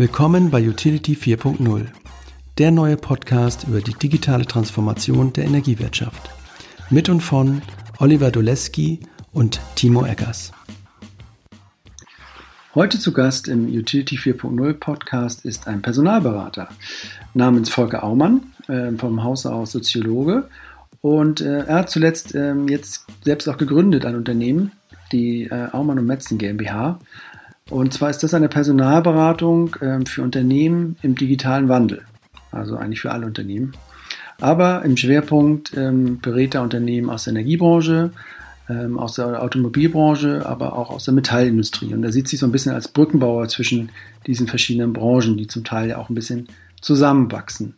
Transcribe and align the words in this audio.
Willkommen 0.00 0.50
bei 0.50 0.66
Utility 0.66 1.12
4.0, 1.12 1.84
der 2.56 2.70
neue 2.70 2.96
Podcast 2.96 3.64
über 3.68 3.82
die 3.82 3.92
digitale 3.92 4.46
Transformation 4.46 5.34
der 5.34 5.44
Energiewirtschaft. 5.44 6.30
Mit 6.88 7.10
und 7.10 7.20
von 7.20 7.60
Oliver 7.98 8.30
Doleski 8.30 9.00
und 9.34 9.60
Timo 9.74 10.06
Eggers. 10.06 10.52
Heute 12.74 12.98
zu 12.98 13.12
Gast 13.12 13.46
im 13.46 13.66
Utility 13.66 14.16
4.0 14.16 14.72
Podcast 14.72 15.44
ist 15.44 15.68
ein 15.68 15.82
Personalberater 15.82 16.70
namens 17.34 17.68
Volker 17.68 18.02
Aumann, 18.02 18.54
äh, 18.68 18.92
vom 18.92 19.22
Haus 19.22 19.44
aus 19.44 19.72
Soziologe. 19.72 20.48
Und 21.02 21.42
äh, 21.42 21.66
er 21.66 21.74
hat 21.74 21.90
zuletzt 21.90 22.34
äh, 22.34 22.54
jetzt 22.70 23.04
selbst 23.22 23.50
auch 23.50 23.58
gegründet 23.58 24.06
ein 24.06 24.16
Unternehmen, 24.16 24.72
die 25.12 25.42
äh, 25.42 25.68
Aumann 25.72 25.98
und 25.98 26.06
Metzen 26.06 26.38
GmbH. 26.38 26.98
Und 27.70 27.94
zwar 27.94 28.10
ist 28.10 28.22
das 28.22 28.34
eine 28.34 28.48
Personalberatung 28.48 29.76
äh, 29.76 30.04
für 30.04 30.22
Unternehmen 30.22 30.96
im 31.02 31.14
digitalen 31.14 31.68
Wandel. 31.68 32.02
Also 32.50 32.76
eigentlich 32.76 33.00
für 33.00 33.12
alle 33.12 33.26
Unternehmen. 33.26 33.72
Aber 34.40 34.84
im 34.84 34.96
Schwerpunkt 34.96 35.76
ähm, 35.76 36.18
berät 36.20 36.54
er 36.54 36.62
Unternehmen 36.62 37.10
aus 37.10 37.24
der 37.24 37.32
Energiebranche, 37.32 38.10
ähm, 38.68 38.98
aus 38.98 39.14
der 39.14 39.42
Automobilbranche, 39.42 40.44
aber 40.46 40.76
auch 40.76 40.90
aus 40.90 41.04
der 41.04 41.14
Metallindustrie. 41.14 41.94
Und 41.94 42.02
er 42.02 42.10
sieht 42.10 42.26
sich 42.26 42.40
so 42.40 42.46
ein 42.46 42.52
bisschen 42.52 42.72
als 42.72 42.88
Brückenbauer 42.88 43.48
zwischen 43.48 43.90
diesen 44.26 44.48
verschiedenen 44.48 44.92
Branchen, 44.92 45.36
die 45.36 45.46
zum 45.46 45.62
Teil 45.62 45.90
ja 45.90 45.98
auch 45.98 46.08
ein 46.08 46.14
bisschen 46.14 46.48
zusammenwachsen. 46.80 47.74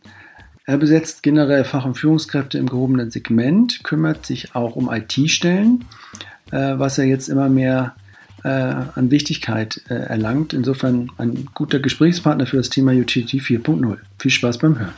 Er 0.65 0.77
besetzt 0.77 1.23
generell 1.23 1.65
Fach- 1.65 1.85
und 1.85 1.97
Führungskräfte 1.97 2.57
im 2.57 2.69
gehobenen 2.69 3.11
Segment, 3.11 3.83
kümmert 3.83 4.25
sich 4.25 4.55
auch 4.55 4.75
um 4.77 4.89
IT-Stellen, 4.91 5.85
äh, 6.51 6.79
was 6.79 6.97
er 6.97 7.05
jetzt 7.05 7.27
immer 7.27 7.49
mehr 7.49 7.95
äh, 8.43 8.49
an 8.49 9.11
Wichtigkeit 9.11 9.81
äh, 9.89 9.93
erlangt. 9.93 10.53
Insofern 10.53 11.09
ein 11.17 11.47
guter 11.53 11.79
Gesprächspartner 11.79 12.45
für 12.45 12.57
das 12.57 12.69
Thema 12.69 12.91
Utility 12.91 13.39
4.0. 13.39 13.97
Viel 14.19 14.31
Spaß 14.31 14.57
beim 14.57 14.77
Hören. 14.79 14.93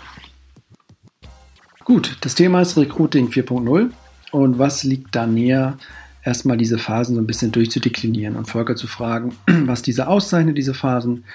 Gut, 1.83 2.17
das 2.21 2.33
Thema 2.33 2.61
ist 2.61 2.77
Recruiting 2.77 3.29
4.0 3.29 3.91
und 4.31 4.57
was 4.57 4.83
liegt 4.83 5.15
da 5.15 5.27
näher, 5.27 5.77
erstmal 6.23 6.57
diese 6.57 6.79
Phasen 6.79 7.15
so 7.15 7.21
ein 7.21 7.27
bisschen 7.27 7.51
durchzudeklinieren 7.51 8.35
und 8.35 8.49
Volker 8.49 8.75
zu 8.75 8.87
fragen, 8.87 9.35
was 9.45 9.83
diese 9.83 10.07
auszeichnet, 10.07 10.57
diese 10.57 10.73
Phasen, 10.73 11.25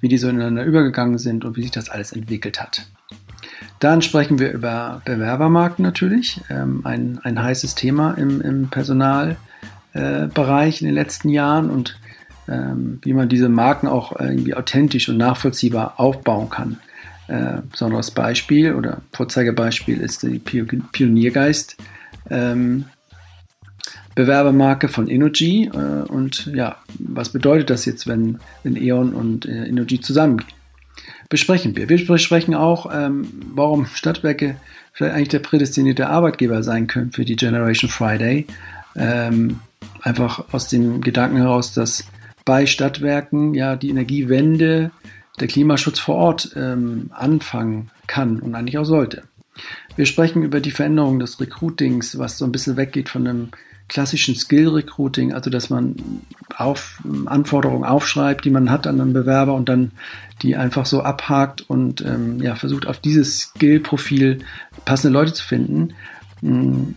wie 0.00 0.08
die 0.08 0.18
so 0.18 0.28
ineinander 0.28 0.64
übergegangen 0.64 1.18
sind 1.18 1.44
und 1.44 1.56
wie 1.56 1.62
sich 1.62 1.70
das 1.70 1.90
alles 1.90 2.10
entwickelt 2.10 2.60
hat. 2.60 2.86
Dann 3.78 4.02
sprechen 4.02 4.38
wir 4.38 4.50
über 4.52 5.00
Bewerbermarkt 5.04 5.78
natürlich, 5.78 6.40
ähm, 6.50 6.80
ein, 6.84 7.20
ein 7.22 7.40
heißes 7.40 7.76
Thema 7.76 8.12
im, 8.14 8.40
im 8.40 8.68
Personal 8.68 9.36
äh, 9.92 10.26
Bereich 10.26 10.80
in 10.80 10.86
den 10.86 10.94
letzten 10.94 11.28
Jahren 11.28 11.70
und 11.70 11.98
ähm, 12.48 12.98
wie 13.02 13.12
man 13.12 13.28
diese 13.28 13.48
Marken 13.48 13.86
auch 13.86 14.18
irgendwie 14.18 14.54
authentisch 14.54 15.08
und 15.08 15.16
nachvollziehbar 15.16 15.94
aufbauen 15.98 16.50
kann. 16.50 16.78
Äh, 17.28 17.62
besonderes 17.70 18.10
Beispiel 18.10 18.74
oder 18.74 19.02
Vorzeigebeispiel 19.12 20.00
ist 20.00 20.24
die 20.24 20.40
Pioniergeist 20.40 21.76
ähm, 22.28 22.86
Bewerbermarke 24.14 24.88
von 24.88 25.08
Energy. 25.08 25.70
Äh, 25.72 26.08
und 26.08 26.46
ja, 26.46 26.76
was 26.98 27.30
bedeutet 27.30 27.70
das 27.70 27.84
jetzt, 27.84 28.06
wenn, 28.06 28.38
wenn 28.62 28.76
E.ON 28.76 29.14
und 29.14 29.46
äh, 29.46 29.66
Energy 29.66 30.00
zusammengehen? 30.00 30.50
Besprechen 31.28 31.76
wir. 31.76 31.88
Wir 31.88 32.04
besprechen 32.04 32.54
auch, 32.54 32.90
ähm, 32.92 33.28
warum 33.54 33.86
Stadtwerke 33.86 34.56
vielleicht 34.92 35.14
eigentlich 35.14 35.28
der 35.28 35.38
prädestinierte 35.38 36.08
Arbeitgeber 36.08 36.62
sein 36.62 36.88
können 36.88 37.12
für 37.12 37.24
die 37.24 37.36
Generation 37.36 37.88
Friday. 37.88 38.46
Ähm, 38.96 39.60
einfach 40.02 40.52
aus 40.52 40.68
dem 40.68 41.00
Gedanken 41.00 41.36
heraus, 41.36 41.72
dass 41.72 42.04
bei 42.44 42.66
Stadtwerken 42.66 43.54
ja 43.54 43.76
die 43.76 43.90
Energiewende, 43.90 44.90
der 45.38 45.48
Klimaschutz 45.48 45.98
vor 45.98 46.16
Ort 46.16 46.52
ähm, 46.56 47.10
anfangen 47.12 47.90
kann 48.06 48.40
und 48.40 48.54
eigentlich 48.54 48.78
auch 48.78 48.84
sollte. 48.84 49.22
Wir 49.96 50.06
sprechen 50.06 50.42
über 50.42 50.60
die 50.60 50.70
Veränderung 50.70 51.18
des 51.18 51.40
Recruitings, 51.40 52.18
was 52.18 52.38
so 52.38 52.44
ein 52.44 52.52
bisschen 52.52 52.76
weggeht 52.76 53.08
von 53.08 53.26
einem 53.26 53.48
klassischen 53.88 54.36
Skill-Recruiting, 54.36 55.32
also 55.32 55.50
dass 55.50 55.68
man 55.68 55.96
auf, 56.56 57.02
Anforderungen 57.26 57.84
aufschreibt, 57.84 58.44
die 58.44 58.50
man 58.50 58.70
hat 58.70 58.86
an 58.86 59.00
einen 59.00 59.12
Bewerber 59.12 59.54
und 59.54 59.68
dann 59.68 59.90
die 60.42 60.56
einfach 60.56 60.86
so 60.86 61.02
abhakt 61.02 61.68
und 61.68 62.00
ähm, 62.02 62.40
ja, 62.40 62.54
versucht 62.54 62.86
auf 62.86 63.00
dieses 63.00 63.40
Skill-Profil 63.40 64.38
passende 64.84 65.12
Leute 65.12 65.32
zu 65.32 65.44
finden, 65.44 65.94
hm, 66.40 66.94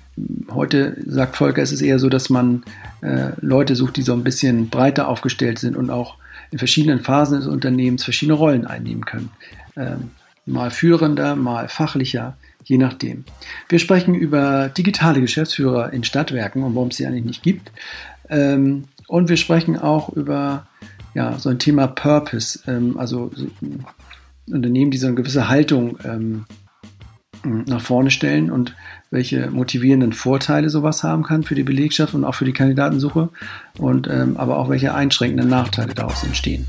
heute 0.52 0.96
sagt 1.06 1.36
Volker, 1.36 1.62
es 1.62 1.72
ist 1.72 1.82
eher 1.82 2.00
so, 2.00 2.10
dass 2.10 2.30
man 2.30 2.64
äh, 3.02 3.32
Leute 3.42 3.76
sucht, 3.76 3.98
die 3.98 4.04
so 4.04 4.14
ein 4.14 4.24
bisschen 4.24 4.70
breiter 4.70 5.08
aufgestellt 5.08 5.60
sind 5.60 5.76
und 5.76 5.90
auch 5.90 6.18
in 6.52 6.60
verschiedenen 6.60 7.00
Phasen 7.00 7.40
des 7.40 7.48
Unternehmens 7.48 8.04
verschiedene 8.04 8.38
Rollen 8.38 8.66
einnehmen 8.66 9.06
können. 9.06 9.30
Ähm, 9.76 10.12
mal 10.46 10.72
führender, 10.72 11.36
mal 11.36 11.68
fachlicher, 11.68 12.38
je 12.64 12.78
nachdem. 12.78 13.26
Wir 13.70 13.80
sprechen 13.80 14.14
über 14.14 14.70
digitale 14.70 15.22
Geschäftsführer 15.22 15.94
in 15.94 16.04
Stadtwerken 16.04 16.64
und 16.64 16.76
warum 16.76 16.90
es 16.90 16.98
sie 16.98 17.08
eigentlich 17.08 17.26
nicht 17.26 17.44
gibt. 17.44 17.72
Ähm, 18.30 18.86
und 19.08 19.30
wir 19.30 19.38
sprechen 19.38 19.78
auch 19.78 20.10
über 20.10 20.68
ja, 21.14 21.38
so 21.40 21.50
ein 21.50 21.60
Thema 21.60 21.88
Purpose, 21.88 22.60
ähm, 22.68 22.98
also 22.98 23.32
so, 23.34 23.48
Unternehmen, 24.52 24.92
die 24.92 24.98
so 24.98 25.08
eine 25.08 25.16
gewisse 25.16 25.48
Haltung 25.48 25.98
ähm, 26.04 26.46
nach 27.44 27.82
vorne 27.82 28.12
stellen 28.12 28.52
und 28.52 28.76
welche 29.14 29.52
motivierenden 29.52 30.12
Vorteile 30.12 30.70
sowas 30.70 31.04
haben 31.04 31.22
kann 31.22 31.44
für 31.44 31.54
die 31.54 31.62
Belegschaft 31.62 32.16
und 32.16 32.26
auch 32.26 32.34
für 32.34 32.46
die 32.46 32.52
Kandidatensuche 32.52 33.30
und 33.78 34.08
ähm, 34.08 34.38
aber 34.38 34.58
auch 34.58 34.70
welche 34.70 34.96
einschränkenden 34.96 35.48
Nachteile 35.48 35.94
daraus 35.94 36.24
entstehen. 36.24 36.66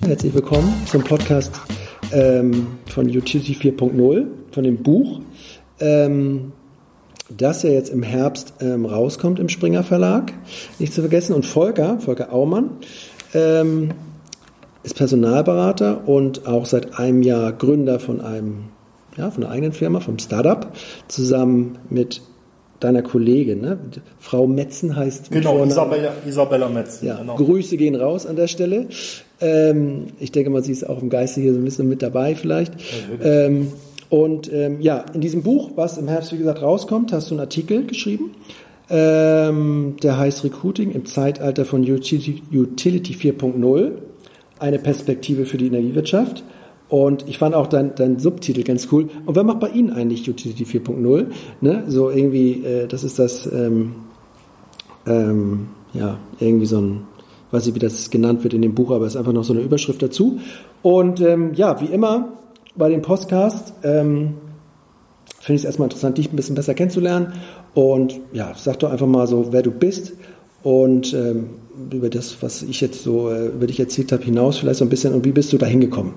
Herzlich 0.00 0.34
willkommen 0.34 0.74
zum 0.86 1.04
Podcast 1.04 1.60
ähm, 2.10 2.66
von 2.86 3.06
Utility 3.06 3.52
4.0, 3.52 4.26
von 4.50 4.64
dem 4.64 4.82
Buch, 4.82 5.20
ähm, 5.78 6.52
das 7.28 7.62
ja 7.62 7.70
jetzt 7.70 7.90
im 7.90 8.02
Herbst 8.02 8.54
ähm, 8.60 8.86
rauskommt 8.86 9.38
im 9.38 9.48
Springer 9.48 9.84
Verlag. 9.84 10.32
Nicht 10.80 10.94
zu 10.94 11.02
vergessen. 11.02 11.34
Und 11.34 11.46
Volker, 11.46 12.00
Volker 12.00 12.32
Aumann, 12.32 12.70
ähm, 13.34 13.90
ist 14.88 14.96
Personalberater 14.96 16.08
und 16.08 16.46
auch 16.46 16.64
seit 16.64 16.98
einem 16.98 17.22
Jahr 17.22 17.52
Gründer 17.52 18.00
von 18.00 18.22
einem, 18.22 18.64
ja, 19.18 19.30
von 19.30 19.44
einer 19.44 19.52
eigenen 19.52 19.72
Firma, 19.72 20.00
vom 20.00 20.18
Startup, 20.18 20.66
zusammen 21.08 21.76
mit 21.90 22.22
deiner 22.80 23.02
Kollegin, 23.02 23.60
ne? 23.60 23.78
Frau 24.18 24.46
Metzen 24.46 24.96
heißt. 24.96 25.30
Genau, 25.30 25.62
Isabella, 25.62 26.12
Isabella 26.26 26.68
Metzen. 26.70 27.06
Ja, 27.06 27.18
genau. 27.18 27.36
Grüße 27.36 27.76
gehen 27.76 27.96
raus 27.96 28.24
an 28.24 28.36
der 28.36 28.46
Stelle. 28.46 28.86
Ähm, 29.42 30.06
ich 30.20 30.32
denke 30.32 30.48
mal, 30.48 30.62
sie 30.62 30.72
ist 30.72 30.88
auch 30.88 31.02
im 31.02 31.10
Geiste 31.10 31.42
hier 31.42 31.52
so 31.52 31.58
ein 31.58 31.64
bisschen 31.64 31.88
mit 31.88 32.00
dabei 32.00 32.34
vielleicht. 32.34 32.72
Ja, 33.20 33.26
ähm, 33.26 33.72
und 34.08 34.50
ähm, 34.50 34.80
ja, 34.80 35.04
in 35.12 35.20
diesem 35.20 35.42
Buch, 35.42 35.72
was 35.74 35.98
im 35.98 36.08
Herbst, 36.08 36.32
wie 36.32 36.38
gesagt, 36.38 36.62
rauskommt, 36.62 37.12
hast 37.12 37.30
du 37.30 37.34
einen 37.34 37.40
Artikel 37.40 37.84
geschrieben. 37.84 38.30
Ähm, 38.88 39.96
der 40.02 40.16
heißt 40.16 40.44
Recruiting 40.44 40.92
im 40.92 41.04
Zeitalter 41.04 41.66
von 41.66 41.82
Utility, 41.82 42.42
Utility 42.50 43.12
4.0 43.12 44.07
eine 44.60 44.78
Perspektive 44.78 45.46
für 45.46 45.56
die 45.56 45.66
Energiewirtschaft. 45.66 46.44
Und 46.88 47.28
ich 47.28 47.38
fand 47.38 47.54
auch 47.54 47.66
dein, 47.66 47.94
dein 47.94 48.18
Subtitel 48.18 48.62
ganz 48.62 48.88
cool. 48.90 49.08
Und 49.26 49.36
wer 49.36 49.44
macht 49.44 49.60
bei 49.60 49.68
Ihnen 49.68 49.90
eigentlich 49.90 50.28
Utility 50.28 50.64
4.0? 50.64 51.26
Ne? 51.60 51.84
So 51.86 52.10
irgendwie, 52.10 52.64
äh, 52.64 52.86
das 52.86 53.04
ist 53.04 53.18
das, 53.18 53.46
ähm, 53.52 53.94
ähm, 55.06 55.68
ja, 55.92 56.18
irgendwie 56.40 56.66
so 56.66 56.80
ein, 56.80 57.02
weiß 57.50 57.66
nicht, 57.66 57.74
wie 57.74 57.80
das 57.80 58.10
genannt 58.10 58.42
wird 58.42 58.54
in 58.54 58.62
dem 58.62 58.74
Buch, 58.74 58.90
aber 58.90 59.04
es 59.04 59.14
ist 59.14 59.18
einfach 59.18 59.32
noch 59.32 59.44
so 59.44 59.52
eine 59.52 59.62
Überschrift 59.62 60.02
dazu. 60.02 60.40
Und 60.82 61.20
ähm, 61.20 61.52
ja, 61.54 61.80
wie 61.80 61.86
immer 61.86 62.32
bei 62.74 62.88
dem 62.88 63.02
Podcast 63.02 63.74
ähm, 63.82 64.34
finde 65.40 65.56
ich 65.56 65.62
es 65.62 65.64
erstmal 65.64 65.86
interessant, 65.86 66.16
dich 66.16 66.32
ein 66.32 66.36
bisschen 66.36 66.54
besser 66.54 66.74
kennenzulernen. 66.74 67.34
Und 67.74 68.18
ja, 68.32 68.52
sag 68.56 68.78
doch 68.78 68.90
einfach 68.90 69.06
mal 69.06 69.26
so, 69.26 69.52
wer 69.52 69.62
du 69.62 69.70
bist 69.70 70.14
und 70.62 71.14
ähm, 71.14 71.50
über 71.92 72.10
das, 72.10 72.42
was 72.42 72.62
ich 72.62 72.80
jetzt 72.80 73.02
so 73.02 73.30
äh, 73.30 73.46
über 73.46 73.66
dich 73.66 73.78
erzählt 73.78 74.12
habe, 74.12 74.24
hinaus 74.24 74.58
vielleicht 74.58 74.78
so 74.78 74.84
ein 74.84 74.88
bisschen 74.88 75.14
und 75.14 75.24
wie 75.24 75.32
bist 75.32 75.52
du 75.52 75.58
da 75.58 75.66
hingekommen? 75.66 76.14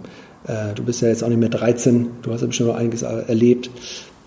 Äh, 0.47 0.73
du 0.75 0.83
bist 0.83 1.01
ja 1.01 1.09
jetzt 1.09 1.23
auch 1.23 1.29
nicht 1.29 1.39
mehr 1.39 1.49
13, 1.49 2.09
du 2.21 2.33
hast 2.33 2.41
ja 2.41 2.47
bestimmt 2.47 2.69
noch 2.69 2.75
einiges 2.75 3.03
erlebt. 3.03 3.69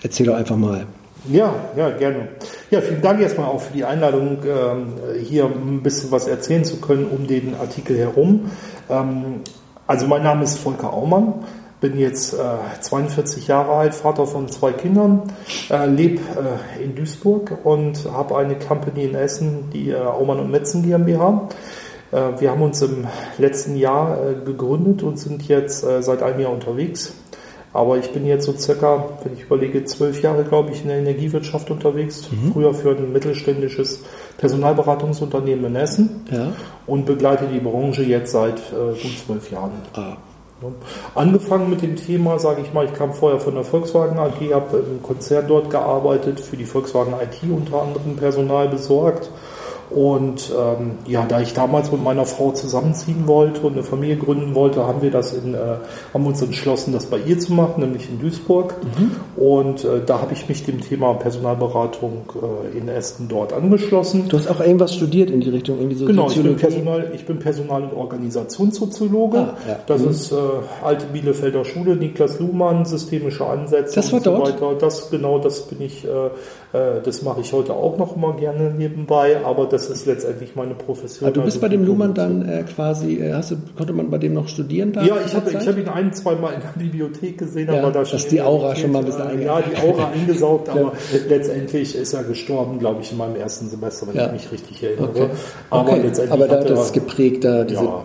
Erzähl 0.02 0.26
doch 0.26 0.34
einfach 0.34 0.56
mal. 0.56 0.86
Ja, 1.30 1.54
ja, 1.76 1.90
gerne. 1.90 2.28
Ja, 2.70 2.82
vielen 2.82 3.00
Dank 3.00 3.20
erstmal 3.20 3.48
auch 3.48 3.62
für 3.62 3.72
die 3.72 3.84
Einladung, 3.84 4.38
ähm, 4.46 4.86
hier 5.24 5.46
ein 5.46 5.82
bisschen 5.82 6.10
was 6.10 6.26
erzählen 6.26 6.64
zu 6.64 6.76
können 6.76 7.06
um 7.06 7.26
den 7.26 7.54
Artikel 7.54 7.96
herum. 7.96 8.50
Ähm, 8.90 9.40
also 9.86 10.06
mein 10.06 10.22
Name 10.22 10.44
ist 10.44 10.58
Volker 10.58 10.92
Aumann 10.92 11.34
bin 11.84 11.98
jetzt 11.98 12.32
äh, 12.32 12.36
42 12.80 13.46
Jahre 13.46 13.72
alt, 13.72 13.94
Vater 13.94 14.26
von 14.26 14.48
zwei 14.48 14.72
Kindern, 14.72 15.24
äh, 15.68 15.84
lebe 15.84 16.18
äh, 16.22 16.82
in 16.82 16.94
Duisburg 16.94 17.58
und 17.62 18.10
habe 18.10 18.38
eine 18.38 18.58
Company 18.58 19.04
in 19.04 19.14
Essen, 19.14 19.68
die 19.70 19.90
äh, 19.90 19.96
Aumann 19.96 20.40
und 20.40 20.50
Metzen 20.50 20.82
GmbH. 20.82 21.46
Äh, 22.10 22.40
wir 22.40 22.50
haben 22.52 22.62
uns 22.62 22.80
im 22.80 23.06
letzten 23.36 23.76
Jahr 23.76 24.16
äh, 24.16 24.34
gegründet 24.46 25.02
und 25.02 25.18
sind 25.18 25.46
jetzt 25.46 25.84
äh, 25.84 26.02
seit 26.02 26.22
einem 26.22 26.40
Jahr 26.40 26.52
unterwegs. 26.52 27.12
Aber 27.74 27.98
ich 27.98 28.10
bin 28.12 28.24
jetzt 28.24 28.46
so 28.46 28.54
circa, 28.56 29.04
wenn 29.22 29.34
ich 29.34 29.42
überlege, 29.42 29.84
zwölf 29.84 30.22
Jahre, 30.22 30.44
glaube 30.44 30.70
ich, 30.70 30.80
in 30.80 30.88
der 30.88 30.96
Energiewirtschaft 31.00 31.70
unterwegs. 31.70 32.30
Mhm. 32.30 32.52
Früher 32.54 32.72
für 32.72 32.96
ein 32.96 33.12
mittelständisches 33.12 34.02
Personalberatungsunternehmen 34.38 35.66
in 35.66 35.76
Essen 35.76 36.24
Ja. 36.30 36.52
und 36.86 37.04
begleite 37.04 37.46
die 37.52 37.60
Branche 37.60 38.04
jetzt 38.04 38.32
seit 38.32 38.56
äh, 38.72 39.02
gut 39.02 39.18
zwölf 39.26 39.50
Jahren. 39.50 39.72
Ah. 39.92 40.16
Angefangen 41.14 41.70
mit 41.70 41.82
dem 41.82 41.96
Thema, 41.96 42.38
sage 42.38 42.62
ich 42.62 42.72
mal, 42.72 42.84
ich 42.84 42.94
kam 42.94 43.12
vorher 43.12 43.40
von 43.40 43.54
der 43.54 43.64
Volkswagen 43.64 44.18
AG, 44.18 44.52
habe 44.52 44.78
im 44.78 45.02
Konzern 45.02 45.46
dort 45.46 45.70
gearbeitet, 45.70 46.40
für 46.40 46.56
die 46.56 46.64
Volkswagen 46.64 47.14
IT 47.14 47.38
unter 47.50 47.82
anderem 47.82 48.16
Personal 48.16 48.68
besorgt. 48.68 49.30
Und 49.94 50.50
ähm, 50.50 50.92
ja, 51.06 51.24
da 51.28 51.40
ich 51.40 51.52
damals 51.54 51.92
mit 51.92 52.02
meiner 52.02 52.24
Frau 52.26 52.50
zusammenziehen 52.50 53.26
wollte 53.28 53.60
und 53.60 53.74
eine 53.74 53.84
Familie 53.84 54.16
gründen 54.16 54.54
wollte, 54.54 54.84
haben 54.86 55.02
wir 55.02 55.10
das 55.12 55.32
in, 55.32 55.54
äh, 55.54 55.58
haben 56.12 56.26
uns 56.26 56.42
entschlossen, 56.42 56.92
das 56.92 57.06
bei 57.06 57.18
ihr 57.18 57.38
zu 57.38 57.52
machen, 57.52 57.80
nämlich 57.82 58.08
in 58.10 58.18
Duisburg. 58.18 58.74
Und 59.36 59.84
äh, 59.84 60.00
da 60.04 60.20
habe 60.20 60.32
ich 60.32 60.48
mich 60.48 60.64
dem 60.64 60.80
Thema 60.80 61.14
Personalberatung 61.14 62.24
äh, 62.74 62.76
in 62.78 62.88
Essen 62.88 63.28
dort 63.28 63.52
angeschlossen. 63.52 64.28
Du 64.28 64.36
hast 64.38 64.48
auch 64.48 64.60
irgendwas 64.60 64.94
studiert 64.94 65.30
in 65.30 65.40
die 65.40 65.50
Richtung, 65.50 65.78
irgendwie 65.78 65.96
so 65.96 66.06
Genau, 66.06 66.28
ich 66.28 66.42
bin? 66.42 66.56
Personal, 66.56 67.10
ich 67.14 67.24
bin 67.26 67.38
Personal- 67.38 67.84
und 67.84 67.92
Organisationssoziologe. 67.94 69.38
Ah, 69.38 69.56
ja. 69.68 69.78
Das 69.86 70.02
Mhm. 70.02 70.10
ist 70.10 70.32
äh, 70.32 70.36
alte 70.82 71.06
Bielefelder 71.06 71.64
Schule, 71.64 71.96
Niklas 71.96 72.40
Luhmann, 72.40 72.84
systemische 72.84 73.46
Ansätze 73.46 73.94
Das 73.96 74.12
war 74.12 74.18
und 74.18 74.24
so 74.24 74.30
dort? 74.36 74.48
weiter. 74.60 74.74
Das 74.78 75.10
genau, 75.10 75.38
das 75.38 75.62
bin 75.62 75.80
ich, 75.82 76.04
äh, 76.04 76.08
das 77.04 77.22
mache 77.22 77.40
ich 77.40 77.52
heute 77.52 77.72
auch 77.74 77.96
noch 77.98 78.16
immer 78.16 78.34
gerne 78.36 78.70
nebenbei, 78.76 79.36
aber 79.44 79.66
das 79.66 79.88
ist 79.88 80.06
letztendlich 80.06 80.56
meine 80.56 80.74
Profession. 80.74 81.28
Ah, 81.28 81.32
du 81.32 81.42
bist 81.42 81.56
Also 81.56 81.60
bei 81.60 81.68
dem 81.68 81.84
Luhmann 81.84 82.14
dann 82.14 82.48
äh, 82.48 82.64
quasi, 82.64 83.14
äh, 83.20 83.32
hast 83.32 83.52
du, 83.52 83.56
konnte 83.76 83.92
man 83.92 84.10
bei 84.10 84.18
dem 84.18 84.34
noch 84.34 84.48
studieren 84.48 84.92
da? 84.92 85.02
Ja, 85.02 85.16
ich 85.24 85.34
habe 85.34 85.50
hab 85.52 85.78
ihn 85.78 85.88
ein, 85.88 86.12
zwei 86.12 86.34
Mal 86.34 86.54
in 86.54 86.60
der 86.60 86.74
Bibliothek 86.76 87.38
gesehen, 87.38 87.72
Ja, 87.72 87.80
aber 87.80 87.92
da 87.92 88.02
dass 88.02 88.26
die 88.26 88.42
Aura 88.42 88.74
schon 88.74 88.92
mal 88.92 88.98
ein 89.00 89.04
bisschen 89.04 89.22
äh, 89.28 89.32
einge- 89.32 89.44
Ja, 89.44 89.60
die 89.62 89.76
Aura 89.88 90.08
eingesaugt, 90.14 90.68
aber 90.68 90.92
letztendlich 91.28 91.94
ist 91.96 92.12
er 92.12 92.24
gestorben, 92.24 92.78
glaube 92.78 93.00
ich, 93.02 93.12
in 93.12 93.18
meinem 93.18 93.36
ersten 93.36 93.68
Semester, 93.68 94.06
wenn 94.08 94.16
Ja. 94.16 94.26
ich 94.26 94.32
mich 94.32 94.52
richtig 94.52 94.82
erinnere. 94.82 95.08
Okay. 95.10 95.26
Aber 95.70 95.90
okay. 95.92 96.00
letztendlich 96.02 96.32
aber 96.42 96.48
da 96.48 96.64
das 96.64 96.92
geprägt, 96.92 97.44
da 97.44 97.64
diese, 97.64 97.84
ja. 97.84 98.04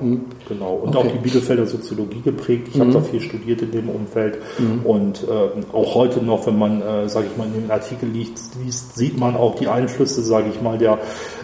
Genau. 0.50 0.74
Und 0.74 0.96
Okay. 0.96 1.08
auch 1.08 1.12
die 1.12 1.18
Bielefelder 1.20 1.66
Soziologie 1.66 2.22
geprägt. 2.22 2.68
Ich 2.74 2.80
habe 2.80 2.92
da 2.92 3.00
viel 3.00 3.22
studiert 3.22 3.62
in 3.62 3.72
dem 3.72 3.88
Umfeld. 3.90 4.40
Mhm. 4.58 4.86
Und 4.86 5.24
ähm, 5.30 5.64
auch 5.72 5.96
heute 5.96 6.22
noch, 6.22 6.46
wenn 6.48 6.58
man, 6.58 6.82
äh, 6.82 7.08
sage 7.08 7.28
ich 7.32 7.38
mal, 7.38 7.46
in 7.48 7.54
dem 7.54 7.72
Artikel 7.72 8.10
liest, 8.10 8.52
liest, 8.64 8.98
sieht 8.98 9.18
man 9.18 9.36
auch 9.38 9.56
die 9.56 9.68
Einflüsse, 9.68 10.22
sage 10.22 10.50
ich 10.54 10.62
mal, 10.62 10.78
der 10.78 10.98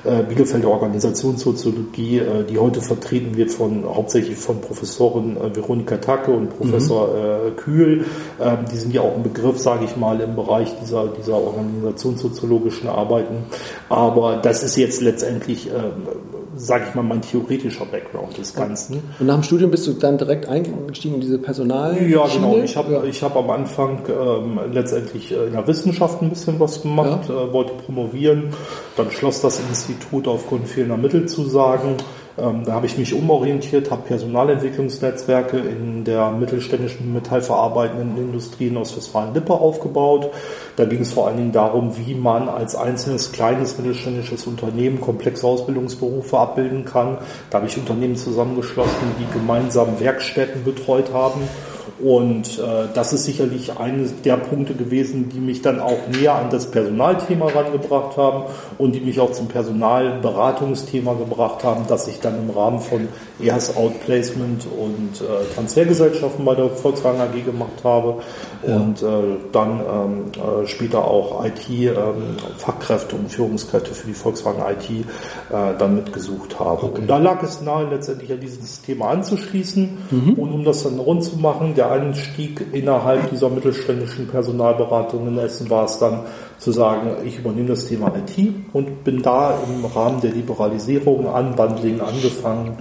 äh, 0.04 0.24
Bielefelder 0.24 0.68
Organisationssoziologie, 0.70 2.20
äh, 2.20 2.44
die 2.50 2.58
heute 2.60 2.82
vertreten 2.82 3.38
wird 3.38 3.52
von 3.52 3.84
hauptsächlich 3.86 4.38
von 4.38 4.60
Professorin 4.62 5.38
äh, 5.38 5.56
Veronika 5.56 5.98
Tacke 5.98 6.32
und 6.32 6.58
Professor 6.58 7.08
Mhm. 7.08 7.48
äh, 7.48 7.52
Kühl. 7.52 8.06
Ähm, 8.42 8.58
die 8.72 8.78
sind 8.78 8.94
ja 8.94 9.02
auch 9.02 9.16
ein 9.16 9.24
Begriff, 9.24 9.58
sage 9.60 9.86
ich 9.86 9.96
mal, 9.96 10.20
im 10.20 10.36
Bereich 10.36 10.74
dieser, 10.82 11.08
dieser 11.08 11.36
organisationssoziologischen 11.36 12.90
Arbeiten. 12.90 13.44
Aber 13.90 14.38
das 14.38 14.64
ist 14.64 14.76
jetzt 14.76 15.02
letztendlich, 15.02 15.68
ähm, 15.68 16.08
sage 16.56 16.86
ich 16.90 16.96
mal, 16.96 17.04
mein 17.04 17.22
theoretischer 17.22 17.86
Background 17.86 18.38
des 18.38 18.54
Ganzen. 18.54 19.02
Und 19.20 19.26
nach 19.28 19.36
dem 19.36 19.44
Studium 19.44 19.72
bist 19.72 19.86
du 19.88 19.94
dann 19.94 20.18
direkt 20.18 20.48
eingestiegen 20.48 21.16
in 21.16 21.22
diese 21.22 21.38
Personal? 21.38 21.96
Ja, 22.10 22.26
genau. 22.28 22.58
Ich 22.64 22.76
habe 22.78 22.94
Ja. 22.94 23.04
ich 23.04 23.22
hab 23.24 23.36
am 23.36 23.50
Anfang 23.50 24.00
ähm, 24.10 24.60
letztendlich 24.72 25.32
äh, 25.32 25.48
in 25.48 25.54
der 25.54 25.68
Wissenschaft 25.68 26.22
ein 26.22 26.30
bisschen 26.30 26.60
was 26.60 26.82
gemacht, 26.82 27.30
äh, 27.30 27.54
wollte 27.54 27.74
promovieren. 27.74 28.50
Dann 28.98 29.12
schloss 29.12 29.42
das 29.42 29.60
Institut 29.60 30.28
aufgrund 30.28 30.68
fehlender 30.68 30.98
Mittelzusagen. 30.98 31.92
Ähm, 31.92 31.98
da 32.38 32.74
habe 32.74 32.86
ich 32.86 32.98
mich 32.98 33.14
umorientiert, 33.14 33.92
habe 33.92 34.02
Personalentwicklungsnetzwerke 34.02 35.58
in 35.58 36.04
der 36.04 36.32
mittelständischen 36.32 37.14
metallverarbeitenden 37.14 38.18
Industrie 38.18 38.68
in 38.68 38.76
Ostwestfalen-Lippe 38.76 39.54
aufgebaut. 39.54 40.32
Da 40.76 40.84
ging 40.84 41.02
es 41.02 41.14
vor 41.14 41.28
allen 41.28 41.38
Dingen 41.38 41.52
darum, 41.54 41.96
wie 41.98 42.14
man 42.14 42.50
als 42.50 42.76
einzelnes 42.76 43.32
kleines 43.32 43.78
mittelständisches 43.78 44.48
Unternehmen 44.48 45.00
komplexe 45.00 45.48
Ausbildungsberufe 45.48 46.38
abbilden 46.38 46.84
kann. 46.84 47.20
Da 47.50 47.60
habe 47.60 47.68
ich 47.68 47.78
Unternehmen 47.78 48.18
zusammengeschlossen, 48.18 49.16
die 49.18 49.32
gemeinsam 49.32 50.00
Werkstätten 50.02 50.66
betreut 50.66 51.14
haben. 51.14 51.40
Und 51.98 52.60
äh, 52.60 52.88
das 52.94 53.14
ist 53.14 53.24
sicherlich 53.24 53.78
eines 53.80 54.22
der 54.22 54.36
Punkte 54.36 54.74
gewesen, 54.74 55.30
die 55.30 55.40
mich 55.40 55.62
dann 55.62 55.80
auch 55.80 56.10
näher 56.12 56.36
an 56.36 56.50
das 56.50 56.70
Personalthema 56.70 57.48
rangebracht 57.48 58.18
haben 58.18 58.44
und 58.78 58.96
die 58.96 59.00
mich 59.00 59.22
auch 59.22 59.32
zum 59.32 59.48
Personalberatungsthema 59.48 61.14
gebracht 61.14 61.64
haben, 61.64 61.86
das 61.88 62.10
ich 62.10 62.20
dann 62.20 62.36
im 62.38 62.50
Rahmen 62.50 62.82
von 62.82 63.08
erst 63.42 63.78
Outplacement 63.78 64.66
und 64.66 65.22
äh, 65.22 65.54
Transfergesellschaften 65.56 66.44
bei 66.44 66.56
der 66.56 66.70
Volkswagen 66.70 67.22
AG 67.22 67.46
gemacht 67.46 67.84
habe 67.86 68.16
und 68.64 69.02
äh, 69.02 69.38
dann 69.54 69.80
ähm, 69.80 70.26
äh, 70.34 70.68
später 70.68 71.06
auch 71.06 71.46
IT-Fachkräfte 71.46 73.16
und 73.16 73.32
Führungskräfte 73.32 73.94
für 73.94 74.08
die 74.08 74.14
Volkswagen 74.14 74.62
IT 74.70 74.90
äh, 74.90 75.04
dann 75.78 75.96
mitgesucht 75.96 76.60
habe. 76.60 76.88
Und 76.88 77.08
da 77.08 77.20
lag 77.20 77.42
es 77.42 77.62
nahe, 77.62 77.88
letztendlich 77.90 78.34
an 78.34 78.40
dieses 78.42 78.82
Thema 78.82 79.10
anzuschließen 79.10 79.98
und 80.36 80.52
um 80.52 80.66
das 80.66 80.84
dann 80.84 81.00
rund 81.00 81.24
zu 81.24 81.38
machen, 81.38 81.74
der 81.76 81.85
Einstieg 81.92 82.66
innerhalb 82.74 83.30
dieser 83.30 83.50
mittelständischen 83.50 84.28
Personalberatung 84.28 85.28
in 85.28 85.38
Essen 85.38 85.70
war 85.70 85.86
es 85.86 85.98
dann 86.00 86.22
zu 86.58 86.72
sagen, 86.72 87.12
ich 87.24 87.40
übernehme 87.40 87.70
das 87.70 87.88
Thema 87.88 88.12
IT 88.16 88.54
und 88.74 89.04
bin 89.04 89.22
da 89.22 89.58
im 89.68 89.86
Rahmen 89.86 90.22
der 90.22 90.32
Liberalisierung, 90.32 91.26
Unbundling 91.26 92.02
angefangen, 92.02 92.78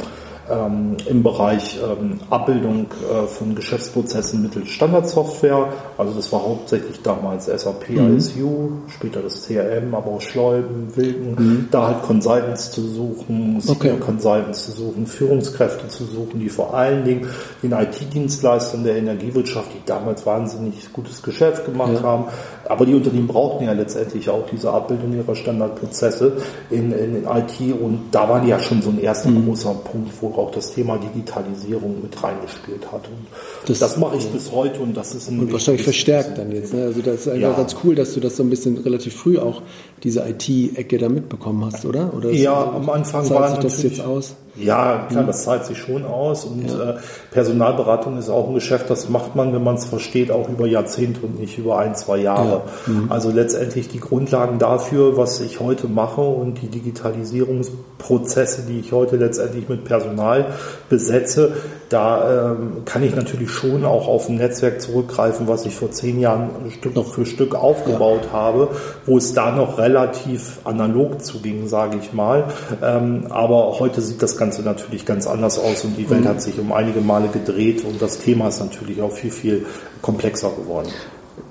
ähm, 0.50 0.96
im 1.06 1.23
Bereich 1.23 1.79
ähm, 1.82 2.20
Abbildung 2.31 2.87
äh, 3.11 3.26
von 3.26 3.55
Geschäftsprozessen 3.55 4.43
mittels 4.43 4.69
Standardsoftware. 4.69 5.69
Also 5.96 6.14
das 6.14 6.32
war 6.32 6.43
hauptsächlich 6.43 7.00
damals 7.02 7.46
SAP 7.46 7.91
ISU, 7.91 8.70
später 8.88 9.23
das 9.23 9.46
CRM, 9.46 9.94
aber 9.94 10.12
auch 10.12 10.20
Schleuben, 10.20 10.94
Wilken, 10.94 11.69
da 11.70 11.88
halt 11.88 12.02
Consultants 12.02 12.70
zu 12.70 12.82
suchen, 12.82 13.61
Senior 13.61 13.94
Okay. 13.94 14.00
Consultants 14.00 14.64
zu 14.67 14.73
suchen, 14.73 15.06
Führungskräfte 15.06 15.88
zu 15.88 16.05
suchen, 16.05 16.41
die 16.41 16.49
vor 16.49 16.75
allen 16.75 17.05
Dingen 17.05 17.29
den 17.62 17.73
IT-Dienstleistern 17.73 18.85
der 18.85 18.96
Energiewirtschaft, 18.96 19.73
die 19.75 19.82
damals 19.87 20.25
wahnsinnig 20.26 20.93
gutes 20.93 21.23
Geschäft 21.23 21.64
gemacht 21.64 22.02
haben, 22.02 22.26
aber 22.69 22.87
die 22.87 22.95
Unternehmen 22.95 23.27
brauchten 23.27 23.65
ja 23.65 23.73
letztendlich 23.73 24.29
auch 24.31 24.45
diese 24.51 24.71
Abbildung 24.73 25.13
ihrer 25.15 25.35
Standardprozesse 25.35 26.33
in, 26.71 26.93
in, 26.93 27.17
in 27.17 27.25
IT 27.25 27.75
und 27.81 28.01
da 28.11 28.29
war 28.29 28.45
ja 28.47 28.59
schon 28.59 28.83
so 28.83 28.91
ein 28.91 29.01
erster 29.01 29.31
großer 29.31 29.75
Punkt, 29.75 30.11
wo 30.21 30.29
auch 30.41 30.51
das 30.51 30.73
Thema 30.73 30.99
Digitalisierung 30.99 32.03
mit 32.03 32.23
reingespielt 32.23 32.91
hat. 32.93 33.07
Und 33.09 33.27
Das- 33.69 33.79
das, 33.79 33.97
mache 33.97 34.17
ich 34.17 34.27
bis 34.29 34.51
heute 34.53 34.81
und 34.81 34.97
das 34.97 35.15
ist 35.15 35.31
ein 35.31 35.41
Und 35.41 35.53
wahrscheinlich 35.53 35.83
verstärkt 35.85 36.39
dann 36.39 36.53
jetzt. 36.53 36.73
Ne? 36.75 36.85
Also 36.85 37.01
das 37.03 37.15
ist 37.21 37.29
einfach 37.29 37.41
Ja. 37.51 37.53
ganz 37.53 37.77
cool, 37.85 37.95
dass 37.95 38.15
du 38.15 38.21
das 38.21 38.37
so 38.37 38.43
ein 38.43 38.51
bisschen 38.51 38.79
relativ 38.79 39.15
früh 39.17 39.39
auch 39.39 39.63
diese 40.03 40.21
IT-Ecke 40.29 40.99
da 40.99 41.09
mitbekommen 41.09 41.65
hast, 41.71 41.85
oder? 41.85 42.13
oder 42.15 42.31
Ja, 42.31 42.73
am 42.73 42.89
Anfang 42.91 43.29
war 43.31 43.51
sich 43.51 43.59
das 43.61 43.83
jetzt 43.83 44.01
aus. 44.01 44.35
Ja, 44.56 45.06
klar, 45.08 45.25
das 45.25 45.44
zahlt 45.44 45.65
sich 45.67 45.79
schon 45.79 46.05
aus 46.05 46.44
und 46.44 46.69
äh, 46.69 46.94
Personalberatung 47.32 48.19
ist 48.19 48.29
auch 48.29 48.49
ein 48.49 48.55
Geschäft, 48.55 48.89
das 48.89 49.08
macht 49.08 49.34
man, 49.34 49.53
wenn 49.53 49.65
man 49.65 49.75
es 49.75 49.84
versteht, 49.84 50.31
auch 50.31 50.49
über 50.49 50.67
Jahrzehnte 50.67 51.20
und 51.27 51.41
nicht 51.41 51.58
über 51.58 51.79
ein, 51.79 51.96
zwei 51.96 52.19
Jahre. 52.19 52.63
Also 53.08 53.31
letztendlich 53.31 53.89
die 53.89 54.01
Grundlagen 54.01 54.58
dafür, 54.58 55.17
was 55.17 55.41
ich 55.41 55.61
heute 55.61 55.89
mache 55.89 56.20
und 56.20 56.63
die 56.63 56.69
Digitalisierungsprozesse, 56.69 58.63
die 58.69 58.81
ich 58.81 58.93
heute 58.93 59.17
letztendlich 59.17 59.69
mit 59.69 59.84
Personal 59.84 60.46
besetze, 60.89 61.55
da 61.94 62.51
ähm, 62.51 62.84
kann 62.84 63.05
ich 63.05 63.15
natürlich 63.15 63.51
schon 63.51 63.84
auch 63.84 64.08
auf 64.08 64.29
ein 64.29 64.34
Netzwerk 64.34 64.82
zurückgreifen, 64.82 65.46
was 65.46 65.65
ich 65.65 65.77
vor 65.77 65.93
zehn 65.93 66.19
Jahren 66.19 66.51
Stück 66.70 66.94
für 67.06 67.24
Stück 67.24 67.55
aufgebaut 67.55 68.32
habe, 68.32 68.69
wo 69.06 69.17
es 69.17 69.32
da 69.32 69.53
noch 69.53 69.79
relativ 69.79 70.58
analog 70.65 71.22
zuging, 71.22 71.69
sage 71.69 71.98
ich 72.03 72.13
mal. 72.13 72.46
Ähm, 72.82 73.27
aber 73.31 73.79
heute 73.79 74.01
sieht 74.01 74.20
das 74.22 74.36
Ganze 74.36 74.63
natürlich 74.63 75.06
ganz 75.06 75.29
anders 75.29 75.60
aus 75.60 75.84
und 75.84 75.96
die 75.96 76.10
Welt 76.10 76.27
hat 76.27 76.43
sich 76.43 76.58
um 76.58 76.72
einige 76.72 77.01
Male 77.01 77.29
gedreht 77.29 77.84
und 77.84 78.03
das 78.03 78.19
Thema 78.19 78.48
ist 78.48 78.58
natürlich 78.58 79.01
auch 79.01 79.13
viel, 79.13 79.31
viel 79.31 79.67
komplexer 80.03 80.51
geworden. 80.51 80.89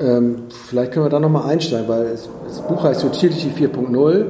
Ähm, 0.01 0.43
vielleicht 0.67 0.91
können 0.91 1.05
wir 1.05 1.09
da 1.09 1.21
nochmal 1.21 1.49
einsteigen, 1.49 1.87
weil 1.87 2.17
das 2.45 2.61
Buch 2.67 2.83
heißt 2.83 3.05
Utility 3.05 3.49
4.0. 3.57 4.25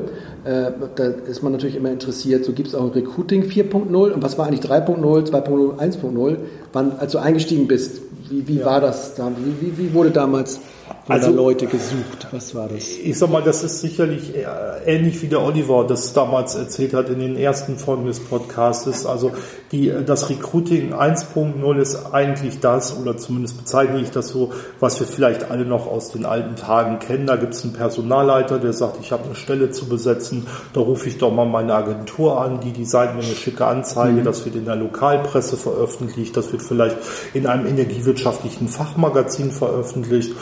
Äh, 0.46 0.72
da 0.96 1.06
ist 1.06 1.42
man 1.42 1.54
natürlich 1.54 1.76
immer 1.76 1.90
interessiert, 1.92 2.44
so 2.44 2.52
gibt 2.52 2.68
es 2.68 2.76
auch 2.76 2.84
ein 2.84 2.92
Recruiting 2.92 3.44
4.0 3.44 4.12
und 4.12 4.22
was 4.22 4.38
war 4.38 4.48
eigentlich 4.48 4.60
3.0, 4.60 5.00
2.0, 5.32 5.78
1.0? 5.78 6.38
Wann, 6.74 6.92
als 7.00 7.14
du 7.14 7.20
eingestiegen 7.20 7.68
bist, 7.68 8.02
wie, 8.30 8.48
wie 8.48 8.66
war 8.66 8.82
das 8.82 9.16
da? 9.16 9.32
Wie, 9.38 9.66
wie, 9.66 9.78
wie 9.78 9.94
wurde 9.94 10.12
damals 10.12 10.60
Also- 11.08 11.32
Leute 11.32 11.66
gesucht? 11.66 12.28
Was 12.32 12.56
war 12.56 12.70
das? 12.70 12.88
Ich 12.88 13.18
sag 13.18 13.30
mal, 13.30 13.42
das 13.42 13.64
ist 13.64 13.82
sicherlich 13.82 14.34
eher 14.36 14.82
ähnlich 14.86 15.22
wie 15.22 15.28
der 15.28 15.42
Oliver 15.42 15.86
das 15.86 16.14
damals 16.14 16.56
erzählt 16.56 16.94
hat 16.94 17.10
in 17.10 17.20
den 17.20 17.36
ersten 17.36 17.78
Folgen 17.78 18.06
des 18.06 18.20
Podcasts. 18.20 19.06
Also 19.06 19.32
die, 19.72 19.92
das 20.06 20.30
Recruiting 20.30 20.94
1.0 20.94 21.78
ist 21.78 22.14
eigentlich 22.14 22.60
das, 22.60 22.98
oder 22.98 23.18
zumindest 23.18 23.58
bezeichne 23.58 24.00
ich 24.00 24.12
das 24.12 24.30
so, 24.30 24.52
was 24.80 25.00
wir 25.00 25.08
vielleicht 25.08 25.52
alle 25.52 25.66
noch 25.66 25.88
aus 25.88 26.12
den 26.12 26.26
alten 26.26 26.56
Tagen 26.56 27.00
kennen. 27.00 27.28
Da 27.28 27.36
gibt 27.36 27.54
es 27.54 27.64
einen 27.64 27.74
Personalleiter, 27.74 28.60
der 28.60 28.72
sagt, 28.74 28.98
ich 29.02 29.12
habe 29.12 29.26
eine 29.26 29.36
Stelle 29.36 29.72
zu 29.72 29.88
besetzen, 29.88 30.48
da 30.74 30.80
rufe 30.80 31.10
ich 31.10 31.18
doch 31.18 31.34
mal 31.34 31.46
meine 31.46 31.74
Agentur 31.74 32.40
an, 32.40 32.62
die 32.62 32.72
designt 32.72 33.16
mir 33.16 33.24
eine 33.24 33.36
schicke 33.36 33.66
Anzeige, 33.66 34.24
das 34.24 34.46
wird 34.46 34.56
in 34.56 34.66
der 34.66 34.76
Lokalpresse 34.76 35.58
veröffentlicht, 35.58 36.38
das 36.38 36.52
wird 36.52 36.62
vielleicht 36.62 36.98
in 37.34 37.48
einem 37.48 37.68
energiewirtschaftlichen 37.68 38.68
Fachmagazin 38.70 39.52
veröffentlicht. 39.52 40.34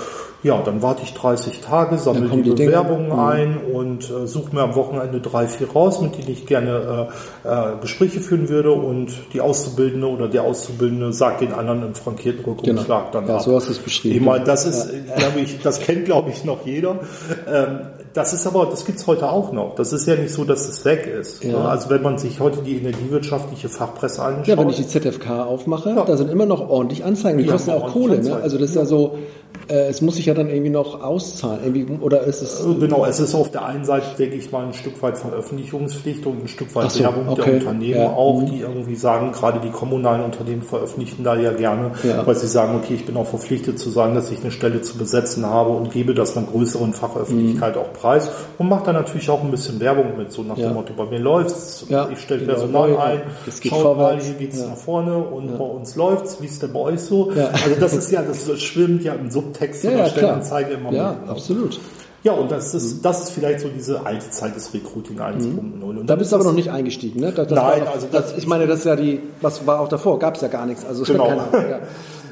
Ja, 0.43 0.50
Ja, 0.51 0.61
dann 0.63 0.81
warte 0.81 1.03
ich 1.03 1.13
30 1.13 1.61
Tage, 1.61 1.97
sammle 1.97 2.29
die, 2.29 2.41
die 2.41 2.65
Bewerbungen 2.65 3.07
mhm. 3.07 3.19
ein 3.19 3.57
und 3.73 4.09
äh, 4.09 4.27
suche 4.27 4.53
mir 4.53 4.61
am 4.61 4.75
Wochenende 4.75 5.21
drei, 5.21 5.47
vier 5.47 5.69
raus, 5.71 6.01
mit 6.01 6.17
denen 6.17 6.29
ich 6.29 6.45
gerne 6.45 7.07
äh, 7.45 7.47
äh, 7.47 7.77
Gespräche 7.81 8.19
führen 8.19 8.49
würde 8.49 8.71
und 8.71 9.11
die 9.33 9.41
Auszubildende 9.41 10.07
oder 10.07 10.27
der 10.27 10.43
Auszubildende 10.43 11.13
sagt 11.13 11.41
den 11.41 11.53
anderen 11.53 11.83
einen 11.83 11.95
frankierten 11.95 12.43
Rückumschlag 12.43 13.11
genau. 13.11 13.11
dann 13.11 13.27
ja, 13.27 13.35
ab. 13.35 13.41
so 13.41 13.55
hast 13.55 13.67
du 13.67 13.71
es 13.71 13.79
beschrieben. 13.79 14.15
Ich 14.15 14.21
meine, 14.21 14.43
das 14.43 14.65
ist, 14.65 14.91
ja. 14.91 15.15
glaube 15.15 15.39
ich, 15.39 15.61
das 15.61 15.79
kennt, 15.79 16.05
glaube 16.05 16.29
ich, 16.29 16.43
noch 16.43 16.65
jeder. 16.65 16.99
Ähm, 17.51 17.79
das 18.13 18.33
ist 18.33 18.45
aber, 18.45 18.65
das 18.65 18.85
gibt's 18.85 19.07
heute 19.07 19.29
auch 19.29 19.53
noch. 19.53 19.75
Das 19.75 19.93
ist 19.93 20.05
ja 20.05 20.15
nicht 20.15 20.33
so, 20.33 20.43
dass 20.43 20.67
es 20.67 20.83
weg 20.83 21.07
ist. 21.07 21.43
Ja. 21.43 21.59
Also 21.59 21.89
wenn 21.89 22.01
man 22.01 22.17
sich 22.17 22.39
heute 22.39 22.61
die 22.61 22.77
energiewirtschaftliche 22.77 23.69
Fachpresse 23.69 24.21
anschaut. 24.21 24.47
Ja, 24.47 24.57
wenn 24.57 24.69
ich 24.69 24.77
die 24.77 24.87
ZFK 24.87 25.45
aufmache, 25.45 25.91
ja. 25.91 26.03
da 26.03 26.17
sind 26.17 26.29
immer 26.29 26.45
noch 26.45 26.69
ordentlich 26.69 27.05
Anzeigen. 27.05 27.37
Die, 27.37 27.45
die 27.45 27.49
kosten 27.49 27.69
ja 27.69 27.77
auch 27.77 27.93
Kohle. 27.93 28.21
Ne? 28.21 28.35
Also 28.35 28.57
das 28.57 28.71
ist 28.71 28.75
ja 28.75 28.85
so, 28.85 29.17
äh, 29.67 29.87
es 29.87 30.01
muss 30.01 30.15
sich 30.15 30.25
ja 30.25 30.33
dann 30.33 30.49
irgendwie 30.49 30.69
noch 30.69 31.01
auszahlen. 31.01 31.59
Irgendwie, 31.63 31.97
oder 31.99 32.21
ist 32.21 32.41
es. 32.41 32.61
Äh, 32.61 32.73
genau, 32.79 33.05
es 33.05 33.19
ist 33.19 33.35
auf 33.35 33.51
der 33.51 33.65
einen 33.65 33.85
Seite, 33.85 34.05
denke 34.17 34.35
ich 34.35 34.51
mal, 34.51 34.65
ein 34.65 34.73
Stück 34.73 35.01
weit 35.01 35.17
Veröffentlichungspflicht 35.17 36.25
und 36.25 36.43
ein 36.43 36.47
Stück 36.47 36.73
weit 36.75 36.91
so, 36.91 37.03
Werbung 37.03 37.29
okay. 37.29 37.43
der 37.45 37.53
Unternehmen 37.55 38.01
ja. 38.01 38.09
auch, 38.09 38.43
die 38.43 38.59
irgendwie 38.59 38.95
sagen, 38.95 39.31
gerade 39.31 39.59
die 39.59 39.69
kommunalen 39.69 40.23
Unternehmen 40.23 40.61
veröffentlichen 40.61 41.23
da 41.23 41.35
ja 41.35 41.53
gerne, 41.53 41.91
ja. 42.03 42.25
weil 42.25 42.35
sie 42.35 42.47
sagen, 42.47 42.75
okay, 42.75 42.95
ich 42.95 43.05
bin 43.05 43.17
auch 43.17 43.27
verpflichtet 43.27 43.79
zu 43.79 43.89
sagen, 43.89 44.15
dass 44.15 44.31
ich 44.31 44.41
eine 44.41 44.51
Stelle 44.51 44.81
zu 44.81 44.97
besetzen 44.97 45.45
habe 45.45 45.71
und 45.71 45.91
gebe 45.91 46.13
das 46.13 46.35
einer 46.35 46.47
größeren 46.47 46.93
Fachöffentlichkeit 46.93 47.75
mhm. 47.75 47.81
auch 47.81 47.93
preis 47.93 48.29
und 48.57 48.69
mache 48.69 48.85
da 48.85 48.93
natürlich 48.93 49.29
auch 49.29 49.43
ein 49.43 49.51
bisschen 49.51 49.79
Werbung 49.79 50.17
mit, 50.17 50.31
so 50.31 50.43
nach 50.43 50.57
ja. 50.57 50.67
dem 50.67 50.75
Motto, 50.75 50.93
bei 50.93 51.05
mir 51.05 51.19
läuft's, 51.19 51.85
ich 52.11 52.19
stelle 52.19 52.41
genau, 52.41 52.53
Personal 52.53 52.97
ein, 52.97 53.21
schaut 53.63 53.97
mal, 53.97 54.19
hier 54.19 54.33
geht's 54.33 54.65
nach 54.65 54.77
vorne 54.77 55.17
und 55.17 55.57
bei 55.57 55.63
uns 55.63 55.95
läuft's, 55.95 56.41
wie 56.41 56.45
ist 56.45 56.61
denn 56.61 56.73
bei 56.73 56.79
euch 56.79 56.99
so? 56.99 57.31
Also 57.31 57.75
das 57.79 57.93
ist 57.93 58.11
ja, 58.11 58.21
das 58.21 58.61
schwimmt 58.61 59.03
ja 59.03 59.13
im 59.13 59.29
Subtext 59.31 59.50
ja, 59.83 59.89
oder 59.89 59.99
ja, 59.99 60.05
Stellenanzeige 60.09 60.73
immer 60.73 60.91
Ja, 60.91 61.15
mit. 61.21 61.29
absolut. 61.29 61.79
Ja, 62.23 62.33
und 62.33 62.51
das 62.51 62.75
ist, 62.75 62.97
mhm. 62.97 63.01
das 63.01 63.23
ist 63.23 63.31
vielleicht 63.31 63.61
so 63.61 63.67
diese 63.69 64.05
alte 64.05 64.29
Zeit 64.29 64.55
des 64.55 64.71
Recruiting 64.73 65.19
1.0. 65.19 65.39
Mhm. 65.39 66.05
Da 66.05 66.15
bist 66.15 66.31
du 66.31 66.35
aber 66.35 66.45
noch 66.45 66.53
nicht 66.53 66.69
eingestiegen, 66.69 67.19
ne? 67.19 67.31
Das, 67.31 67.47
das 67.47 67.55
Nein, 67.57 67.83
noch, 67.83 67.93
also 67.95 68.07
das, 68.11 68.37
ich 68.37 68.45
meine, 68.45 68.67
das 68.67 68.79
ist 68.79 68.85
ja 68.85 68.95
die, 68.95 69.21
was 69.41 69.65
war 69.65 69.79
auch 69.79 69.87
davor, 69.87 70.19
gab 70.19 70.35
es 70.35 70.41
ja 70.41 70.47
gar 70.47 70.67
nichts. 70.67 70.85
Also 70.85 71.03
genau. 71.03 71.27
Keine, 71.51 71.69
ja. 71.69 71.79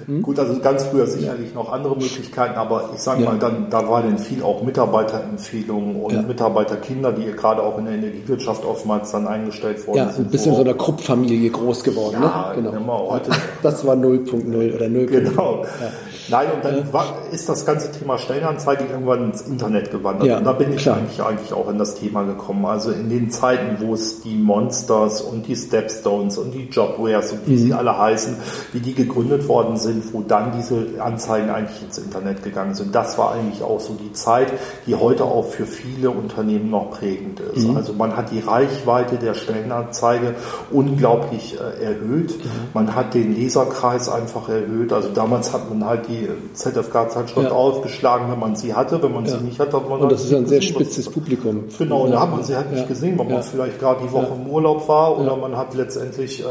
Hm? 0.10 0.24
Gut, 0.24 0.40
also 0.40 0.60
ganz 0.60 0.86
früher 0.86 1.06
sicherlich 1.06 1.54
noch 1.54 1.72
andere 1.72 1.96
Möglichkeiten, 1.96 2.58
aber 2.58 2.90
ich 2.96 3.00
sage 3.00 3.24
ja. 3.24 3.30
mal, 3.30 3.38
dann, 3.38 3.70
da 3.70 3.88
war 3.88 4.02
dann 4.02 4.18
viel 4.18 4.42
auch 4.42 4.64
Mitarbeiterempfehlungen 4.64 5.96
und 5.98 6.14
ja. 6.14 6.24
Mitarbeiterkinder, 6.24 7.12
die 7.12 7.32
gerade 7.32 7.62
auch 7.62 7.78
in 7.78 7.86
der 7.86 7.94
Energiewirtschaft 7.94 8.66
oftmals 8.66 9.12
dann 9.12 9.28
eingestellt 9.28 9.86
worden 9.86 9.98
ja, 9.98 10.10
sind. 10.10 10.28
ein 10.28 10.32
bisschen 10.32 10.56
so 10.56 10.62
einer 10.62 10.74
Krupp-Familie 10.74 11.52
groß 11.52 11.84
geworden. 11.84 12.18
Ja, 12.24 12.56
ne? 12.56 12.72
genau. 12.72 13.12
Heute, 13.12 13.30
das 13.62 13.86
war 13.86 13.96
0.0 13.96 14.76
oder 14.76 14.90
0. 14.90 15.06
Genau. 15.06 15.64
Ja. 15.64 15.92
Nein, 16.30 16.48
und 16.56 16.64
dann 16.64 16.94
war, 16.94 17.06
ist 17.32 17.50
das 17.50 17.66
ganze 17.66 17.92
Thema 17.92 18.18
Stellenanzeige 18.18 18.86
irgendwann 18.86 19.32
ins 19.32 19.42
Internet 19.42 19.92
gewandert. 19.92 20.28
Ja, 20.28 20.38
und 20.38 20.44
da 20.44 20.54
bin 20.54 20.74
ich 20.74 20.90
eigentlich, 20.90 21.22
eigentlich 21.22 21.54
auch 21.54 21.70
in 21.70 21.78
das 21.78 21.96
Thema 21.96 22.24
gekommen. 22.24 22.66
Also 22.66 22.92
in 22.92 23.10
den 23.10 23.32
Zeiten, 23.32 23.78
wo 23.80 23.94
es 23.96 24.22
die 24.22 24.36
Monsters 24.36 25.22
und 25.22 25.48
die 25.48 25.56
Stepstones 25.56 26.38
und 26.38 26.52
die 26.52 26.68
Jobwares 26.70 27.32
und 27.32 27.48
wie 27.48 27.54
mhm. 27.54 27.58
sie 27.58 27.74
alle 27.74 27.98
heißen, 27.98 28.38
wie 28.74 28.80
die 28.80 28.94
gegründet 28.94 29.48
worden 29.48 29.78
sind, 29.78 29.99
wo 30.12 30.22
dann 30.22 30.52
diese 30.58 31.02
Anzeigen 31.02 31.50
eigentlich 31.50 31.82
ins 31.82 31.98
Internet 31.98 32.44
gegangen 32.44 32.76
sind. 32.76 32.94
Das 32.94 33.18
war 33.18 33.34
eigentlich 33.34 33.64
auch 33.64 33.80
so 33.80 33.94
die 33.94 34.14
Zeit, 34.14 34.54
die 34.86 34.96
heute 34.96 35.26
auch 35.26 35.46
für 35.46 35.66
viele 35.66 36.12
Unternehmen 36.12 36.70
noch 36.70 36.92
prägend 36.92 37.40
ist. 37.40 37.68
Mhm. 37.68 37.78
Also 37.78 37.94
man 37.94 38.16
hat 38.16 38.32
die 38.32 38.40
Reichweite 38.40 39.18
der 39.18 39.34
Stellenanzeige 39.34 40.36
unglaublich 40.72 41.58
äh, 41.60 41.84
erhöht. 41.84 42.38
Mhm. 42.38 42.50
Man 42.74 42.96
hat 42.96 43.14
den 43.14 43.36
Leserkreis 43.36 44.10
einfach 44.10 44.48
erhöht. 44.50 44.94
Also 44.94 45.10
damals 45.10 45.54
hat 45.54 45.70
man 45.70 45.86
halt 45.86 46.08
die 46.08 46.20
die 46.20 46.54
ZFK-Zeitschrift 46.54 47.50
ja. 47.50 47.56
aufgeschlagen, 47.56 48.32
wenn 48.32 48.40
man 48.40 48.56
sie 48.56 48.74
hatte. 48.74 49.02
Wenn 49.02 49.14
man 49.14 49.26
ja. 49.26 49.38
sie 49.38 49.44
nicht 49.44 49.60
hatte, 49.60 49.78
hat 49.78 49.90
man 49.90 50.02
Und 50.02 50.12
das 50.12 50.26
ist 50.26 50.34
ein 50.34 50.46
sehr 50.46 50.62
spitzes 50.62 51.10
Publikum. 51.10 51.66
Genau, 51.78 52.04
und 52.04 52.12
da 52.12 52.22
hat 52.22 52.32
man 52.32 52.44
sie 52.44 52.56
halt 52.56 52.72
nicht 52.72 52.88
gesehen, 52.88 53.18
weil 53.18 53.28
man 53.28 53.44
vielleicht 53.44 53.80
gerade 53.80 54.02
die 54.04 54.12
Woche 54.12 54.34
im 54.36 54.48
Urlaub 54.48 54.88
war 54.88 55.18
oder 55.18 55.36
man 55.36 55.56
hat 55.58 55.74
letztendlich, 55.74 56.44
äh, 56.44 56.46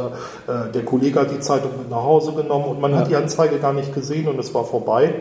äh, 0.51 0.73
der 0.73 0.85
Kollege 0.85 1.21
hat 1.21 1.31
die 1.31 1.41
Zeitung 1.41 1.73
mit 1.79 1.91
nach 1.91 2.03
Hause 2.03 2.33
genommen 2.33 2.67
und 2.67 2.81
man 2.81 2.95
hat 2.97 3.09
die 3.09 3.17
Anzeige 3.29 3.59
gar 3.59 3.75
nicht 3.75 3.95
gesehen 3.95 4.27
und 4.27 4.39
es 4.39 4.55
war 4.55 4.65
vorbei. 4.65 5.13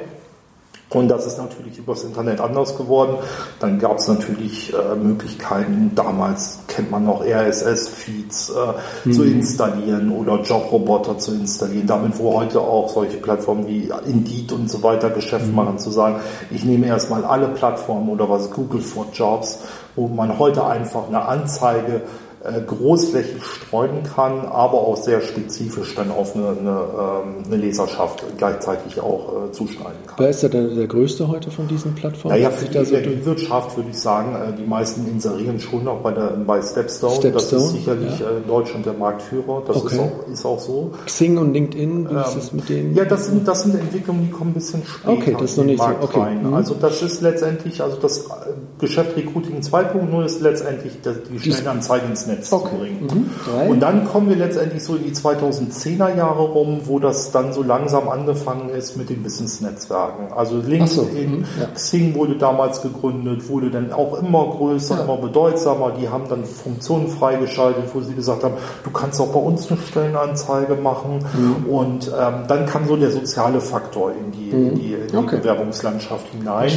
Und 0.89 1.09
das 1.09 1.27
ist 1.27 1.37
natürlich 1.37 1.77
übers 1.77 2.05
Internet 2.05 2.39
anders 2.39 2.77
geworden. 2.77 3.17
Dann 3.59 3.77
gab 3.77 3.97
es 3.97 4.07
natürlich 4.07 4.73
äh, 4.73 4.95
Möglichkeiten, 4.95 5.91
damals 5.93 6.59
kennt 6.69 6.89
man 6.91 7.03
noch 7.03 7.21
RSS-Feeds 7.25 8.51
äh, 8.51 9.09
mhm. 9.09 9.11
zu 9.11 9.23
installieren 9.25 10.09
oder 10.13 10.39
Jobroboter 10.41 11.17
zu 11.17 11.33
installieren. 11.33 11.87
Damit, 11.87 12.17
wo 12.17 12.39
heute 12.39 12.61
auch 12.61 12.87
solche 12.87 13.17
Plattformen 13.17 13.67
wie 13.67 13.91
Indeed 14.05 14.53
und 14.53 14.71
so 14.71 14.81
weiter 14.81 15.09
Geschäft 15.09 15.47
mhm. 15.47 15.55
machen, 15.55 15.77
zu 15.77 15.91
sagen, 15.91 16.21
ich 16.51 16.63
nehme 16.63 16.87
erstmal 16.87 17.25
alle 17.25 17.49
Plattformen 17.49 18.07
oder 18.07 18.29
was 18.29 18.49
Google 18.51 18.79
for 18.79 19.07
Jobs, 19.11 19.59
wo 19.97 20.07
man 20.07 20.39
heute 20.39 20.65
einfach 20.65 21.09
eine 21.09 21.25
Anzeige 21.25 22.03
großflächig 22.65 23.43
streuen 23.43 24.03
kann, 24.03 24.45
aber 24.45 24.75
auch 24.75 24.97
sehr 24.97 25.21
spezifisch 25.21 25.95
dann 25.95 26.11
auf 26.11 26.35
eine, 26.35 26.49
eine, 26.49 26.69
ähm, 26.69 27.43
eine 27.45 27.55
Leserschaft 27.57 28.23
gleichzeitig 28.37 29.01
auch 29.01 29.47
äh, 29.47 29.51
zuschneiden 29.51 29.97
kann. 30.05 30.15
Wer 30.17 30.29
ist 30.29 30.43
der, 30.43 30.49
der 30.49 30.87
größte 30.87 31.27
heute 31.27 31.51
von 31.51 31.67
diesen 31.67 31.93
Plattformen? 31.95 32.37
Naja, 32.37 32.49
für 32.49 32.65
die 32.65 32.85
so 32.85 33.25
Wirtschaft 33.25 33.75
würde 33.75 33.89
ich 33.89 33.99
sagen, 33.99 34.35
äh, 34.35 34.55
die 34.55 34.65
meisten 34.65 35.05
inserieren 35.07 35.59
schon 35.59 35.83
noch 35.83 35.97
bei, 35.97 36.11
der, 36.11 36.37
bei 36.45 36.61
Stepstone. 36.61 37.15
Stepstone. 37.15 37.33
Das 37.33 37.51
ist 37.51 37.71
sicherlich 37.71 38.19
ja. 38.19 38.29
in 38.29 38.47
Deutschland 38.47 38.85
der 38.85 38.93
Marktführer. 38.93 39.63
Das 39.67 39.77
okay. 39.77 39.95
ist, 39.95 39.99
auch, 39.99 40.31
ist 40.31 40.45
auch 40.45 40.59
so. 40.59 40.91
Xing 41.05 41.37
und 41.37 41.53
LinkedIn, 41.53 42.09
wie 42.09 42.13
ähm, 42.13 42.19
ist 42.19 42.35
es 42.35 42.53
mit 42.53 42.69
denen? 42.69 42.95
Ja, 42.95 43.03
das 43.03 43.25
sind, 43.25 43.47
das 43.47 43.63
sind 43.63 43.75
Entwicklungen, 43.75 44.21
die 44.25 44.31
kommen 44.31 44.51
ein 44.51 44.53
bisschen 44.53 44.83
später 44.85 45.11
okay, 45.11 45.35
das 45.37 45.51
ist 45.51 45.57
noch 45.57 45.65
nicht 45.65 45.79
Markt 45.79 46.01
so. 46.01 46.07
Okay. 46.07 46.19
rein. 46.19 46.47
Mhm. 46.47 46.53
Also 46.53 46.75
das 46.75 47.01
ist 47.01 47.21
letztendlich, 47.21 47.81
also 47.81 47.97
das 47.97 48.25
Geschäft 48.79 49.17
Recruiting 49.17 49.59
2.0 49.59 50.25
ist 50.25 50.41
letztendlich 50.41 50.93
die 51.03 51.39
Stellenanzeige 51.39 52.05
ins 52.05 52.27
Netz 52.27 52.36
okay. 52.39 52.69
zu 52.69 52.77
bringen. 52.77 53.29
Mhm. 53.45 53.69
Und 53.69 53.79
dann 53.79 54.05
kommen 54.05 54.29
wir 54.29 54.35
letztendlich 54.35 54.83
so 54.83 54.95
in 54.95 55.03
die 55.03 55.11
2010er 55.13 56.15
Jahre 56.15 56.43
rum, 56.43 56.81
wo 56.85 56.99
das 56.99 57.31
dann 57.31 57.53
so 57.53 57.63
langsam 57.63 58.09
angefangen 58.09 58.69
ist 58.69 58.97
mit 58.97 59.09
den 59.09 59.23
Business-Netzwerken. 59.23 60.33
Also 60.33 60.57
LinkedIn, 60.57 60.87
so. 60.87 61.03
mhm. 61.03 61.45
ja. 61.59 61.67
Xing 61.73 62.15
wurde 62.15 62.35
damals 62.35 62.81
gegründet, 62.81 63.47
wurde 63.49 63.69
dann 63.69 63.91
auch 63.91 64.21
immer 64.21 64.45
größer, 64.47 64.95
ja. 64.95 65.03
immer 65.03 65.17
bedeutsamer. 65.17 65.93
Die 65.99 66.09
haben 66.09 66.27
dann 66.29 66.45
Funktionen 66.45 67.07
freigeschaltet, 67.07 67.83
wo 67.93 68.01
sie 68.01 68.13
gesagt 68.13 68.43
haben, 68.43 68.55
du 68.83 68.89
kannst 68.91 69.19
auch 69.21 69.31
bei 69.31 69.39
uns 69.39 69.69
eine 69.71 69.79
Stellenanzeige 69.79 70.75
machen. 70.75 71.19
Mhm. 71.37 71.69
Und 71.69 72.07
ähm, 72.07 72.33
dann 72.47 72.65
kam 72.65 72.87
so 72.87 72.95
der 72.95 73.11
soziale 73.11 73.61
Faktor 73.61 74.11
in 74.11 74.31
die, 74.31 74.49
in 74.49 74.75
die, 74.75 74.93
in 74.93 75.07
die 75.07 75.17
okay. 75.17 75.37
Bewerbungslandschaft 75.37 76.27
hinein. 76.31 76.71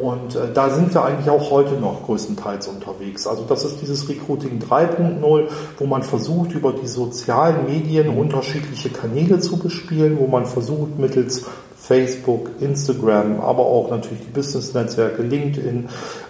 Und 0.00 0.34
äh, 0.34 0.52
da 0.52 0.70
sind 0.70 0.92
wir 0.92 1.04
eigentlich 1.04 1.30
auch 1.30 1.50
heute 1.50 1.74
noch 1.74 2.04
größtenteils 2.04 2.66
unterwegs. 2.68 3.26
Also 3.26 3.44
das 3.48 3.64
ist 3.64 3.80
dieses 3.80 4.08
Recruiting 4.08 4.58
3.0, 4.58 5.48
wo 5.78 5.86
man 5.86 6.02
versucht, 6.02 6.52
über 6.52 6.72
die 6.72 6.88
sozialen 6.88 7.66
Medien 7.66 8.08
unterschiedliche 8.08 8.90
Kanäle 8.90 9.38
zu 9.38 9.58
bespielen, 9.58 10.18
wo 10.18 10.26
man 10.26 10.46
versucht, 10.46 10.98
mittels 10.98 11.46
Facebook, 11.76 12.50
Instagram, 12.60 13.40
aber 13.40 13.66
auch 13.66 13.90
natürlich 13.90 14.24
die 14.24 14.30
Business-Netzwerke, 14.30 15.22
LinkedIn, 15.22 15.88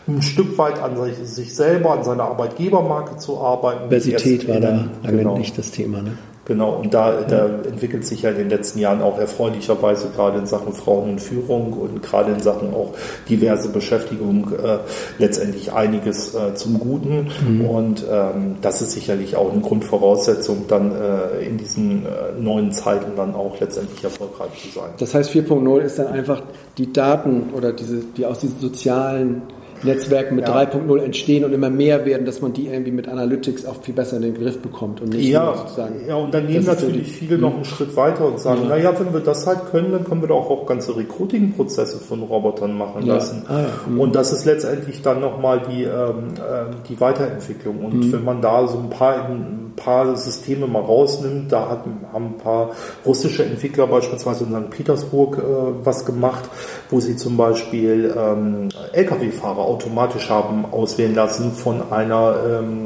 ein 0.08 0.22
Stück 0.22 0.58
weit 0.58 0.82
an 0.82 0.96
sich 1.24 1.54
selber, 1.54 1.92
an 1.92 2.02
seiner 2.02 2.24
Arbeitgebermarke 2.24 3.18
zu 3.18 3.40
arbeiten. 3.40 3.84
Diversität 3.84 4.48
war 4.48 4.58
da 4.58 4.88
lange 5.02 5.18
genau. 5.18 5.38
nicht 5.38 5.56
das 5.56 5.70
Thema. 5.70 6.02
Ne? 6.02 6.18
Genau, 6.46 6.74
und 6.74 6.92
da, 6.92 7.22
da 7.22 7.46
entwickelt 7.46 8.04
sich 8.04 8.22
ja 8.22 8.30
in 8.30 8.36
den 8.36 8.50
letzten 8.50 8.78
Jahren 8.78 9.00
auch 9.00 9.18
erfreulicherweise 9.18 10.08
gerade 10.14 10.38
in 10.38 10.46
Sachen 10.46 10.74
Frauen 10.74 11.08
in 11.08 11.18
Führung 11.18 11.72
und 11.72 12.02
gerade 12.02 12.32
in 12.32 12.40
Sachen 12.40 12.74
auch 12.74 12.92
diverse 13.28 13.70
Beschäftigung 13.70 14.52
äh, 14.62 14.78
letztendlich 15.18 15.72
einiges 15.72 16.34
äh, 16.34 16.54
zum 16.54 16.78
Guten. 16.78 17.28
Mhm. 17.48 17.64
Und 17.64 18.04
ähm, 18.10 18.56
das 18.60 18.82
ist 18.82 18.92
sicherlich 18.92 19.36
auch 19.36 19.52
eine 19.52 19.62
Grundvoraussetzung, 19.62 20.66
dann 20.68 20.92
äh, 20.92 21.46
in 21.46 21.56
diesen 21.56 22.04
äh, 22.04 22.38
neuen 22.38 22.72
Zeiten 22.72 23.12
dann 23.16 23.34
auch 23.34 23.58
letztendlich 23.58 24.04
erfolgreich 24.04 24.50
zu 24.60 24.78
sein. 24.78 24.90
Das 24.98 25.14
heißt, 25.14 25.30
4.0 25.30 25.80
ist 25.80 25.98
dann 25.98 26.08
einfach 26.08 26.42
die 26.76 26.92
Daten 26.92 27.54
oder 27.56 27.72
diese, 27.72 28.00
die 28.16 28.26
aus 28.26 28.40
diesen 28.40 28.60
sozialen 28.60 29.42
Netzwerken 29.82 30.36
mit 30.36 30.48
ja. 30.48 30.62
3.0 30.62 31.02
entstehen 31.02 31.44
und 31.44 31.52
immer 31.52 31.70
mehr 31.70 32.06
werden, 32.06 32.24
dass 32.26 32.40
man 32.40 32.52
die 32.52 32.68
irgendwie 32.68 32.92
mit 32.92 33.08
Analytics 33.08 33.66
auch 33.66 33.82
viel 33.82 33.94
besser 33.94 34.16
in 34.16 34.22
den 34.22 34.34
Griff 34.34 34.60
bekommt 34.60 35.00
und 35.00 35.10
nicht 35.10 35.28
ja, 35.28 35.54
sozusagen. 35.56 36.06
Ja, 36.06 36.16
und 36.16 36.32
dann 36.32 36.46
gehen 36.46 36.64
natürlich 36.64 37.10
viele 37.10 37.38
noch 37.38 37.54
einen 37.54 37.64
Schritt 37.64 37.96
weiter 37.96 38.26
und 38.26 38.38
sagen, 38.40 38.62
ja. 38.62 38.68
naja, 38.68 38.98
wenn 38.98 39.12
wir 39.12 39.20
das 39.20 39.46
halt 39.46 39.66
können, 39.70 39.92
dann 39.92 40.04
können 40.04 40.20
wir 40.20 40.28
doch 40.28 40.48
auch 40.50 40.66
ganze 40.66 40.96
Recruiting-Prozesse 40.96 41.98
von 41.98 42.22
Robotern 42.22 42.76
machen 42.76 43.06
ja. 43.06 43.14
lassen. 43.14 43.44
Ah, 43.48 43.60
ja. 43.60 43.68
mhm. 43.88 44.00
Und 44.00 44.14
das 44.14 44.32
ist 44.32 44.44
letztendlich 44.44 45.02
dann 45.02 45.20
nochmal 45.20 45.62
die, 45.70 45.84
ähm, 45.84 46.34
ähm, 46.38 46.76
die 46.88 47.00
Weiterentwicklung. 47.00 47.84
Und 47.84 47.94
mhm. 47.94 48.12
wenn 48.12 48.24
man 48.24 48.40
da 48.40 48.66
so 48.66 48.78
ein 48.78 48.90
paar, 48.90 49.26
ein 49.28 49.72
paar 49.76 50.16
Systeme 50.16 50.66
mal 50.66 50.82
rausnimmt, 50.82 51.50
da 51.52 51.68
hat, 51.68 51.84
haben 52.12 52.26
ein 52.26 52.38
paar 52.38 52.70
russische 53.04 53.44
Entwickler 53.44 53.86
beispielsweise 53.86 54.44
in 54.44 54.50
St. 54.50 54.70
Petersburg 54.70 55.38
äh, 55.38 55.40
was 55.84 56.04
gemacht, 56.04 56.44
wo 56.90 57.00
sie 57.00 57.16
zum 57.16 57.36
Beispiel 57.36 58.14
ähm, 58.16 58.68
Lkw-Fahrer 58.92 59.58
automatisch 59.58 60.30
haben 60.30 60.64
auswählen 60.70 61.14
lassen 61.14 61.52
von 61.52 61.92
einer 61.92 62.36
ähm, 62.46 62.84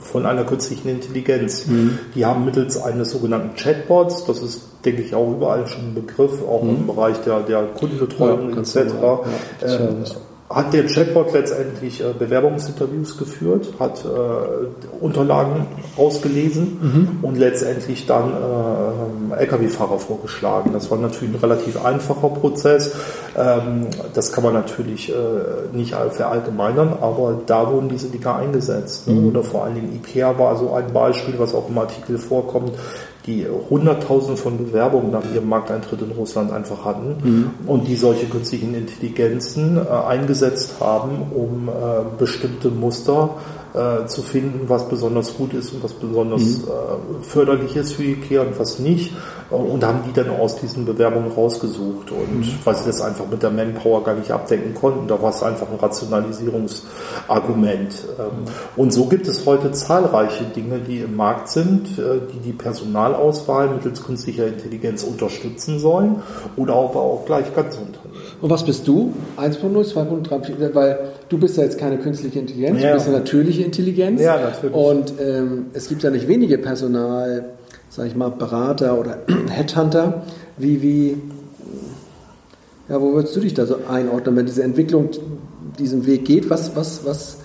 von 0.00 0.26
einer 0.26 0.44
künstlichen 0.44 0.88
Intelligenz. 0.88 1.66
Mhm. 1.66 1.98
Die 2.14 2.26
haben 2.26 2.44
mittels 2.44 2.80
eines 2.80 3.10
sogenannten 3.10 3.56
Chatbots, 3.56 4.24
das 4.24 4.42
ist 4.42 4.62
denke 4.86 5.02
ich 5.02 5.14
auch 5.14 5.32
überall 5.32 5.66
schon 5.66 5.88
ein 5.88 5.94
Begriff, 5.94 6.42
auch 6.48 6.62
mhm. 6.62 6.76
im 6.76 6.86
Bereich 6.86 7.16
der, 7.18 7.40
der 7.40 7.64
Kundenbetreuung 7.78 8.54
ja, 8.54 8.60
etc. 8.60 8.76
Ja, 9.02 9.20
äh, 9.66 9.88
hat 10.48 10.72
der 10.72 10.86
Chatbot 10.86 11.32
letztendlich 11.32 12.00
äh, 12.00 12.12
Bewerbungsinterviews 12.16 13.18
geführt, 13.18 13.74
hat 13.80 14.04
äh, 14.04 14.98
Unterlagen 15.00 15.66
ausgelesen 15.96 16.78
mhm. 16.80 17.18
und 17.22 17.36
letztendlich 17.36 18.06
dann 18.06 18.32
äh, 18.32 19.42
Lkw-Fahrer 19.42 19.98
vorgeschlagen. 19.98 20.72
Das 20.72 20.90
war 20.90 20.98
natürlich 20.98 21.34
ein 21.34 21.40
relativ 21.40 21.84
einfacher 21.84 22.28
Prozess. 22.28 22.94
Ähm, 23.36 23.88
das 24.14 24.32
kann 24.32 24.44
man 24.44 24.54
natürlich 24.54 25.10
äh, 25.10 25.14
nicht 25.72 25.94
verallgemeinern, 25.94 26.94
aber 27.00 27.40
da 27.46 27.72
wurden 27.72 27.88
diese 27.88 28.08
Dinger 28.08 28.36
eingesetzt. 28.36 29.08
Ne? 29.08 29.14
Mhm. 29.14 29.28
Oder 29.28 29.42
vor 29.42 29.64
allen 29.64 29.74
Dingen 29.74 29.96
IKEA 29.96 30.38
war 30.38 30.56
so 30.56 30.72
ein 30.72 30.92
Beispiel, 30.92 31.34
was 31.38 31.54
auch 31.54 31.68
im 31.68 31.78
Artikel 31.78 32.18
vorkommt 32.18 32.72
die 33.26 33.46
Hunderttausende 33.70 34.36
von 34.36 34.56
Bewerbungen 34.56 35.10
nach 35.10 35.24
ihrem 35.34 35.48
Markteintritt 35.48 36.00
in 36.02 36.12
Russland 36.12 36.52
einfach 36.52 36.84
hatten 36.84 37.16
mhm. 37.22 37.50
und 37.66 37.88
die 37.88 37.96
solche 37.96 38.26
künstlichen 38.26 38.74
Intelligenzen 38.74 39.76
äh, 39.76 39.90
eingesetzt 39.90 40.74
haben, 40.80 41.32
um 41.34 41.68
äh, 41.68 41.72
bestimmte 42.18 42.70
Muster 42.70 43.30
äh, 43.74 44.06
zu 44.06 44.22
finden, 44.22 44.68
was 44.68 44.88
besonders 44.88 45.36
gut 45.36 45.54
ist 45.54 45.72
und 45.72 45.82
was 45.82 45.92
besonders 45.92 46.42
mhm. 46.42 46.64
äh, 46.64 47.22
förderlich 47.22 47.76
ist 47.76 47.92
für 47.94 48.04
IKEA 48.04 48.42
und 48.42 48.58
was 48.58 48.78
nicht. 48.78 49.12
Und 49.50 49.84
haben 49.84 50.00
die 50.06 50.12
dann 50.12 50.30
aus 50.30 50.56
diesen 50.56 50.84
Bewerbungen 50.84 51.30
rausgesucht. 51.30 52.10
Und 52.10 52.40
mhm. 52.40 52.58
weil 52.64 52.74
sie 52.74 52.86
das 52.86 53.00
einfach 53.00 53.26
mit 53.30 53.40
der 53.42 53.50
Manpower 53.50 54.02
gar 54.04 54.14
nicht 54.14 54.30
abdecken 54.30 54.74
konnten, 54.74 55.08
da 55.08 55.22
war 55.22 55.30
es 55.30 55.42
einfach 55.42 55.70
ein 55.70 55.78
Rationalisierungsargument. 55.78 58.04
Ähm, 58.18 58.24
mhm. 58.24 58.44
Und 58.76 58.92
so 58.92 59.06
gibt 59.06 59.26
es 59.28 59.46
heute 59.46 59.72
zahlreiche 59.72 60.44
Dinge, 60.44 60.80
die 60.80 60.98
im 61.00 61.16
Markt 61.16 61.48
sind, 61.48 61.98
äh, 61.98 62.20
die 62.32 62.40
die 62.40 62.52
Personalauswahl 62.52 63.70
mittels 63.70 64.04
künstlicher 64.04 64.46
Intelligenz 64.46 65.04
unterstützen 65.04 65.78
sollen 65.78 66.22
oder 66.56 66.74
aber 66.74 67.00
auch 67.00 67.24
gleich 67.26 67.54
ganz 67.54 67.76
Unternehmen. 67.76 68.16
Und 68.40 68.50
was 68.50 68.64
bist 68.64 68.86
du? 68.86 69.12
1.0, 69.36 69.94
2.3, 69.94 70.74
weil 70.74 70.98
du 71.28 71.38
bist 71.38 71.56
ja 71.56 71.64
jetzt 71.64 71.78
keine 71.78 71.98
künstliche 71.98 72.38
Intelligenz, 72.38 72.82
ja. 72.82 72.90
du 72.90 72.94
bist 72.94 73.08
eine 73.08 73.18
natürliche 73.18 73.62
Intelligenz. 73.62 74.20
Ja, 74.20 74.38
natürlich. 74.38 74.74
Und 74.74 75.14
ähm, 75.20 75.66
es 75.72 75.88
gibt 75.88 76.02
ja 76.02 76.10
nicht 76.10 76.28
wenige 76.28 76.58
Personal, 76.58 77.55
sag 77.96 78.06
ich 78.08 78.14
mal, 78.14 78.30
Berater 78.30 78.98
oder 78.98 79.18
Headhunter. 79.48 80.22
Wie, 80.58 80.82
wie, 80.82 81.16
ja, 82.88 83.00
wo 83.00 83.14
würdest 83.14 83.34
du 83.34 83.40
dich 83.40 83.54
da 83.54 83.64
so 83.64 83.78
einordnen, 83.88 84.36
wenn 84.36 84.46
diese 84.46 84.62
Entwicklung 84.62 85.08
diesen 85.78 86.06
Weg 86.06 86.26
geht? 86.26 86.50
Was, 86.50 86.76
was, 86.76 87.06
was 87.06 87.38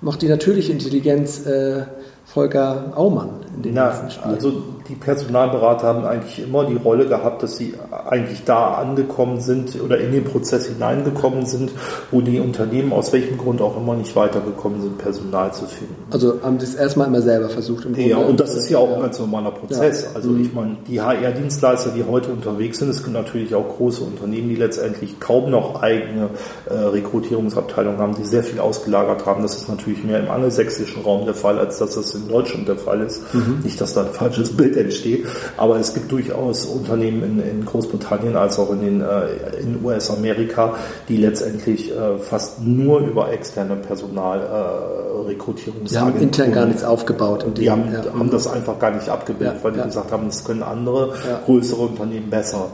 macht 0.00 0.22
die 0.22 0.28
natürliche 0.28 0.72
Intelligenz 0.72 1.44
äh, 1.46 1.82
Volker 2.24 2.92
Aumann 2.96 3.30
in 3.56 3.62
den 3.62 3.74
Na, 3.74 3.92
Also 4.24 4.62
die 4.88 4.94
Personalberater 4.94 5.86
haben 5.86 6.04
eigentlich 6.04 6.38
immer 6.42 6.64
die 6.64 6.76
Rolle 6.76 7.06
gehabt, 7.06 7.42
dass 7.42 7.56
sie 7.56 7.74
eigentlich 8.08 8.44
da 8.44 8.74
angekommen 8.74 9.40
sind 9.40 9.80
oder 9.82 9.98
in 9.98 10.12
den 10.12 10.24
Prozess 10.24 10.66
hineingekommen 10.66 11.44
sind, 11.44 11.72
wo 12.10 12.22
die 12.22 12.40
Unternehmen 12.40 12.92
aus 12.92 13.12
welchem 13.12 13.36
Grund 13.36 13.60
auch 13.60 13.76
immer 13.76 13.94
nicht 13.94 14.16
weitergekommen 14.16 14.80
sind, 14.80 14.98
Personal 14.98 15.52
zu 15.52 15.66
finden. 15.66 15.94
Also 16.10 16.40
haben 16.42 16.58
sie 16.58 16.66
es 16.66 16.74
erstmal 16.74 17.08
immer 17.08 17.20
selber 17.20 17.50
versucht. 17.50 17.84
Im 17.84 17.94
ja, 17.94 18.16
und 18.16 18.40
das 18.40 18.54
ist 18.54 18.70
ja 18.70 18.78
auch 18.78 18.94
ein 18.94 19.02
ganz 19.02 19.18
normaler 19.18 19.50
Prozess. 19.50 20.04
Ja. 20.04 20.08
Also 20.14 20.34
ich 20.36 20.52
meine, 20.54 20.78
die 20.86 21.00
HR-Dienstleister, 21.00 21.90
die 21.90 22.04
heute 22.04 22.30
unterwegs 22.30 22.78
sind, 22.78 22.88
es 22.88 23.02
gibt 23.02 23.14
natürlich 23.14 23.54
auch 23.54 23.76
große 23.76 24.02
Unternehmen, 24.02 24.48
die 24.48 24.56
letztendlich 24.56 25.20
kaum 25.20 25.50
noch 25.50 25.82
eigene 25.82 26.30
äh, 26.66 26.74
Rekrutierungsabteilungen 26.74 27.98
haben, 27.98 28.14
die 28.14 28.24
sehr 28.24 28.42
viel 28.42 28.58
ausgelagert 28.60 29.26
haben. 29.26 29.42
Das 29.42 29.54
ist 29.56 29.68
natürlich 29.68 30.02
mehr 30.02 30.20
im 30.20 30.30
angelsächsischen 30.30 31.02
Raum 31.02 31.26
der 31.26 31.34
Fall, 31.34 31.58
als 31.58 31.78
dass 31.78 31.94
das 31.94 32.14
in 32.14 32.28
Deutschland 32.28 32.68
der 32.68 32.76
Fall 32.76 33.02
ist. 33.02 33.22
Mhm. 33.34 33.60
Nicht, 33.62 33.80
dass 33.80 33.92
da 33.92 34.02
ein 34.02 34.12
falsches 34.12 34.56
Bild 34.56 34.77
entsteht. 34.78 35.26
Aber 35.56 35.78
es 35.78 35.94
gibt 35.94 36.12
durchaus 36.12 36.66
Unternehmen 36.66 37.22
in, 37.22 37.40
in 37.40 37.64
Großbritannien 37.64 38.36
als 38.36 38.58
auch 38.58 38.70
in 38.72 38.80
den 38.80 39.00
äh, 39.00 39.28
in 39.60 39.82
US-Amerika, 39.84 40.74
die 41.08 41.16
letztendlich 41.16 41.90
äh, 41.90 42.18
fast 42.18 42.62
nur 42.62 43.00
über 43.00 43.32
externe 43.32 43.76
Personalrekrutierungsagenturen. 43.76 45.86
Äh, 45.86 45.90
die 45.90 45.98
haben 45.98 46.20
intern 46.20 46.52
gar 46.52 46.66
nichts 46.66 46.84
aufgebaut. 46.84 47.46
die 47.56 47.64
dem, 47.64 47.72
haben, 47.72 47.90
ja. 47.92 48.04
haben 48.12 48.30
das 48.30 48.46
einfach 48.46 48.78
gar 48.78 48.90
nicht 48.92 49.08
abgebildet, 49.08 49.56
ja, 49.58 49.64
weil 49.64 49.72
die 49.72 49.78
ja. 49.78 49.86
gesagt 49.86 50.12
haben, 50.12 50.26
das 50.26 50.44
können 50.44 50.62
andere 50.62 51.14
größere 51.46 51.80
Unternehmen 51.82 52.30
besser. 52.30 52.70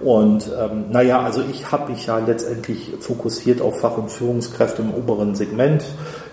Und 0.00 0.48
ähm, 0.56 0.84
naja, 0.90 1.22
also 1.22 1.42
ich 1.50 1.72
habe 1.72 1.90
mich 1.90 2.06
ja 2.06 2.18
letztendlich 2.18 2.92
fokussiert 3.00 3.60
auf 3.60 3.80
Fach- 3.80 3.98
und 3.98 4.10
Führungskräfte 4.10 4.82
im 4.82 4.94
oberen 4.94 5.34
Segment. 5.34 5.84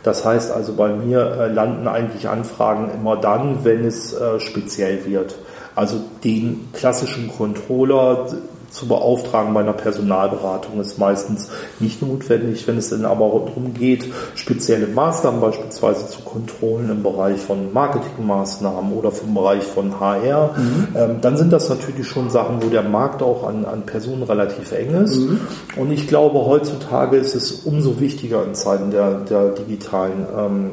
Das 0.06 0.24
heißt 0.24 0.52
also, 0.52 0.74
bei 0.74 0.90
mir 0.90 1.20
äh, 1.20 1.48
landen 1.48 1.88
eigentlich 1.88 2.30
Anfragen 2.30 2.92
immer 2.94 3.18
dann, 3.18 3.66
wenn 3.66 3.84
es 3.84 4.14
äh, 4.14 4.40
speziell 4.40 5.04
wird. 5.08 5.36
Also 5.74 6.00
den 6.24 6.68
klassischen 6.74 7.28
Controller, 7.28 8.28
zu 8.76 8.88
beauftragen 8.88 9.54
bei 9.54 9.62
einer 9.62 9.74
Personalberatung 9.74 10.80
ist 10.82 11.00
meistens 11.00 11.48
nicht 11.80 12.02
notwendig. 12.02 12.68
Wenn 12.68 12.78
es 12.78 12.90
dann 12.90 13.06
aber 13.06 13.28
darum 13.28 13.74
geht, 13.74 14.06
spezielle 14.36 14.88
Maßnahmen 14.88 15.40
beispielsweise 15.40 16.08
zu 16.08 16.22
kontrollen 16.22 16.90
im 16.90 17.02
Bereich 17.02 17.40
von 17.40 17.72
Marketingmaßnahmen 17.72 18.92
oder 18.92 19.12
vom 19.12 19.34
Bereich 19.34 19.64
von 19.64 20.00
HR, 20.00 20.56
mhm. 20.58 20.88
ähm, 20.96 21.18
dann 21.22 21.38
sind 21.38 21.54
das 21.54 21.70
natürlich 21.70 22.08
schon 22.08 22.30
Sachen, 22.30 22.62
wo 22.62 22.68
der 22.68 22.84
Markt 22.84 23.24
auch 23.24 23.48
an, 23.48 23.64
an 23.66 23.84
Personen 23.86 24.24
relativ 24.24 24.74
eng 24.74 24.94
ist. 25.04 25.18
Mhm. 25.18 25.40
Und 25.78 25.92
ich 25.92 26.08
glaube, 26.08 26.46
heutzutage 26.46 27.16
ist 27.16 27.34
es 27.34 27.52
umso 27.52 28.00
wichtiger 28.02 28.44
in 28.44 28.56
Zeiten 28.56 28.92
der, 28.92 29.20
der 29.22 29.50
digitalen 29.52 30.26
ähm, 30.38 30.72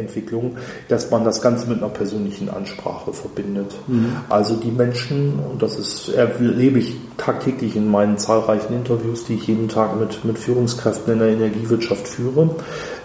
Entwicklung, 0.00 0.56
dass 0.88 1.10
man 1.10 1.24
das 1.24 1.40
Ganze 1.40 1.68
mit 1.68 1.78
einer 1.78 1.88
persönlichen 1.88 2.48
Ansprache 2.48 3.12
verbindet. 3.12 3.74
Mhm. 3.86 4.16
Also 4.28 4.56
die 4.56 4.70
Menschen, 4.70 5.38
und 5.50 5.62
das 5.62 5.78
ist, 5.78 6.08
erlebe 6.08 6.78
ich 6.78 6.96
tagtäglich 7.16 7.76
in 7.76 7.88
meinen 7.90 8.18
zahlreichen 8.18 8.74
Interviews, 8.74 9.24
die 9.24 9.34
ich 9.34 9.46
jeden 9.46 9.68
Tag 9.68 9.98
mit, 9.98 10.24
mit 10.24 10.38
Führungskräften 10.38 11.12
in 11.12 11.18
der 11.18 11.28
Energiewirtschaft 11.28 12.08
führe, 12.08 12.50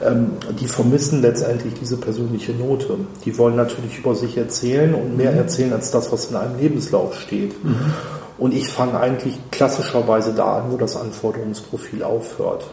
ähm, 0.04 0.32
die 0.60 0.68
vermissen 0.68 1.22
letztendlich 1.22 1.74
diese 1.80 1.98
persönliche 1.98 2.54
Note. 2.54 2.98
Die 3.26 3.38
wollen 3.38 3.56
natürlich 3.56 4.00
über 4.00 4.16
sich 4.16 4.38
erzählen 4.38 4.96
und 4.96 5.18
mehr 5.18 5.32
mhm. 5.32 5.38
erzählen 5.38 5.74
als 5.74 5.92
das, 5.92 6.12
was 6.12 6.32
in 6.32 6.36
einem 6.36 6.58
Lebenslauf 6.58 7.20
steht. 7.20 7.64
Mhm. 7.64 7.94
Und 8.38 8.54
ich 8.54 8.68
fange 8.68 9.00
eigentlich 9.00 9.38
klassischerweise 9.52 10.34
da 10.34 10.58
an, 10.58 10.72
wo 10.72 10.78
das 10.78 10.98
Anforderungsprofil 10.98 12.04
aufhört. 12.04 12.66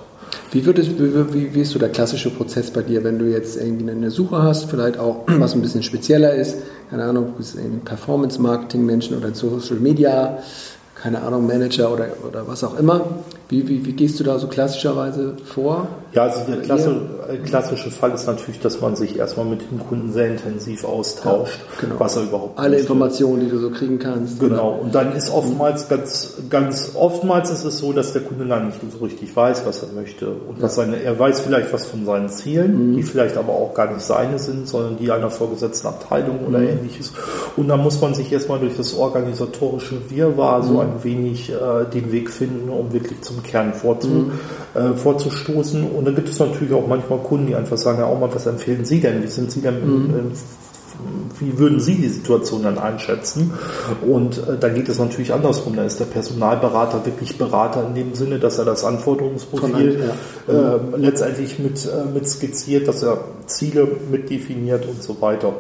Wie, 0.51 0.65
würdest, 0.65 0.91
wie, 0.99 1.55
wie, 1.55 1.61
ist 1.61 1.73
so 1.73 1.79
der 1.79 1.91
klassische 1.91 2.31
Prozess 2.31 2.71
bei 2.71 2.83
dir, 2.83 3.05
wenn 3.05 3.19
du 3.19 3.27
jetzt 3.27 3.57
irgendwie 3.57 3.91
eine 3.91 4.11
Suche 4.11 4.43
hast, 4.43 4.71
vielleicht 4.71 4.99
auch 4.99 5.25
was 5.27 5.55
ein 5.55 5.63
bisschen 5.63 5.83
spezieller 5.83 6.35
ist, 6.35 6.59
keine 6.91 7.05
Ahnung, 7.05 7.27
du 7.29 7.33
bist 7.33 7.57
ein 7.57 7.81
Performance-Marketing-Menschen 7.85 9.17
oder 9.17 9.35
Social 9.35 9.77
Media 9.77 10.39
keine 11.03 11.21
Ahnung, 11.21 11.47
Manager 11.47 11.93
oder, 11.93 12.07
oder 12.27 12.47
was 12.47 12.63
auch 12.63 12.79
immer. 12.79 13.05
Wie, 13.53 13.69
wie, 13.69 13.85
wie 13.85 13.93
gehst 13.93 14.19
du 14.19 14.25
da 14.25 14.39
so 14.39 14.47
klassischerweise 14.47 15.37
vor? 15.45 15.87
Ja, 16.15 16.25
also 16.25 16.41
der 16.51 16.63
klasse, 16.63 16.97
äh, 17.29 17.37
klassische 17.37 17.91
Fall 17.91 18.13
ist 18.13 18.27
natürlich, 18.27 18.61
dass 18.61 18.81
man 18.81 18.97
sich 18.97 19.19
erstmal 19.19 19.45
mit 19.45 19.61
dem 19.71 19.79
Kunden 19.87 20.11
sehr 20.11 20.29
intensiv 20.29 20.85
austauscht, 20.85 21.59
ja, 21.59 21.81
genau. 21.87 22.01
was 22.01 22.17
er 22.17 22.23
überhaupt 22.23 22.59
Alle 22.59 22.71
möchte. 22.71 22.83
Informationen, 22.83 23.41
die 23.41 23.51
du 23.51 23.59
so 23.59 23.71
kriegen 23.71 23.99
kannst. 23.99 24.41
Genau. 24.41 24.73
Oder? 24.73 24.83
Und 24.83 24.95
dann 24.95 25.13
ist 25.15 25.31
oftmals 25.31 25.89
ganz, 25.89 26.35
ganz 26.49 26.93
oftmals 26.95 27.51
ist 27.51 27.65
es 27.65 27.77
so, 27.77 27.93
dass 27.93 28.15
der 28.15 28.23
Kunde 28.23 28.47
dann 28.47 28.69
nicht 28.69 28.79
so 28.91 29.05
richtig 29.05 29.37
weiß, 29.37 29.67
was 29.67 29.83
er 29.83 29.89
möchte. 29.95 30.29
Und 30.29 30.57
ja. 30.57 30.63
was 30.63 30.77
seine, 30.77 31.03
er 31.03 31.19
weiß 31.19 31.41
vielleicht 31.41 31.75
was 31.75 31.85
von 31.85 32.07
seinen 32.07 32.31
Zielen, 32.31 32.93
mhm. 32.93 32.97
die 32.97 33.03
vielleicht 33.03 33.37
aber 33.37 33.53
auch 33.53 33.75
gar 33.75 33.93
nicht 33.93 34.01
seine 34.01 34.39
sind, 34.39 34.67
sondern 34.67 34.97
die 34.97 35.11
einer 35.11 35.31
vorgesetzten 35.31 35.89
Abteilung 35.89 36.47
oder 36.47 36.59
mhm. 36.59 36.69
ähnliches. 36.69 37.13
Und 37.57 37.69
dann 37.69 37.83
muss 37.83 38.01
man 38.01 38.15
sich 38.15 38.33
erstmal 38.33 38.61
durch 38.61 38.79
das 38.79 38.97
organisatorische 38.97 40.11
Wirrwarr 40.11 40.63
so 40.63 40.75
mhm. 40.75 40.81
ein 40.81 41.05
wenig 41.05 41.51
äh, 41.51 41.85
den 41.93 42.13
Weg 42.13 42.31
finden, 42.31 42.71
um 42.71 42.95
wirklich 42.95 43.21
zum 43.21 43.42
Kern 43.43 43.75
vorzu, 43.75 44.09
mhm. 44.09 44.33
äh, 44.75 44.95
vorzustoßen. 44.95 45.91
Und 45.91 46.05
dann 46.05 46.15
gibt 46.15 46.29
es 46.29 46.39
natürlich 46.39 46.73
auch 46.73 46.87
manchmal 46.87 47.19
Kunden, 47.21 47.47
die 47.47 47.55
einfach 47.55 47.77
sagen, 47.77 47.99
ja, 47.99 48.07
auch 48.07 48.19
mal, 48.19 48.33
was 48.33 48.47
empfehlen 48.47 48.85
Sie 48.85 49.01
denn? 49.01 49.23
Wie 49.23 49.29
sind 49.29 49.51
Sie 49.51 49.61
denn 49.61 49.75
mhm. 49.75 50.33
wie 51.39 51.59
würden 51.59 51.81
Sie 51.81 51.97
die 51.97 52.09
Situation 52.09 52.63
dann 52.63 52.79
einschätzen? 52.79 53.53
Und 54.07 54.39
äh, 54.39 54.57
dann 54.59 54.75
geht 54.75 54.89
es 54.89 54.99
natürlich 54.99 55.33
andersrum. 55.33 55.77
Da 55.77 55.85
ist 55.85 55.99
der 56.01 56.05
Personalberater 56.05 57.05
wirklich 57.05 57.39
Berater 57.39 57.87
in 57.87 57.95
dem 57.95 58.15
Sinne, 58.15 58.39
dass 58.39 58.59
er 58.59 58.65
das 58.65 58.85
Anforderungsprofil 58.85 60.11
äh, 60.49 60.53
letztendlich 60.97 61.59
mit, 61.59 61.87
äh, 61.87 62.13
mit 62.13 62.29
skizziert, 62.29 62.89
dass 62.89 63.03
er 63.03 63.19
Ziele 63.47 63.89
mit 64.11 64.31
definiert 64.31 64.87
und 64.87 65.03
so 65.03 65.21
weiter. 65.21 65.55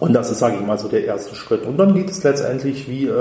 Und 0.00 0.14
das 0.14 0.30
ist, 0.30 0.38
sage 0.38 0.56
ich 0.58 0.66
mal, 0.66 0.78
so 0.78 0.88
der 0.88 1.04
erste 1.04 1.34
Schritt. 1.34 1.66
Und 1.66 1.76
dann 1.76 1.92
geht 1.94 2.10
es 2.10 2.24
letztendlich, 2.24 2.88
wie 2.88 3.06
äh, 3.06 3.12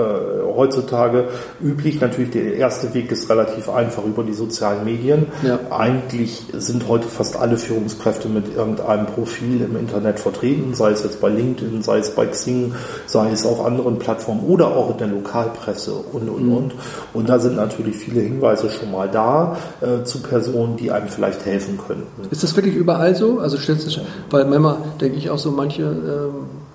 heutzutage 0.55 1.27
üblich, 1.61 1.99
natürlich 1.99 2.31
der 2.31 2.55
erste 2.55 2.93
Weg 2.93 3.11
ist 3.11 3.29
relativ 3.29 3.69
einfach 3.69 4.05
über 4.05 4.23
die 4.23 4.33
sozialen 4.33 4.85
Medien. 4.85 5.27
Ja. 5.43 5.59
Eigentlich 5.71 6.45
sind 6.53 6.87
heute 6.87 7.09
fast 7.09 7.35
alle 7.35 7.57
Führungskräfte 7.57 8.29
mit 8.29 8.55
irgendeinem 8.55 9.07
Profil 9.07 9.61
im 9.61 9.77
Internet 9.77 10.21
vertreten, 10.21 10.73
sei 10.73 10.91
es 10.91 11.03
jetzt 11.03 11.19
bei 11.19 11.27
LinkedIn, 11.27 11.83
sei 11.83 11.97
es 11.97 12.11
bei 12.11 12.25
Xing, 12.25 12.73
sei 13.07 13.29
es 13.29 13.45
auf 13.45 13.65
anderen 13.65 13.99
Plattformen 13.99 14.45
oder 14.47 14.67
auch 14.67 14.91
in 14.91 14.97
der 14.97 15.07
Lokalpresse 15.07 15.91
und, 15.93 16.29
und, 16.29 16.45
mhm. 16.45 16.55
und. 16.55 16.75
Und 17.13 17.27
da 17.27 17.39
sind 17.39 17.57
natürlich 17.57 17.97
viele 17.97 18.21
Hinweise 18.21 18.69
schon 18.69 18.89
mal 18.89 19.09
da 19.09 19.57
äh, 19.81 20.05
zu 20.05 20.21
Personen, 20.21 20.77
die 20.77 20.91
einem 20.91 21.09
vielleicht 21.09 21.45
helfen 21.45 21.77
könnten. 21.85 22.29
Ist 22.31 22.43
das 22.43 22.55
wirklich 22.55 22.75
überall 22.75 23.15
so? 23.15 23.39
Also 23.39 23.57
stellst 23.57 23.93
du, 23.93 24.01
weil 24.29 24.45
manchmal 24.45 24.77
denke 25.01 25.17
ich 25.17 25.29
auch 25.29 25.37
so, 25.39 25.51
manche 25.51 25.83
ähm 25.83 26.68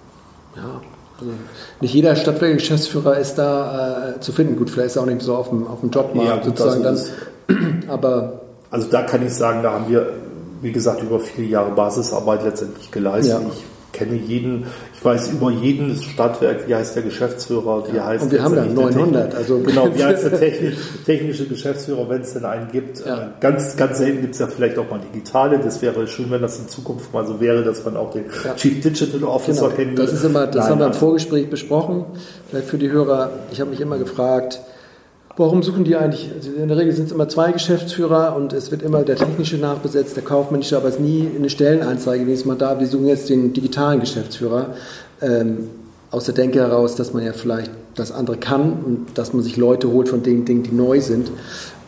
also 1.25 1.37
nicht 1.81 1.95
jeder 1.95 2.17
Stadtwerke-Geschäftsführer 2.17 3.19
ist 3.19 3.37
da 3.37 4.15
äh, 4.17 4.21
zu 4.21 4.33
finden. 4.33 4.57
Gut, 4.57 4.71
vielleicht 4.71 4.89
ist 4.89 4.97
er 4.97 5.03
auch 5.03 5.07
nicht 5.07 5.23
so 5.23 5.35
auf 5.35 5.49
dem, 5.49 5.67
auf 5.67 5.81
dem 5.81 5.91
Jobmarkt 5.91 6.45
ja, 6.45 6.51
sozusagen 6.51 6.83
dann. 6.83 6.99
Aber 7.89 8.41
also 8.71 8.89
da 8.91 9.03
kann 9.03 9.25
ich 9.25 9.33
sagen, 9.33 9.63
da 9.63 9.73
haben 9.73 9.89
wir, 9.89 10.15
wie 10.61 10.73
gesagt, 10.73 11.03
über 11.03 11.21
viele 11.21 11.47
Jahre 11.47 11.71
Basisarbeit 11.71 12.43
letztendlich 12.43 12.91
geleistet. 12.91 13.41
Ja. 13.41 13.49
Ich 13.49 13.65
kenne 13.95 14.17
jeden, 14.17 14.67
ich 14.93 15.03
weiß 15.03 15.33
über 15.33 15.51
jeden 15.51 15.97
Stadtwerk, 15.97 16.69
wie 16.69 16.75
heißt 16.75 16.97
der 16.97 17.05
Geschäftsführer, 17.05 17.85
wie 17.91 17.99
heißt 17.99 18.25
Und 18.25 18.33
wir 18.33 18.43
haben 18.43 18.55
ja 18.55 18.65
900, 18.65 19.35
also 19.35 19.61
genau, 19.61 19.89
wie 19.95 20.05
heißt 20.05 20.25
der 20.25 20.39
technisch, 20.39 20.75
technische 21.07 21.47
Geschäftsführer, 21.47 22.09
wenn 22.09 22.21
es 22.21 22.35
denn 22.35 22.45
einen 22.45 22.71
gibt. 22.71 23.05
Ja. 23.07 23.23
Äh, 23.23 23.27
ganz, 23.41 23.77
ganz 23.77 23.99
selten 23.99 24.21
gibt 24.21 24.35
es 24.35 24.41
ja 24.41 24.49
vielleicht 24.49 24.77
auch 24.79 24.91
mal 24.91 25.01
digitale. 25.01 25.59
Das 25.59 25.81
wäre 25.81 26.07
schön, 26.07 26.31
wenn 26.31 26.43
das 26.43 26.59
in 26.59 26.69
Zukunft 26.69 27.15
mal 27.15 27.27
so 27.27 27.41
wäre, 27.41 27.65
dass 27.65 27.85
man 27.85 27.97
auch 27.97 28.11
den 28.11 28.25
ja. 28.45 28.55
Chief 28.55 28.83
Digital 28.83 29.25
Officer 29.25 29.69
genau. 29.69 29.77
kennt. 29.77 29.99
Das 29.99 30.13
ist 30.13 30.25
immer, 30.25 30.47
das 30.47 30.57
Nein, 30.57 30.73
haben 30.73 30.79
wir 30.81 30.87
im 30.89 30.93
Vorgespräch 30.93 31.49
besprochen. 31.49 32.05
Vielleicht 32.51 32.69
für 32.69 32.79
die 32.79 32.91
Hörer. 32.91 33.31
Ich 33.53 33.61
habe 33.61 33.71
mich 33.71 33.81
immer 33.81 33.99
gefragt, 33.99 34.61
Warum 35.37 35.65
suchen 35.65 35.83
die 35.83 35.97
eigentlich? 35.97 36.31
Also 36.33 36.53
in 36.53 36.69
der 36.69 36.77
Regel 36.77 36.93
sind 36.93 37.07
es 37.07 37.13
immer 37.13 37.29
zwei 37.29 37.51
Geschäftsführer 37.51 38.37
und 38.37 38.53
es 38.53 38.71
wird 38.71 38.83
immer 38.83 39.03
der 39.03 39.17
technische 39.17 39.57
nachbesetzt, 39.57 40.15
der 40.15 40.23
kaufmännische, 40.23 40.77
aber 40.77 40.89
es 40.89 40.95
ist 40.95 41.01
nie 41.01 41.29
eine 41.35 41.51
Stellenanzeige 41.51 42.25
wenigstens 42.25 42.47
mal 42.47 42.57
da. 42.57 42.79
Wir 42.79 42.87
suchen 42.87 43.09
jetzt 43.09 43.29
den 43.29 43.53
digitalen 43.53 43.99
Geschäftsführer. 43.99 44.75
Ähm, 45.21 45.69
aus 46.13 46.27
der 46.27 46.35
Denke 46.35 46.61
heraus, 46.61 46.95
dass 46.95 47.13
man 47.13 47.25
ja 47.25 47.33
vielleicht 47.33 47.73
das 47.97 48.13
andere 48.13 48.37
kann 48.37 48.73
und 48.85 49.07
dass 49.15 49.33
man 49.33 49.43
sich 49.43 49.57
Leute 49.57 49.91
holt 49.91 50.09
von 50.09 50.23
den 50.23 50.45
Dingen, 50.45 50.63
die 50.63 50.73
neu 50.73 51.01
sind. 51.01 51.33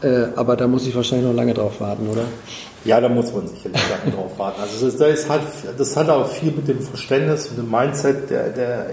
Äh, 0.03 0.27
aber 0.35 0.57
da 0.57 0.67
muss 0.67 0.87
ich 0.87 0.97
wahrscheinlich 0.97 1.29
noch 1.29 1.35
lange 1.35 1.55
drauf 1.55 1.81
warten, 1.81 2.09
oder? 2.09 2.25
Ja, 2.85 3.01
da 3.01 3.09
muss 3.09 3.33
man 3.33 3.47
sicherlich 3.47 3.81
lange 3.89 4.17
drauf 4.17 4.37
warten. 4.37 4.61
Also 4.61 4.87
das, 4.87 4.97
das, 4.97 5.29
hat, 5.29 5.41
das 5.79 5.97
hat 5.97 6.09
auch 6.09 6.29
viel 6.29 6.53
mit 6.53 6.67
dem 6.67 6.81
Verständnis 6.81 7.49
und 7.49 7.59
dem 7.59 7.71
Mindset 7.71 8.31
der, 8.31 8.51
der 8.51 8.87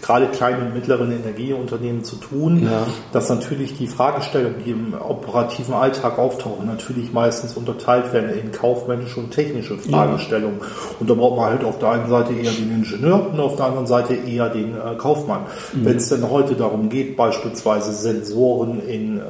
gerade 0.00 0.26
kleinen 0.28 0.66
und 0.66 0.74
mittleren 0.74 1.12
Energieunternehmen 1.12 2.04
zu 2.04 2.16
tun, 2.16 2.64
ja. 2.64 2.86
dass 3.12 3.28
natürlich 3.28 3.76
die 3.76 3.86
Fragestellungen, 3.86 4.62
die 4.64 4.70
im 4.70 4.94
operativen 4.94 5.74
Alltag 5.74 6.18
auftauchen, 6.18 6.66
natürlich 6.66 7.12
meistens 7.12 7.56
unterteilt 7.56 8.12
werden 8.12 8.30
in 8.30 8.52
kaufmännische 8.52 9.20
und 9.20 9.30
technische 9.30 9.78
Fragestellungen. 9.78 10.60
Ja. 10.60 10.66
Und 11.00 11.10
da 11.10 11.14
braucht 11.14 11.36
man 11.36 11.50
halt 11.50 11.64
auf 11.64 11.78
der 11.78 11.90
einen 11.90 12.08
Seite 12.08 12.32
eher 12.32 12.52
den 12.52 12.70
Ingenieur 12.70 13.30
und 13.30 13.40
auf 13.40 13.56
der 13.56 13.66
anderen 13.66 13.86
Seite 13.86 14.14
eher 14.14 14.48
den 14.48 14.74
äh, 14.74 14.94
Kaufmann. 14.96 15.42
Mhm. 15.72 15.84
Wenn 15.84 15.96
es 15.96 16.08
denn 16.08 16.28
heute 16.28 16.54
darum 16.54 16.88
geht, 16.88 17.16
beispielsweise 17.16 17.92
Sensoren 17.92 18.80
in 18.86 19.18
äh, 19.18 19.22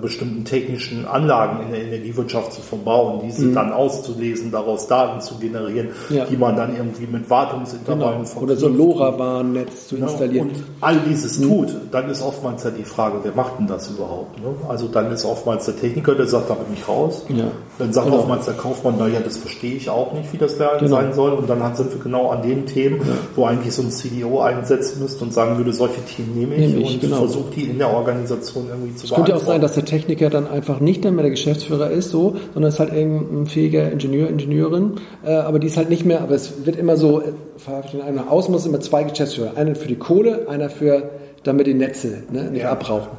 bestimmten 0.00 0.44
technischen 0.44 1.06
Anlagen 1.06 1.64
in 1.64 1.70
der 1.70 1.82
Energiewirtschaft 1.82 2.52
zu 2.52 2.62
verbauen, 2.62 3.20
diese 3.24 3.46
mhm. 3.46 3.54
dann 3.54 3.72
auszulesen, 3.72 4.50
daraus 4.50 4.86
Daten 4.86 5.20
zu 5.20 5.36
generieren, 5.38 5.88
ja. 6.10 6.24
die 6.24 6.36
man 6.36 6.56
dann 6.56 6.76
irgendwie 6.76 7.06
mit 7.06 7.28
Wartungsintervallen 7.30 8.24
genau. 8.24 8.40
Oder 8.40 8.56
so 8.56 8.66
ein 8.66 8.76
LoRaWAN-Netz 8.76 9.93
zu 9.96 10.02
installieren. 10.02 10.48
Und 10.48 10.64
all 10.80 10.98
dieses 11.08 11.40
tut, 11.40 11.68
dann 11.90 12.08
ist 12.10 12.22
oftmals 12.22 12.64
ja 12.64 12.70
die 12.70 12.84
Frage, 12.84 13.18
wer 13.22 13.32
macht 13.34 13.58
denn 13.58 13.66
das 13.66 13.90
überhaupt? 13.90 14.40
Ne? 14.40 14.48
Also 14.68 14.88
dann 14.88 15.10
ist 15.12 15.24
oftmals 15.24 15.66
der 15.66 15.76
Techniker, 15.76 16.14
der 16.14 16.26
sagt, 16.26 16.50
da 16.50 16.54
bin 16.54 16.74
ich 16.74 16.86
raus. 16.88 17.24
Ja. 17.28 17.44
Dann 17.78 17.92
sagt 17.92 18.06
genau. 18.06 18.18
oftmals 18.18 18.46
der 18.46 18.54
Kaufmann, 18.54 18.98
naja, 18.98 19.20
das 19.24 19.36
verstehe 19.36 19.74
ich 19.74 19.90
auch 19.90 20.12
nicht, 20.12 20.32
wie 20.32 20.38
das 20.38 20.56
genau. 20.58 20.86
sein 20.86 21.12
soll. 21.12 21.32
Und 21.32 21.48
dann 21.48 21.74
sind 21.74 21.92
wir 21.92 22.00
genau 22.00 22.30
an 22.30 22.42
den 22.42 22.66
Themen, 22.66 22.98
ja. 22.98 23.14
wo 23.34 23.44
eigentlich 23.44 23.74
so 23.74 23.82
ein 23.82 23.90
CDO 23.90 24.40
einsetzen 24.40 25.02
müsste 25.02 25.24
und 25.24 25.32
sagen 25.32 25.56
würde, 25.56 25.72
solche 25.72 26.00
Themen 26.04 26.34
nehme 26.34 26.54
ich, 26.54 26.72
nehme 26.72 26.82
ich 26.82 26.94
und 26.94 27.00
genau. 27.00 27.16
versuche 27.16 27.50
die 27.54 27.62
in 27.64 27.78
der 27.78 27.90
Organisation 27.90 28.66
irgendwie 28.68 28.94
zu 28.94 29.06
Es 29.06 29.12
könnte 29.12 29.32
ja 29.32 29.36
auch 29.36 29.42
sein, 29.42 29.60
dass 29.60 29.72
der 29.72 29.84
Techniker 29.84 30.30
dann 30.30 30.46
einfach 30.46 30.80
nicht 30.80 31.04
mehr 31.04 31.12
der 31.12 31.30
Geschäftsführer 31.30 31.90
ist, 31.90 32.10
so, 32.10 32.36
sondern 32.54 32.70
ist 32.70 32.78
halt 32.78 32.92
irgendein 32.92 33.46
fähiger 33.46 33.90
Ingenieur, 33.90 34.28
Ingenieurin, 34.28 34.94
äh, 35.24 35.34
aber 35.34 35.58
die 35.58 35.66
ist 35.66 35.76
halt 35.76 35.90
nicht 35.90 36.04
mehr, 36.04 36.22
aber 36.22 36.34
es 36.34 36.64
wird 36.64 36.76
immer 36.76 36.96
so, 36.96 37.20
äh, 37.20 37.32
einer 38.06 38.30
aus 38.30 38.48
muss 38.48 38.66
immer 38.66 38.80
zwei 38.80 39.04
Geschäftsführer, 39.04 39.56
einer 39.74 39.82
für 39.82 39.88
die 39.88 39.96
Kohle, 39.96 40.46
einer 40.48 40.70
für 40.70 41.10
damit 41.42 41.66
die 41.66 41.74
Netze 41.74 42.22
ne, 42.30 42.44
nicht 42.44 42.62
ja. 42.62 42.72
abrauchen. 42.72 43.10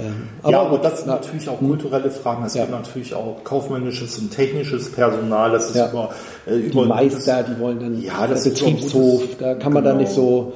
Ähm, 0.00 0.28
aber, 0.42 0.52
ja, 0.52 0.62
aber 0.62 0.78
das 0.78 1.00
sind 1.00 1.08
natürlich 1.08 1.48
auch 1.48 1.58
kulturelle 1.58 2.10
Fragen. 2.10 2.44
Es 2.44 2.54
ja. 2.54 2.62
gibt 2.62 2.72
natürlich 2.72 3.14
auch 3.14 3.44
kaufmännisches 3.44 4.18
und 4.18 4.30
technisches 4.30 4.90
Personal. 4.90 5.50
Das 5.52 5.68
ist 5.68 5.76
ja. 5.76 5.90
über, 5.90 6.10
äh, 6.46 6.56
über 6.56 6.82
die 6.82 6.88
Meister, 6.88 7.42
die 7.42 7.60
wollen 7.60 7.78
dann 7.78 8.02
ja, 8.02 8.26
das 8.26 8.44
Betriebshof. 8.44 9.22
Da 9.38 9.54
kann 9.54 9.72
man 9.72 9.84
genau. 9.84 9.94
dann 9.94 10.02
nicht 10.02 10.12
so 10.12 10.54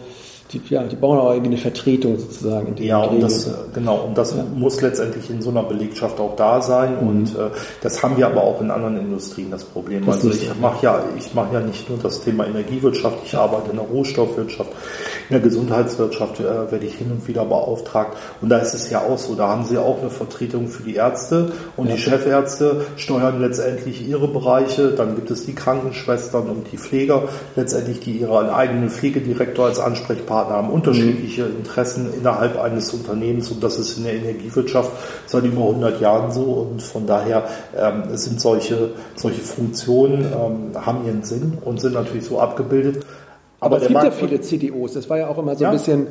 die, 0.52 0.60
ja, 0.68 0.84
die 0.84 0.96
brauchen 0.96 1.18
auch 1.18 1.30
irgendwie 1.30 1.50
eine 1.50 1.60
Vertretung 1.60 2.18
sozusagen. 2.18 2.76
ja, 2.78 3.02
und 3.02 3.20
das, 3.20 3.50
genau, 3.74 4.04
und 4.06 4.16
das 4.16 4.34
ja. 4.34 4.44
muss 4.54 4.80
letztendlich 4.80 5.28
in 5.28 5.42
so 5.42 5.50
einer 5.50 5.64
Belegschaft 5.64 6.20
auch 6.20 6.36
da 6.36 6.62
sein. 6.62 6.98
Mhm. 7.00 7.08
Und 7.08 7.36
äh, 7.36 7.50
das 7.80 8.02
haben 8.02 8.16
wir 8.16 8.26
aber 8.26 8.42
auch 8.42 8.60
in 8.60 8.70
anderen 8.70 8.98
Industrien 8.98 9.50
das 9.50 9.64
Problem. 9.64 10.06
Das 10.06 10.16
also 10.16 10.30
ich 10.30 10.48
mache 10.60 10.84
ja, 10.84 11.02
ich 11.18 11.34
mache 11.34 11.54
ja 11.54 11.60
nicht 11.60 11.88
nur 11.88 11.98
das 11.98 12.20
Thema 12.20 12.46
Energiewirtschaft, 12.46 13.18
ich 13.24 13.34
arbeite 13.34 13.70
in 13.70 13.76
der 13.76 13.86
Rohstoffwirtschaft, 13.86 14.70
in 15.28 15.34
der 15.34 15.40
Gesundheitswirtschaft 15.40 16.40
äh, 16.40 16.70
werde 16.70 16.86
ich 16.86 16.94
hin 16.94 17.10
und 17.10 17.26
wieder 17.28 17.44
beauftragt. 17.44 18.16
Und 18.40 18.48
da 18.48 18.58
ist 18.58 18.74
es 18.74 18.90
ja 18.90 19.00
auch 19.00 19.18
so, 19.18 19.34
da 19.34 19.48
haben 19.48 19.64
sie 19.64 19.78
auch 19.78 20.00
eine 20.00 20.10
Vertretung 20.10 20.68
für 20.68 20.82
die 20.82 20.94
Ärzte 20.94 21.52
und 21.76 21.88
ja. 21.88 21.94
die 21.94 22.00
Chefärzte 22.00 22.86
steuern 22.96 23.40
letztendlich 23.40 24.06
ihre 24.06 24.28
Bereiche. 24.28 24.92
Dann 24.92 25.16
gibt 25.16 25.30
es 25.30 25.46
die 25.46 25.54
Krankenschwestern 25.54 26.48
und 26.48 26.72
die 26.72 26.78
Pfleger, 26.78 27.24
letztendlich 27.56 28.00
die 28.00 28.18
ihren 28.18 28.48
eigenen 28.48 28.90
Pflegedirektor 28.90 29.66
als 29.66 29.78
Ansprechpartner 29.78 30.36
Partner 30.36 30.56
haben 30.56 30.70
unterschiedliche 30.70 31.44
Interessen 31.44 32.12
innerhalb 32.12 32.58
eines 32.60 32.92
Unternehmens 32.92 33.50
und 33.50 33.62
das 33.62 33.78
ist 33.78 33.96
in 33.96 34.04
der 34.04 34.14
Energiewirtschaft 34.14 34.90
seit 35.26 35.44
über 35.44 35.62
100 35.62 36.00
Jahren 36.00 36.30
so 36.32 36.68
und 36.70 36.82
von 36.82 37.06
daher 37.06 37.44
ähm, 37.76 38.16
sind 38.16 38.40
solche, 38.40 38.90
solche 39.14 39.40
Funktionen, 39.40 40.24
ähm, 40.24 40.84
haben 40.84 41.06
ihren 41.06 41.22
Sinn 41.22 41.58
und 41.64 41.80
sind 41.80 41.94
natürlich 41.94 42.24
so 42.24 42.40
abgebildet. 42.40 43.06
Aber, 43.60 43.76
Aber 43.76 43.82
es 43.82 43.88
gibt 43.88 44.02
ja 44.02 44.10
viele 44.10 44.40
CDOs, 44.40 44.92
das 44.92 45.08
war 45.08 45.18
ja 45.18 45.28
auch 45.28 45.38
immer 45.38 45.56
so 45.56 45.64
ja. 45.64 45.70
ein 45.70 45.76
bisschen 45.76 46.06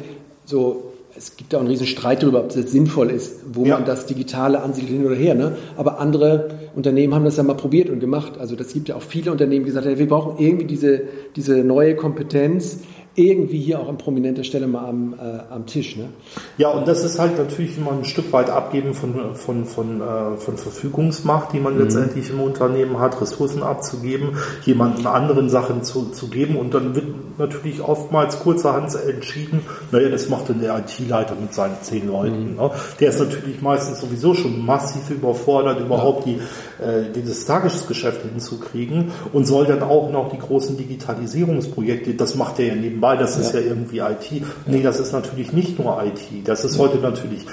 so 0.46 0.92
es 1.18 1.38
gibt 1.38 1.54
da 1.54 1.60
einen 1.60 1.68
riesen 1.68 1.88
Streit 1.88 2.24
darüber, 2.24 2.42
ob 2.42 2.50
das 2.50 2.72
sinnvoll 2.72 3.10
ist, 3.10 3.40
wo 3.54 3.66
ja. 3.66 3.76
man 3.76 3.86
das 3.86 4.06
Digitale 4.06 4.62
ansiedelt 4.62 4.92
hin 4.92 5.06
oder 5.06 5.16
her. 5.16 5.34
Ne? 5.34 5.56
Aber 5.78 6.00
andere 6.00 6.50
Unternehmen 6.76 7.16
haben 7.16 7.24
das 7.24 7.38
ja 7.38 7.44
mal 7.44 7.56
probiert 7.56 7.90
und 7.90 8.00
gemacht. 8.00 8.34
Also 8.38 8.56
das 8.56 8.74
gibt 8.74 8.90
ja 8.90 8.96
auch 8.96 9.02
viele 9.02 9.32
Unternehmen, 9.32 9.64
die 9.64 9.72
gesagt 9.72 9.88
haben, 9.88 9.98
wir 9.98 10.08
brauchen 10.08 10.44
irgendwie 10.44 10.66
diese, 10.66 11.04
diese 11.36 11.64
neue 11.64 11.96
Kompetenz, 11.96 12.80
irgendwie 13.16 13.60
hier 13.60 13.80
auch 13.80 13.88
an 13.88 13.98
prominenter 13.98 14.44
Stelle 14.44 14.68
mal 14.68 14.88
am, 14.88 15.14
äh, 15.14 15.54
am 15.54 15.66
Tisch. 15.66 15.96
Ne? 15.96 16.10
Ja, 16.58 16.70
und 16.70 16.88
das 16.88 17.04
ist 17.04 17.18
halt 17.18 17.38
natürlich 17.38 17.78
immer 17.78 17.94
ein 17.94 18.04
Stück 18.04 18.32
weit 18.34 18.50
Abgeben 18.50 18.94
von, 18.94 19.36
von, 19.36 19.66
von, 19.66 20.02
äh, 20.02 20.38
von 20.38 20.58
Verfügungsmacht, 20.58 21.54
die 21.54 21.60
man 21.60 21.76
mhm. 21.76 21.84
letztendlich 21.84 22.30
im 22.30 22.42
Unternehmen 22.42 23.00
hat, 23.00 23.20
Ressourcen 23.22 23.64
abzugeben, 23.64 24.32
jemanden 24.66 25.08
anderen 25.08 25.50
Sachen 25.50 25.84
zu, 25.84 26.10
zu 26.10 26.28
geben 26.28 26.58
und 26.58 26.74
dann 26.74 26.94
wird 26.94 27.06
natürlich 27.38 27.82
oftmals 27.82 28.40
kurzerhand 28.40 28.94
entschieden, 28.96 29.62
naja, 29.92 30.10
das 30.10 30.30
macht 30.30 30.50
dann 30.50 30.62
der 30.62 30.78
IT-Leiter 30.78 31.36
mit 31.40 31.54
seinen 31.54 31.76
zehn 31.82 32.08
Leuten. 32.08 32.52
Mhm. 32.52 32.56
Ne? 32.58 32.72
Der 33.00 33.10
ist 33.10 33.20
natürlich 33.20 33.62
meistens 33.62 34.02
sowieso 34.02 34.34
schon 34.34 34.66
massiv 34.66 35.10
überfordert, 35.10 35.80
überhaupt 35.80 36.28
ja. 36.28 36.34
die, 36.34 36.84
äh, 36.84 37.12
dieses 37.14 37.46
Tagesgeschäft 37.46 38.22
hinzukriegen 38.24 39.12
und 39.32 39.46
soll 39.46 39.66
dann 39.66 39.84
auch 39.84 40.12
noch 40.12 40.30
die 40.32 40.38
großen 40.38 40.78
Digitalisierungsprojekte, 40.78 42.14
das 42.14 42.36
macht 42.36 42.60
er 42.60 42.68
ja 42.68 42.76
nebenbei 42.76 43.05
nebenbei, 43.06 43.18
das 43.18 43.38
ist 43.38 43.54
ja, 43.54 43.60
ja 43.60 43.68
irgendwie 43.68 44.00
IT. 44.00 44.44
Nee, 44.66 44.82
das 44.82 45.00
ist 45.00 45.12
natürlich 45.12 45.54
nicht 45.54 45.80
nur 45.80 46.02
IT. 46.04 46.48
Das 46.48 46.64
ist 46.64 46.78
heute 46.78 46.98
natürlich 46.98 47.46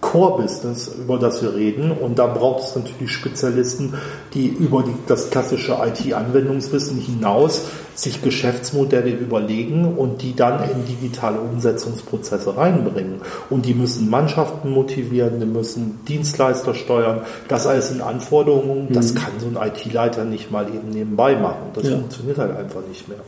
Core-Business, 0.00 0.92
über 0.98 1.18
das 1.18 1.42
wir 1.42 1.54
reden. 1.54 1.90
Und 1.92 2.18
da 2.18 2.26
braucht 2.26 2.64
es 2.64 2.74
natürlich 2.74 3.12
Spezialisten, 3.12 3.94
die 4.32 4.46
über 4.46 4.82
die, 4.82 4.94
das 5.06 5.30
klassische 5.30 5.72
IT-Anwendungswissen 5.74 6.98
hinaus 6.98 7.62
sich 7.94 8.22
Geschäftsmodelle 8.22 9.10
überlegen 9.10 9.84
und 9.84 10.22
die 10.22 10.34
dann 10.34 10.62
in 10.70 10.86
digitale 10.86 11.38
Umsetzungsprozesse 11.38 12.56
reinbringen. 12.56 13.20
Und 13.50 13.66
die 13.66 13.74
müssen 13.74 14.08
Mannschaften 14.08 14.70
motivieren, 14.70 15.38
die 15.38 15.46
müssen 15.46 16.00
Dienstleister 16.08 16.72
steuern. 16.72 17.20
Das 17.48 17.66
alles 17.66 17.88
sind 17.88 18.00
Anforderungen. 18.00 18.88
Das 18.90 19.12
mhm. 19.12 19.18
kann 19.18 19.32
so 19.38 19.46
ein 19.48 19.68
IT-Leiter 19.68 20.24
nicht 20.24 20.50
mal 20.50 20.66
eben 20.68 20.88
nebenbei 20.88 21.36
machen. 21.36 21.72
Das 21.74 21.84
ja. 21.84 21.96
funktioniert 21.96 22.38
halt 22.38 22.56
einfach 22.56 22.80
nicht 22.88 23.06
mehr. 23.06 23.18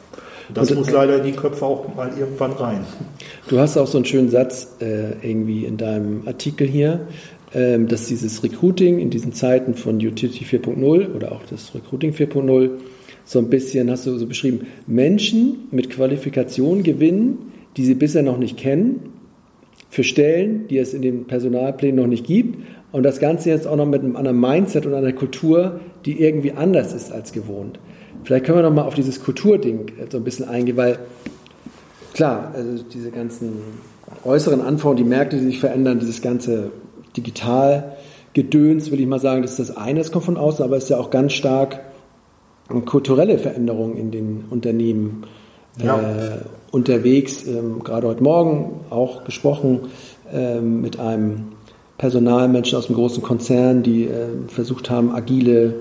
Das 0.52 0.70
und, 0.70 0.78
muss 0.78 0.90
leider 0.90 1.18
in 1.18 1.24
die 1.24 1.33
Köpfe 1.33 1.64
auch 1.64 1.94
mal 1.94 2.11
irgendwann 2.18 2.52
rein. 2.52 2.81
Du 3.48 3.59
hast 3.59 3.76
auch 3.76 3.87
so 3.87 3.98
einen 3.98 4.05
schönen 4.05 4.28
Satz 4.28 4.76
äh, 4.81 5.12
irgendwie 5.22 5.64
in 5.64 5.76
deinem 5.76 6.22
Artikel 6.26 6.66
hier, 6.66 7.07
ähm, 7.55 7.88
dass 7.88 8.07
dieses 8.07 8.42
Recruiting 8.42 8.98
in 8.98 9.11
diesen 9.11 9.33
Zeiten 9.33 9.74
von 9.74 9.96
Utility 9.96 10.44
4.0 10.44 11.14
oder 11.14 11.33
auch 11.33 11.42
das 11.50 11.74
Recruiting 11.74 12.12
4.0 12.12 12.70
so 13.24 13.38
ein 13.38 13.48
bisschen, 13.48 13.90
hast 13.90 14.07
du 14.07 14.16
so 14.18 14.26
beschrieben, 14.26 14.66
Menschen 14.87 15.68
mit 15.70 15.90
Qualifikation 15.90 16.83
gewinnen, 16.83 17.52
die 17.76 17.85
sie 17.85 17.94
bisher 17.94 18.22
noch 18.22 18.38
nicht 18.38 18.57
kennen, 18.57 19.12
für 19.88 20.05
Stellen, 20.05 20.66
die 20.68 20.78
es 20.78 20.94
in 20.94 21.02
den 21.02 21.26
Personalplänen 21.26 21.96
noch 21.96 22.07
nicht 22.07 22.26
gibt. 22.26 22.64
Und 22.92 23.02
das 23.02 23.20
Ganze 23.20 23.50
jetzt 23.50 23.66
auch 23.66 23.76
noch 23.76 23.87
mit 23.87 24.02
einem 24.02 24.16
anderen 24.16 24.40
Mindset 24.40 24.87
und 24.87 24.94
einer 24.94 25.12
Kultur, 25.12 25.81
die 26.07 26.20
irgendwie 26.20 26.52
anders 26.52 26.94
ist 26.94 27.12
als 27.12 27.33
gewohnt. 27.33 27.78
Vielleicht 28.24 28.44
können 28.44 28.58
wir 28.58 28.62
noch 28.62 28.74
mal 28.74 28.82
auf 28.82 28.94
dieses 28.94 29.22
Kulturding 29.22 29.92
so 30.11 30.18
ein 30.18 30.24
bisschen 30.24 30.48
eingehen, 30.48 30.76
weil 30.76 30.98
klar, 32.14 32.52
also 32.54 32.82
diese 32.85 33.11
ganzen 33.11 33.52
äußeren 34.24 34.61
Anforderungen, 34.61 35.11
die 35.11 35.16
Märkte, 35.16 35.37
die 35.37 35.44
sich 35.44 35.61
verändern, 35.61 35.98
dieses 35.98 36.22
ganze 36.22 36.70
Digitalgedöns, 37.16 38.90
will 38.90 39.00
ich 39.00 39.06
mal 39.06 39.18
sagen, 39.18 39.42
das 39.42 39.58
ist 39.58 39.70
das 39.70 39.76
eine, 39.76 40.00
das 40.00 40.12
kommt 40.12 40.24
von 40.24 40.37
außen, 40.37 40.64
aber 40.64 40.76
es 40.76 40.85
ist 40.85 40.90
ja 40.90 40.98
auch 40.98 41.11
ganz 41.11 41.32
stark 41.32 41.80
kulturelle 42.87 43.38
Veränderungen 43.38 43.96
in 43.96 44.11
den 44.11 44.44
Unternehmen 44.48 45.24
ja. 45.82 46.00
äh, 46.00 46.38
unterwegs. 46.70 47.46
Ähm, 47.46 47.82
gerade 47.85 48.06
heute 48.08 48.22
Morgen 48.22 48.80
auch 48.90 49.24
gesprochen 49.24 49.80
ähm, 50.32 50.80
mit 50.80 50.98
einem 50.98 51.52
Personalmenschen 51.98 52.78
aus 52.78 52.87
einem 52.87 52.96
großen 52.96 53.22
Konzern, 53.22 53.82
die 53.82 54.04
äh, 54.04 54.28
versucht 54.48 54.90
haben, 54.90 55.14
agile, 55.14 55.74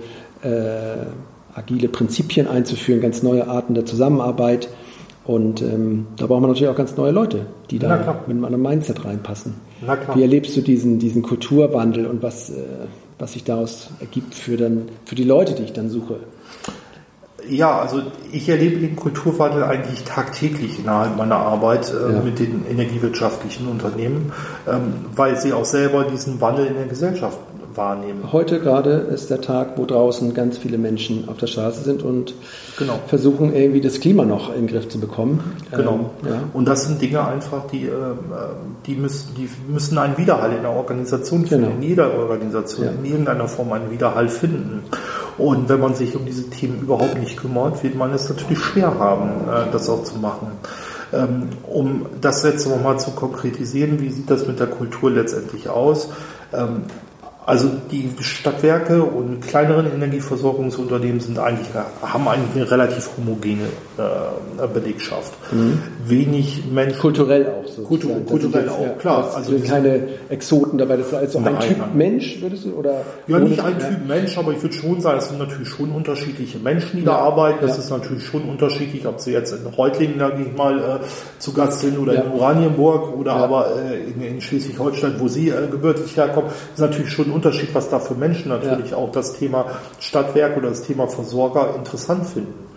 äh, 0.43 1.05
agile 1.55 1.87
Prinzipien 1.87 2.47
einzuführen, 2.47 3.01
ganz 3.01 3.23
neue 3.23 3.47
Arten 3.47 3.73
der 3.73 3.85
Zusammenarbeit. 3.85 4.69
Und 5.23 5.61
ähm, 5.61 6.07
da 6.17 6.25
braucht 6.25 6.41
man 6.41 6.49
natürlich 6.49 6.69
auch 6.69 6.75
ganz 6.75 6.97
neue 6.97 7.11
Leute, 7.11 7.45
die 7.69 7.77
da 7.77 8.21
mit 8.27 8.43
einem 8.43 8.61
Mindset 8.61 9.05
reinpassen. 9.05 9.53
Wie 10.15 10.21
erlebst 10.21 10.57
du 10.57 10.61
diesen, 10.61 10.99
diesen 10.99 11.21
Kulturwandel 11.21 12.07
und 12.07 12.23
was, 12.23 12.49
äh, 12.49 12.55
was 13.19 13.33
sich 13.33 13.43
daraus 13.43 13.91
ergibt 13.99 14.33
für, 14.33 14.57
dann, 14.57 14.89
für 15.05 15.15
die 15.15 15.23
Leute, 15.23 15.53
die 15.53 15.63
ich 15.63 15.73
dann 15.73 15.89
suche? 15.89 16.17
Ja, 17.47 17.79
also 17.79 18.01
ich 18.31 18.49
erlebe 18.49 18.79
den 18.79 18.95
Kulturwandel 18.95 19.63
eigentlich 19.63 20.03
tagtäglich 20.03 20.79
innerhalb 20.79 21.17
meiner 21.17 21.37
Arbeit 21.37 21.91
äh, 21.91 22.13
ja. 22.13 22.21
mit 22.21 22.39
den 22.39 22.65
energiewirtschaftlichen 22.69 23.67
Unternehmen, 23.67 24.31
ähm, 24.67 24.93
weil 25.15 25.37
sie 25.37 25.53
auch 25.53 25.65
selber 25.65 26.03
diesen 26.03 26.39
Wandel 26.39 26.67
in 26.67 26.75
der 26.75 26.85
Gesellschaft 26.85 27.39
wahrnehmen. 27.75 28.31
Heute 28.31 28.59
gerade 28.59 28.91
ist 28.91 29.29
der 29.29 29.41
Tag, 29.41 29.77
wo 29.77 29.85
draußen 29.85 30.33
ganz 30.33 30.57
viele 30.57 30.77
Menschen 30.77 31.27
auf 31.29 31.37
der 31.37 31.47
Straße 31.47 31.83
sind 31.83 32.03
und 32.03 32.33
genau. 32.77 32.99
versuchen 33.07 33.53
irgendwie 33.53 33.81
das 33.81 33.99
Klima 33.99 34.25
noch 34.25 34.49
in 34.49 34.65
den 34.65 34.67
Griff 34.67 34.89
zu 34.89 34.99
bekommen. 34.99 35.55
Genau. 35.71 36.11
Ähm, 36.23 36.29
ja. 36.29 36.43
Und 36.53 36.67
das 36.67 36.85
sind 36.85 37.01
Dinge 37.01 37.25
einfach, 37.25 37.67
die, 37.67 37.85
äh, 37.85 37.91
die, 38.85 38.95
müssen, 38.95 39.35
die 39.35 39.49
müssen 39.71 39.97
einen 39.97 40.17
Widerhall 40.17 40.53
in 40.53 40.61
der 40.61 40.71
Organisation 40.71 41.45
finden, 41.45 41.65
genau. 41.65 41.75
in 41.77 41.83
jeder 41.83 42.13
Organisation, 42.13 42.85
ja. 42.85 42.91
in 42.91 43.05
irgendeiner 43.05 43.47
Form 43.47 43.71
einen 43.71 43.91
Widerhall 43.91 44.29
finden. 44.29 44.83
Und 45.37 45.69
wenn 45.69 45.79
man 45.79 45.95
sich 45.95 46.15
um 46.15 46.25
diese 46.25 46.49
Themen 46.49 46.81
überhaupt 46.81 47.17
nicht 47.19 47.37
kümmert, 47.37 47.83
wird 47.83 47.95
man 47.95 48.13
es 48.13 48.29
natürlich 48.29 48.59
schwer 48.59 48.97
haben, 48.99 49.29
äh, 49.49 49.71
das 49.71 49.89
auch 49.89 50.03
zu 50.03 50.17
machen. 50.17 50.47
Ähm, 51.13 51.49
um 51.67 52.05
das 52.21 52.43
jetzt 52.43 52.67
nochmal 52.67 52.99
zu 52.99 53.11
konkretisieren, 53.11 53.99
wie 53.99 54.09
sieht 54.09 54.29
das 54.29 54.47
mit 54.47 54.59
der 54.59 54.67
Kultur 54.67 55.11
letztendlich 55.11 55.67
aus? 55.69 56.09
Also 57.43 57.69
die 57.89 58.07
Stadtwerke 58.21 59.01
und 59.03 59.41
kleineren 59.41 59.91
Energieversorgungsunternehmen 59.91 61.19
sind 61.19 61.39
eigentlich, 61.39 61.67
haben 62.01 62.27
eigentlich 62.27 62.55
eine 62.55 62.71
relativ 62.71 63.09
homogene 63.17 63.63
äh, 63.97 64.67
Belegschaft. 64.67 65.33
Mhm. 65.51 65.79
Wenig 66.05 66.63
Menschen. 66.71 66.99
Kulturell 66.99 67.47
auch 67.47 67.67
so. 67.67 67.81
Kultur, 67.81 68.15
kulturell 68.27 68.69
auch, 68.69 68.81
ja, 68.81 68.89
klar. 68.89 69.35
Also 69.35 69.57
keine 69.67 70.07
Exoten 70.29 70.77
dabei. 70.77 70.97
Das 70.97 71.07
ist 71.07 71.13
also 71.15 71.39
nein, 71.39 71.55
ein 71.55 71.67
Typ 71.67 71.77
nein. 71.79 71.89
Mensch, 71.95 72.41
würdest 72.41 72.65
du? 72.65 72.73
Oder 72.73 73.01
ja, 73.25 73.39
nicht 73.39 73.59
ein 73.59 73.79
ja. 73.79 73.87
Typ 73.87 74.07
Mensch, 74.07 74.37
aber 74.37 74.51
ich 74.51 74.61
würde 74.61 74.75
schon 74.75 75.01
sagen, 75.01 75.17
es 75.17 75.29
sind 75.29 75.39
natürlich 75.39 75.69
schon 75.69 75.91
unterschiedliche 75.91 76.59
Menschen, 76.59 76.99
die 76.99 77.05
ja. 77.05 77.13
da 77.13 77.15
arbeiten. 77.17 77.57
Das 77.61 77.79
ist 77.79 77.89
natürlich 77.89 78.23
schon 78.23 78.43
unterschiedlich, 78.43 79.07
ob 79.07 79.19
sie 79.19 79.31
jetzt 79.31 79.51
in 79.51 79.65
Reutlingen, 79.65 80.19
sage 80.19 80.43
ich 80.43 80.55
mal, 80.55 80.77
äh, 80.77 80.83
zu 81.39 81.53
Gast 81.53 81.81
sind 81.81 81.97
oder 81.97 82.23
in 82.23 82.31
Oranienburg 82.31 83.17
oder 83.17 83.33
aber 83.33 83.71
äh, 83.77 84.11
in, 84.11 84.21
in 84.21 84.41
Schleswig-Holstein, 84.41 85.15
wo 85.17 85.27
sie 85.27 85.49
äh, 85.49 85.67
gebürtig 85.71 86.15
herkommen. 86.15 86.49
Das 86.49 86.85
ist 86.85 86.91
natürlich 86.91 87.11
schon 87.11 87.30
ein 87.31 87.35
Unterschied, 87.35 87.73
was 87.73 87.89
da 87.89 87.99
für 87.99 88.15
Menschen 88.15 88.49
natürlich 88.49 88.91
ja. 88.91 88.97
auch 88.97 89.11
das 89.11 89.33
Thema 89.33 89.65
Stadtwerk 89.99 90.57
oder 90.57 90.69
das 90.69 90.83
Thema 90.83 91.07
Versorger 91.07 91.75
interessant 91.75 92.25
finden. 92.25 92.71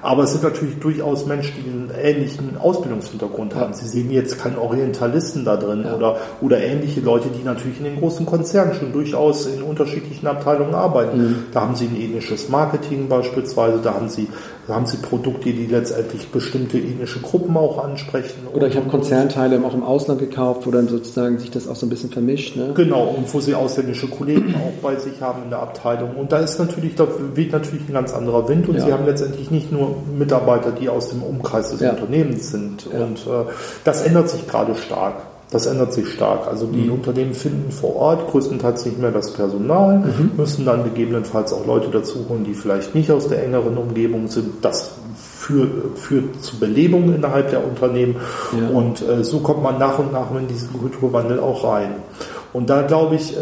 Aber 0.00 0.22
es 0.22 0.30
sind 0.30 0.44
natürlich 0.44 0.78
durchaus 0.78 1.26
Menschen, 1.26 1.54
die 1.64 1.70
einen 1.70 1.90
ähnlichen 2.00 2.56
Ausbildungshintergrund 2.56 3.54
haben. 3.54 3.74
Sie 3.74 3.86
sehen 3.86 4.10
jetzt 4.10 4.38
keinen 4.38 4.56
Orientalisten 4.56 5.44
da 5.44 5.56
drin 5.56 5.82
ja. 5.84 5.94
oder, 5.94 6.16
oder 6.40 6.60
ähnliche 6.60 7.00
Leute, 7.00 7.28
die 7.28 7.42
natürlich 7.42 7.78
in 7.78 7.84
den 7.84 7.98
großen 7.98 8.24
Konzernen 8.24 8.74
schon 8.74 8.92
durchaus 8.92 9.46
in 9.46 9.62
unterschiedlichen 9.62 10.26
Abteilungen 10.26 10.74
arbeiten. 10.74 11.18
Mhm. 11.18 11.36
Da 11.52 11.62
haben 11.62 11.74
sie 11.74 11.86
ein 11.86 11.96
ähnliches 11.96 12.48
Marketing 12.48 13.08
beispielsweise, 13.08 13.80
da 13.82 13.94
haben 13.94 14.08
sie 14.08 14.28
da 14.68 14.74
haben 14.74 14.84
Sie 14.84 14.98
Produkte, 14.98 15.50
die 15.50 15.64
letztendlich 15.64 16.28
bestimmte 16.28 16.76
ethnische 16.76 17.20
Gruppen 17.20 17.56
auch 17.56 17.82
ansprechen. 17.82 18.46
Oder 18.52 18.66
ich 18.66 18.76
habe 18.76 18.86
Konzernteile 18.86 19.58
auch 19.64 19.72
im 19.72 19.82
Ausland 19.82 20.20
gekauft, 20.20 20.66
wo 20.66 20.70
dann 20.70 20.88
sozusagen 20.88 21.38
sich 21.38 21.50
das 21.50 21.66
auch 21.66 21.74
so 21.74 21.86
ein 21.86 21.88
bisschen 21.88 22.10
vermischt. 22.10 22.54
Ne? 22.54 22.72
Genau, 22.74 23.04
und 23.04 23.32
wo 23.32 23.40
Sie 23.40 23.54
ausländische 23.54 24.08
Kollegen 24.08 24.54
auch 24.56 24.82
bei 24.82 24.96
sich 24.96 25.22
haben 25.22 25.44
in 25.44 25.48
der 25.48 25.60
Abteilung. 25.60 26.16
Und 26.16 26.32
da 26.32 26.40
ist 26.40 26.58
natürlich, 26.58 26.96
da 26.96 27.08
weht 27.34 27.50
natürlich 27.50 27.88
ein 27.88 27.94
ganz 27.94 28.12
anderer 28.12 28.46
Wind 28.50 28.68
und 28.68 28.76
ja. 28.76 28.84
Sie 28.84 28.92
haben 28.92 29.06
letztendlich 29.06 29.50
nicht 29.50 29.72
nur 29.72 29.96
Mitarbeiter, 30.18 30.70
die 30.70 30.90
aus 30.90 31.08
dem 31.08 31.22
Umkreis 31.22 31.70
des 31.70 31.80
ja. 31.80 31.92
Unternehmens 31.92 32.50
sind. 32.50 32.90
Ja. 32.92 33.04
Und 33.04 33.20
äh, 33.20 33.50
das 33.84 34.02
ändert 34.02 34.28
sich 34.28 34.46
gerade 34.46 34.74
stark. 34.74 35.27
Das 35.50 35.66
ändert 35.66 35.94
sich 35.94 36.08
stark. 36.08 36.46
Also 36.46 36.66
die 36.66 36.86
mhm. 36.86 36.92
Unternehmen 36.92 37.32
finden 37.32 37.70
vor 37.72 37.96
Ort 37.96 38.30
größtenteils 38.30 38.84
nicht 38.84 38.98
mehr 38.98 39.12
das 39.12 39.32
Personal, 39.32 40.00
mhm. 40.00 40.32
müssen 40.36 40.66
dann 40.66 40.84
gegebenenfalls 40.84 41.52
auch 41.52 41.66
Leute 41.66 41.88
dazu 41.90 42.26
holen, 42.28 42.44
die 42.44 42.54
vielleicht 42.54 42.94
nicht 42.94 43.10
aus 43.10 43.28
der 43.28 43.42
engeren 43.42 43.78
Umgebung 43.78 44.28
sind. 44.28 44.62
Das 44.62 44.92
führt, 45.16 45.98
führt 45.98 46.42
zu 46.42 46.58
Belebung 46.58 47.14
innerhalb 47.14 47.50
der 47.50 47.64
Unternehmen. 47.64 48.16
Ja. 48.52 48.68
Und 48.76 49.00
äh, 49.08 49.24
so 49.24 49.38
kommt 49.40 49.62
man 49.62 49.78
nach 49.78 49.98
und 49.98 50.12
nach 50.12 50.26
in 50.38 50.48
diesen 50.48 50.72
Kulturwandel 50.78 51.40
auch 51.40 51.64
rein. 51.64 51.96
Und 52.52 52.68
da 52.68 52.82
glaube 52.82 53.14
ich, 53.14 53.36
äh, 53.36 53.40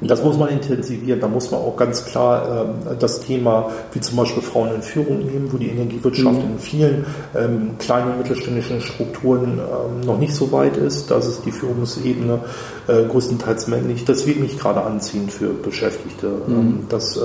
das 0.00 0.22
muss 0.24 0.36
man 0.36 0.48
intensivieren. 0.48 1.20
Da 1.20 1.28
muss 1.28 1.50
man 1.50 1.60
auch 1.60 1.76
ganz 1.76 2.04
klar 2.04 2.66
ähm, 2.66 2.96
das 2.98 3.20
Thema 3.20 3.70
wie 3.92 4.00
zum 4.00 4.16
Beispiel 4.16 4.42
Frauen 4.42 4.74
in 4.74 4.82
Führung 4.82 5.18
nehmen, 5.18 5.52
wo 5.52 5.56
die 5.56 5.68
Energiewirtschaft 5.68 6.42
mhm. 6.42 6.52
in 6.52 6.58
vielen 6.58 7.06
ähm, 7.34 7.78
kleinen 7.78 8.12
und 8.12 8.18
mittelständischen 8.18 8.80
Strukturen 8.80 9.58
ähm, 9.58 10.00
noch 10.04 10.18
nicht 10.18 10.34
so 10.34 10.50
weit 10.50 10.76
ist. 10.76 11.10
Das 11.10 11.28
ist 11.28 11.46
die 11.46 11.52
Führungsebene 11.52 12.40
äh, 12.88 13.04
größtenteils 13.04 13.68
männlich. 13.68 14.04
Das 14.04 14.26
wird 14.26 14.40
nicht 14.40 14.58
gerade 14.58 14.82
anziehen 14.82 15.28
für 15.28 15.50
Beschäftigte. 15.50 16.26
Mhm. 16.46 16.54
Ähm, 16.54 16.78
das 16.88 17.16
äh, 17.16 17.20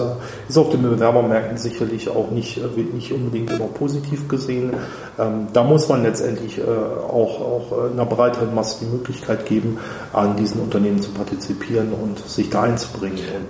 ist 0.47 0.57
auf 0.57 0.69
den 0.69 0.83
Bewerbermärkten 0.83 1.57
sicherlich 1.57 2.09
auch 2.09 2.29
nicht, 2.29 2.57
äh, 2.57 2.75
wird 2.75 2.93
nicht 2.93 3.11
unbedingt 3.11 3.51
immer 3.51 3.65
positiv 3.65 4.27
gesehen. 4.27 4.73
Ähm, 5.17 5.47
da 5.53 5.63
muss 5.63 5.89
man 5.89 6.03
letztendlich 6.03 6.59
äh, 6.59 6.61
auch, 6.61 7.41
auch 7.41 7.71
äh, 7.71 7.91
einer 7.93 8.05
breiteren 8.05 8.53
Masse 8.53 8.77
die 8.81 8.95
Möglichkeit 8.95 9.47
geben, 9.47 9.79
an 10.13 10.35
diesen 10.35 10.61
Unternehmen 10.61 11.01
zu 11.01 11.09
partizipieren 11.11 11.91
und 11.91 12.19
sich 12.19 12.49
da 12.49 12.58
einzubringen. 12.61 13.19
Und 13.35 13.49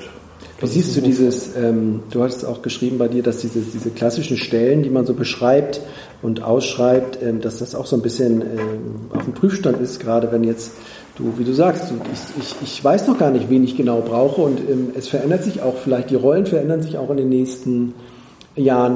wie 0.62 0.68
siehst 0.68 0.96
du 0.96 1.02
dieses, 1.02 1.56
ähm, 1.56 2.02
du 2.12 2.22
hast 2.24 2.44
auch 2.44 2.62
geschrieben 2.62 2.98
bei 2.98 3.08
dir, 3.08 3.24
dass 3.24 3.38
diese, 3.38 3.62
diese 3.62 3.92
klassischen 3.92 4.38
Stellen, 4.38 4.84
die 4.84 4.90
man 4.90 5.06
so 5.06 5.14
beschreibt 5.14 5.80
und 6.22 6.44
ausschreibt, 6.44 7.20
ähm, 7.24 7.40
dass 7.40 7.60
das 7.60 7.76
auch 7.76 7.86
so 7.86 7.96
ein 7.96 8.02
bisschen 8.02 8.42
ähm, 8.42 9.12
auf 9.14 9.24
dem 9.24 9.34
Prüfstand 9.34 9.80
ist, 9.80 10.00
gerade 10.00 10.32
wenn 10.32 10.44
jetzt 10.44 10.72
du, 11.16 11.34
wie 11.38 11.46
du 11.46 11.54
sagst, 11.54 11.92
du, 11.92 11.96
ich, 12.12 12.44
ich, 12.44 12.56
ich 12.62 12.84
weiß 12.84 13.08
noch 13.08 13.18
gar 13.18 13.32
nicht, 13.32 13.50
wen 13.50 13.64
ich 13.64 13.78
genau 13.78 14.02
brauche 14.02 14.42
und 14.42 14.60
ähm, 14.60 14.90
es 14.96 15.08
verändert 15.08 15.44
sich 15.44 15.62
auch 15.62 15.78
vielleicht, 15.78 16.10
die 16.10 16.16
Rollen 16.16 16.46
verändern 16.46 16.82
sich 16.82 16.98
auch 16.98 17.10
in 17.10 17.18
den 17.18 17.30
nächsten 17.30 17.94
Jahren 17.94 18.09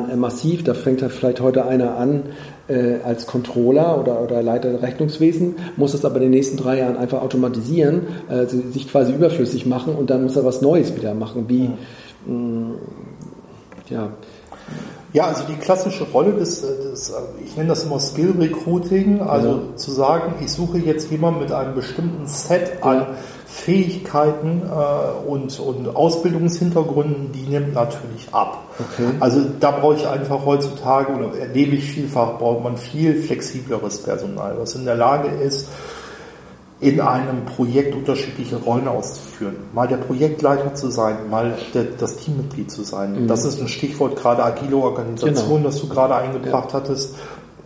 äh, 0.09 0.15
massiv. 0.15 0.63
Da 0.63 0.73
fängt 0.73 1.01
vielleicht 1.01 1.41
heute 1.41 1.65
einer 1.65 1.97
an 1.97 2.23
äh, 2.67 2.95
als 3.03 3.27
Controller 3.27 3.99
oder, 3.99 4.21
oder 4.21 4.41
Leiter 4.41 4.81
Rechnungswesen, 4.81 5.55
muss 5.77 5.93
es 5.93 6.05
aber 6.05 6.17
in 6.17 6.23
den 6.23 6.31
nächsten 6.31 6.57
drei 6.57 6.79
Jahren 6.79 6.97
einfach 6.97 7.21
automatisieren, 7.21 8.07
äh, 8.29 8.45
sich 8.45 8.89
quasi 8.89 9.13
überflüssig 9.13 9.65
machen 9.65 9.95
und 9.95 10.09
dann 10.09 10.23
muss 10.23 10.35
er 10.35 10.45
was 10.45 10.61
Neues 10.61 10.95
wieder 10.95 11.13
machen. 11.13 11.45
Wie, 11.47 11.69
mh, 12.25 12.33
mm, 12.33 12.75
ja. 13.89 14.09
Ja, 15.13 15.27
also 15.27 15.43
die 15.47 15.55
klassische 15.55 16.05
Rolle 16.05 16.33
des, 16.33 16.61
des 16.61 17.13
ich 17.45 17.55
nenne 17.55 17.69
das 17.69 17.83
immer 17.83 17.99
Skill 17.99 18.33
Recruiting, 18.39 19.21
also 19.21 19.47
ja. 19.47 19.75
zu 19.75 19.91
sagen, 19.91 20.33
ich 20.41 20.51
suche 20.51 20.79
jetzt 20.79 21.11
jemanden 21.11 21.41
mit 21.41 21.51
einem 21.51 21.75
bestimmten 21.75 22.25
Set 22.25 22.81
an 22.81 22.97
ja. 22.97 23.07
Fähigkeiten 23.53 24.63
äh, 24.63 25.27
und, 25.29 25.59
und 25.59 25.95
Ausbildungshintergründen, 25.95 27.31
die 27.33 27.47
nimmt 27.47 27.75
natürlich 27.75 28.27
ab. 28.31 28.63
Okay. 28.79 29.09
Also 29.19 29.41
da 29.59 29.69
brauche 29.71 29.95
ich 29.95 30.07
einfach 30.07 30.43
heutzutage 30.43 31.13
oder 31.13 31.37
erlebe 31.37 31.75
ich 31.75 31.85
vielfach, 31.85 32.39
braucht 32.39 32.63
man 32.63 32.77
viel 32.77 33.15
flexibleres 33.15 33.99
Personal, 33.99 34.55
was 34.57 34.73
in 34.73 34.85
der 34.85 34.95
Lage 34.95 35.27
ist, 35.27 35.67
in 36.79 36.99
einem 36.99 37.45
Projekt 37.45 37.93
unterschiedliche 37.95 38.55
Rollen 38.57 38.87
auszuführen. 38.87 39.55
Mal 39.71 39.87
der 39.87 39.97
Projektleiter 39.97 40.73
zu 40.73 40.89
sein, 40.89 41.29
mal 41.29 41.55
der, 41.75 41.83
das 41.97 42.17
Teammitglied 42.17 42.71
zu 42.71 42.81
sein. 42.81 43.23
Mhm. 43.23 43.27
Das 43.27 43.45
ist 43.45 43.61
ein 43.61 43.67
Stichwort 43.67 44.15
gerade 44.15 44.43
agile 44.43 44.77
Organisation, 44.77 45.57
genau. 45.57 45.69
das 45.69 45.79
du 45.79 45.87
gerade 45.87 46.15
eingebracht 46.15 46.71
ja. 46.71 46.79
hattest. 46.79 47.15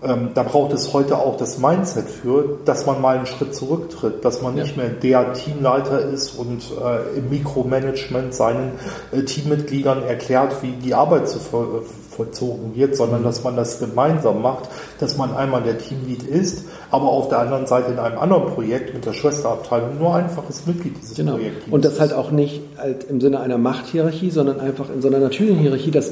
Ähm, 0.03 0.29
da 0.35 0.43
braucht 0.43 0.73
es 0.73 0.93
heute 0.93 1.17
auch 1.17 1.37
das 1.37 1.57
Mindset 1.57 2.07
für, 2.07 2.59
dass 2.65 2.85
man 2.85 3.01
mal 3.01 3.17
einen 3.17 3.25
Schritt 3.25 3.55
zurücktritt, 3.55 4.23
dass 4.23 4.43
man 4.43 4.55
ja. 4.55 4.63
nicht 4.63 4.77
mehr 4.77 4.89
der 4.89 5.33
Teamleiter 5.33 5.99
ist 5.99 6.37
und 6.37 6.63
äh, 6.71 7.17
im 7.17 7.29
Mikromanagement 7.29 8.33
seinen 8.33 8.73
äh, 9.11 9.23
Teammitgliedern 9.23 10.03
erklärt, 10.03 10.61
wie 10.61 10.73
die 10.73 10.93
Arbeit 10.93 11.27
zu 11.27 11.39
voll, 11.39 11.81
vollzogen 12.15 12.75
wird, 12.75 12.95
sondern 12.95 13.23
dass 13.23 13.43
man 13.43 13.55
das 13.55 13.79
gemeinsam 13.79 14.41
macht, 14.41 14.69
dass 14.99 15.17
man 15.17 15.35
einmal 15.35 15.63
der 15.63 15.79
Teamlead 15.79 16.23
ist, 16.23 16.65
aber 16.91 17.05
auf 17.05 17.29
der 17.29 17.39
anderen 17.39 17.65
Seite 17.65 17.91
in 17.91 17.99
einem 17.99 18.19
anderen 18.19 18.53
Projekt 18.53 18.93
mit 18.93 19.05
der 19.05 19.13
Schwesterabteilung 19.13 19.97
nur 19.97 20.15
einfaches 20.15 20.65
Mitglied 20.67 20.95
dieses 21.01 21.17
genau. 21.17 21.33
Projekts 21.33 21.65
Und 21.71 21.85
das 21.85 21.99
halt 21.99 22.13
auch 22.13 22.29
nicht 22.29 22.61
halt 22.77 23.05
im 23.05 23.19
Sinne 23.19 23.39
einer 23.39 23.57
Machthierarchie, 23.57 24.29
sondern 24.29 24.59
einfach 24.59 24.89
in 24.89 25.01
so 25.01 25.07
einer 25.07 25.19
natürlichen 25.19 25.59
Hierarchie, 25.59 25.91
dass 25.91 26.11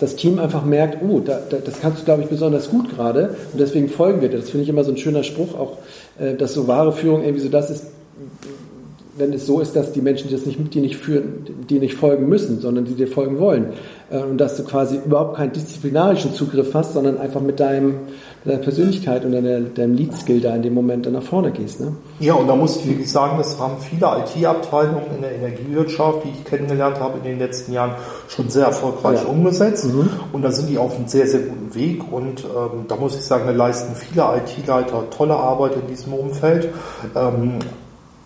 das 0.00 0.16
Team 0.16 0.38
einfach 0.38 0.64
merkt, 0.64 0.98
oh, 1.02 1.20
da, 1.20 1.40
da, 1.48 1.58
das 1.58 1.80
kannst 1.80 2.00
du, 2.00 2.04
glaube 2.04 2.22
ich, 2.22 2.28
besonders 2.28 2.70
gut 2.70 2.90
gerade 2.90 3.36
und 3.52 3.60
deswegen 3.60 3.88
folgen 3.88 4.20
wir 4.20 4.28
dir. 4.28 4.38
Das 4.38 4.50
finde 4.50 4.64
ich 4.64 4.68
immer 4.68 4.84
so 4.84 4.90
ein 4.90 4.96
schöner 4.96 5.22
Spruch, 5.22 5.54
auch, 5.54 5.78
äh, 6.18 6.34
dass 6.34 6.54
so 6.54 6.66
wahre 6.66 6.92
Führung 6.92 7.22
irgendwie 7.22 7.42
so 7.42 7.48
das 7.48 7.70
ist, 7.70 7.86
wenn 9.18 9.32
es 9.32 9.46
so 9.46 9.60
ist, 9.60 9.76
dass 9.76 9.92
die 9.92 10.02
Menschen, 10.02 10.30
das 10.30 10.44
nicht 10.44 10.58
mit 10.58 10.74
dir 10.74 10.82
nicht 10.82 10.96
führen, 10.96 11.46
die 11.70 11.78
nicht 11.78 11.94
folgen 11.94 12.28
müssen, 12.28 12.60
sondern 12.60 12.84
die 12.84 12.94
dir 12.94 13.08
folgen 13.08 13.38
wollen. 13.38 13.72
Äh, 14.10 14.18
und 14.22 14.38
dass 14.38 14.56
du 14.56 14.64
quasi 14.64 14.98
überhaupt 15.04 15.36
keinen 15.36 15.52
disziplinarischen 15.52 16.34
Zugriff 16.34 16.74
hast, 16.74 16.94
sondern 16.94 17.18
einfach 17.18 17.40
mit 17.40 17.60
deinem, 17.60 17.94
deiner 18.46 18.58
Persönlichkeit 18.58 19.24
und 19.24 19.32
deiner, 19.32 19.60
deinem 19.60 19.94
Lead-Skill 19.94 20.40
da 20.40 20.54
in 20.54 20.62
dem 20.62 20.74
Moment 20.74 21.06
dann 21.06 21.14
nach 21.14 21.22
vorne 21.22 21.50
gehst. 21.50 21.80
Ne? 21.80 21.92
Ja, 22.20 22.34
und 22.34 22.46
da 22.46 22.56
muss 22.56 22.76
ich 22.76 22.86
wirklich 22.86 23.10
sagen, 23.10 23.38
das 23.38 23.58
haben 23.58 23.74
viele 23.80 24.06
IT-Abteilungen 24.06 25.06
in 25.16 25.22
der 25.22 25.34
Energiewirtschaft, 25.34 26.24
die 26.24 26.30
ich 26.30 26.44
kennengelernt 26.44 27.00
habe 27.00 27.18
in 27.18 27.24
den 27.24 27.38
letzten 27.38 27.72
Jahren, 27.72 27.92
schon 28.28 28.48
sehr 28.48 28.66
erfolgreich 28.66 29.22
ja. 29.22 29.28
umgesetzt. 29.28 29.92
Mhm. 29.92 30.10
Und 30.32 30.42
da 30.42 30.50
sind 30.50 30.70
die 30.70 30.78
auf 30.78 30.96
einem 30.96 31.08
sehr, 31.08 31.26
sehr 31.26 31.40
guten 31.40 31.74
Weg. 31.74 32.02
Und 32.10 32.44
ähm, 32.44 32.86
da 32.88 32.96
muss 32.96 33.16
ich 33.16 33.22
sagen, 33.22 33.44
da 33.46 33.52
leisten 33.52 33.94
viele 33.94 34.22
IT-Leiter 34.36 35.10
tolle 35.10 35.34
Arbeit 35.34 35.74
in 35.74 35.86
diesem 35.88 36.14
Umfeld. 36.14 36.68
Ähm, 37.14 37.58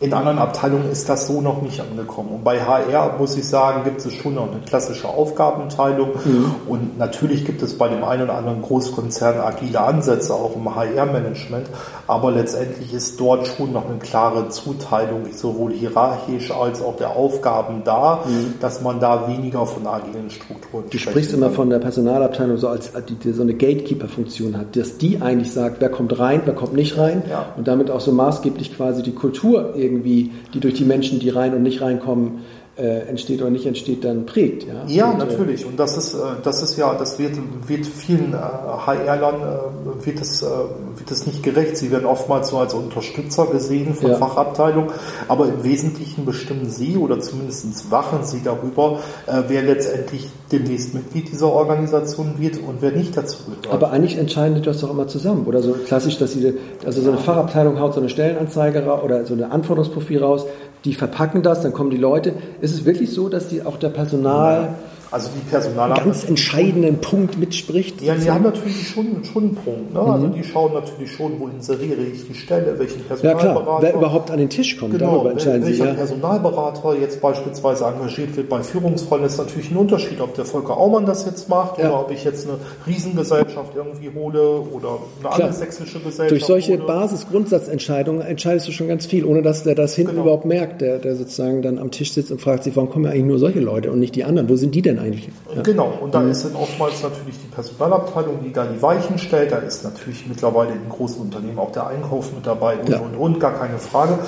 in 0.01 0.15
anderen 0.15 0.39
Abteilungen 0.39 0.91
ist 0.91 1.11
das 1.11 1.27
so 1.27 1.43
noch 1.43 1.61
nicht 1.61 1.79
angekommen. 1.79 2.31
Und 2.31 2.43
bei 2.43 2.59
HR 2.59 3.19
muss 3.19 3.37
ich 3.37 3.47
sagen, 3.47 3.85
gibt 3.85 4.05
es 4.05 4.15
schon 4.15 4.35
noch 4.35 4.51
eine 4.51 4.63
klassische 4.63 5.07
Aufgabenteilung. 5.07 6.13
Mhm. 6.25 6.55
Und 6.67 6.99
natürlich 6.99 7.45
gibt 7.45 7.61
es 7.61 7.77
bei 7.77 7.89
dem 7.89 8.03
einen 8.03 8.23
oder 8.23 8.37
anderen 8.37 8.63
Großkonzern 8.63 9.39
agile 9.39 9.79
Ansätze 9.79 10.33
auch 10.33 10.57
im 10.57 10.75
HR-Management. 10.75 11.67
Aber 12.07 12.31
letztendlich 12.31 12.95
ist 12.95 13.21
dort 13.21 13.47
schon 13.47 13.75
noch 13.75 13.87
eine 13.87 13.99
klare 13.99 14.49
Zuteilung, 14.49 15.27
sowohl 15.35 15.73
hierarchisch 15.73 16.51
als 16.51 16.81
auch 16.81 16.97
der 16.97 17.11
Aufgaben 17.11 17.83
da, 17.85 18.25
mhm. 18.27 18.55
dass 18.59 18.81
man 18.81 19.01
da 19.01 19.29
weniger 19.29 19.67
von 19.67 19.87
agilen 19.87 20.31
Strukturen 20.31 20.85
Du 20.89 20.99
sprichst 20.99 21.35
immer 21.35 21.51
von 21.51 21.69
der 21.69 21.79
Personalabteilung 21.79 22.57
so 22.57 22.69
als 22.69 22.91
die, 23.07 23.17
die 23.17 23.33
so 23.33 23.43
eine 23.43 23.53
Gatekeeper-Funktion 23.53 24.57
hat, 24.57 24.77
dass 24.77 24.97
die 24.97 25.21
eigentlich 25.21 25.53
sagt, 25.53 25.77
wer 25.81 25.91
kommt 25.91 26.19
rein, 26.19 26.41
wer 26.47 26.55
kommt 26.55 26.73
nicht 26.73 26.97
rein 26.97 27.23
ja. 27.29 27.53
und 27.59 27.69
damit 27.69 27.91
auch 27.91 28.01
so 28.01 28.13
maßgeblich 28.13 28.75
quasi 28.77 29.03
die 29.03 29.15
Kultur 29.15 29.75
irgendwie 29.75 29.90
irgendwie, 29.91 30.31
die 30.55 30.61
durch 30.61 30.75
die 30.75 30.85
Menschen, 30.85 31.19
die 31.19 31.29
rein 31.29 31.55
und 31.55 31.63
nicht 31.63 31.83
reinkommen, 31.83 32.41
äh, 32.81 33.09
entsteht 33.09 33.43
oder 33.43 33.51
nicht 33.51 33.67
entsteht, 33.67 34.05
dann 34.05 34.25
prägt. 34.25 34.67
Ja, 34.67 34.85
ja 34.87 35.11
und, 35.11 35.21
äh, 35.21 35.27
natürlich. 35.27 35.67
Und 35.67 35.79
das 35.79 35.97
ist, 35.97 36.15
äh, 36.15 36.19
das 36.43 36.63
ist 36.63 36.79
ja, 36.79 36.95
das 36.95 37.19
wird, 37.19 37.33
wird 37.67 37.87
vielen 37.87 38.35
HR-Lern 38.35 39.35
äh, 39.35 40.07
wird, 40.07 40.21
das, 40.21 40.43
wird 40.43 41.11
das 41.11 41.27
nicht 41.27 41.43
gerecht. 41.43 41.77
Sie 41.77 41.91
werden 41.91 42.07
oftmals 42.07 42.49
so 42.49 42.59
als 42.59 42.73
Unterstützer 42.73 43.47
gesehen 43.47 43.95
von 43.95 44.13
ja. 44.13 44.17
Fachabteilungen, 44.17 44.91
aber 45.29 45.47
im 45.47 45.63
Wesentlichen 45.63 46.25
bestimmen 46.25 46.71
sie 46.71 46.97
oder 46.97 47.21
zumindest 47.21 47.91
wachen 47.91 48.25
sie 48.25 48.43
darüber, 48.43 49.01
wer 49.49 49.63
letztendlich 49.63 50.29
demnächst 50.51 50.95
Mitglied 50.95 51.31
dieser 51.31 51.53
Organisation 51.53 52.35
wird 52.39 52.59
und 52.59 52.81
wer 52.81 52.93
nicht 52.93 53.17
dazu 53.17 53.39
gehört. 53.45 53.73
Aber 53.73 53.91
eigentlich 53.91 54.17
entscheiden 54.17 54.57
die 54.57 54.63
das 54.63 54.81
doch 54.81 54.91
immer 54.91 55.07
zusammen. 55.07 55.47
Oder 55.47 55.63
so 55.63 55.73
klassisch, 55.73 56.19
dass 56.19 56.33
sie, 56.33 56.55
also 56.85 57.03
so 57.03 57.11
eine 57.11 57.19
Fachabteilung 57.19 57.79
haut 57.79 57.95
so 57.95 58.01
eine 58.01 58.09
Stellenanzeige 58.09 58.83
oder 59.03 59.27
so 59.27 59.35
eine 59.35 59.51
Anforderungsprofil 59.51 60.23
raus, 60.23 60.47
die 60.85 60.95
verpacken 60.95 61.43
das, 61.43 61.63
dann 61.63 61.73
kommen 61.73 61.91
die 61.91 61.97
Leute. 61.97 62.35
Ist 62.61 62.75
es 62.75 62.85
wirklich 62.85 63.13
so, 63.13 63.29
dass 63.29 63.49
die 63.49 63.63
auch 63.63 63.77
der 63.77 63.91
Personal... 63.91 64.63
Ja 64.63 64.75
also 65.11 65.29
die 65.35 65.51
Personaler 65.51 65.97
ganz 65.97 66.25
entscheidenden 66.25 66.99
Punkt 66.99 67.37
mitspricht. 67.37 68.01
Ja, 68.01 68.15
die 68.15 68.31
haben 68.31 68.45
natürlich 68.45 68.89
schon, 68.89 69.25
schon 69.25 69.43
einen 69.45 69.55
Punkt. 69.55 69.93
Ne? 69.93 70.01
Also 70.01 70.13
mhm. 70.13 70.21
Also 70.21 70.27
die 70.29 70.45
schauen 70.45 70.73
natürlich 70.73 71.13
schon, 71.13 71.41
wo 71.41 71.49
inseriere 71.49 72.03
ich 72.03 72.27
die 72.29 72.35
Stelle, 72.35 72.79
welchen 72.79 73.03
Personalberater. 73.03 73.59
Ja 73.59 73.63
klar, 73.63 73.83
wer 73.83 73.95
überhaupt 73.95 74.31
an 74.31 74.39
den 74.39 74.51
Tisch 74.51 74.79
kommt, 74.79 74.93
genau, 74.93 75.15
darüber 75.15 75.33
entscheiden 75.33 75.63
welcher 75.65 75.75
sie. 75.75 75.83
Welcher. 75.83 75.95
Personalberater 75.95 76.97
jetzt 77.01 77.21
beispielsweise 77.21 77.85
engagiert 77.87 78.37
wird 78.37 78.49
bei 78.49 78.63
Führungsrollen, 78.63 79.25
ist 79.25 79.39
natürlich 79.39 79.71
ein 79.71 79.77
Unterschied, 79.77 80.21
ob 80.21 80.35
der 80.35 80.45
Volker 80.45 80.77
Aumann 80.77 81.07
das 81.07 81.25
jetzt 81.27 81.49
macht 81.49 81.79
ja. 81.79 81.89
oder 81.89 82.01
ob 82.03 82.11
ich 82.13 82.25
jetzt 82.25 82.47
eine 82.47 82.59
Riesengesellschaft 82.87 83.75
irgendwie 83.75 84.11
hole 84.15 84.61
oder 84.73 84.99
eine 85.21 85.33
andere 85.33 85.53
sächsische 85.53 85.99
Gesellschaft. 85.99 86.31
Durch 86.31 86.45
solche 86.45 86.79
Basis-Grundsatzentscheidungen 86.79 88.23
entscheidest 88.23 88.69
du 88.69 88.73
schon 88.73 88.89
ganz 88.89 89.07
viel, 89.07 89.25
ohne 89.25 89.43
dass 89.43 89.65
der 89.65 89.75
das 89.75 89.95
hinten 89.95 90.13
genau. 90.13 90.23
überhaupt 90.23 90.45
merkt, 90.45 90.81
der, 90.81 90.99
der 90.99 91.17
sozusagen 91.17 91.63
dann 91.63 91.79
am 91.79 91.91
Tisch 91.91 92.13
sitzt 92.13 92.31
und 92.31 92.41
fragt 92.41 92.65
sich, 92.65 92.77
warum 92.77 92.91
kommen 92.91 93.07
ja 93.07 93.11
eigentlich 93.11 93.25
nur 93.25 93.39
solche 93.39 93.61
Leute 93.61 93.91
und 93.91 93.99
nicht 93.99 94.15
die 94.15 94.25
anderen? 94.25 94.49
Wo 94.49 94.57
sind 94.57 94.75
die 94.75 94.83
denn 94.83 95.00
eigentlich? 95.01 95.31
Ja. 95.55 95.63
Genau, 95.63 95.93
und 96.01 96.15
da 96.15 96.21
mhm. 96.21 96.31
ist 96.31 96.45
dann 96.45 96.55
oftmals 96.55 97.03
natürlich 97.03 97.39
die 97.39 97.49
Personalabteilung, 97.49 98.43
die 98.45 98.53
da 98.53 98.65
die 98.65 98.81
Weichen 98.81 99.19
stellt. 99.19 99.53
Da 99.53 99.59
ist 99.59 99.85
natürlich 99.85 100.27
mittlerweile 100.27 100.73
in 100.73 100.89
großen 100.89 101.21
Unternehmen 101.21 101.59
auch 101.59 101.73
der 101.73 101.87
Einkauf 101.87 102.33
mit 102.33 102.47
dabei 102.47 102.77
und, 102.77 102.89
ja. 102.89 102.99
und, 102.99 103.15
und, 103.17 103.41
gar 103.41 103.55
keine 103.55 103.79
Frage. 103.79 104.19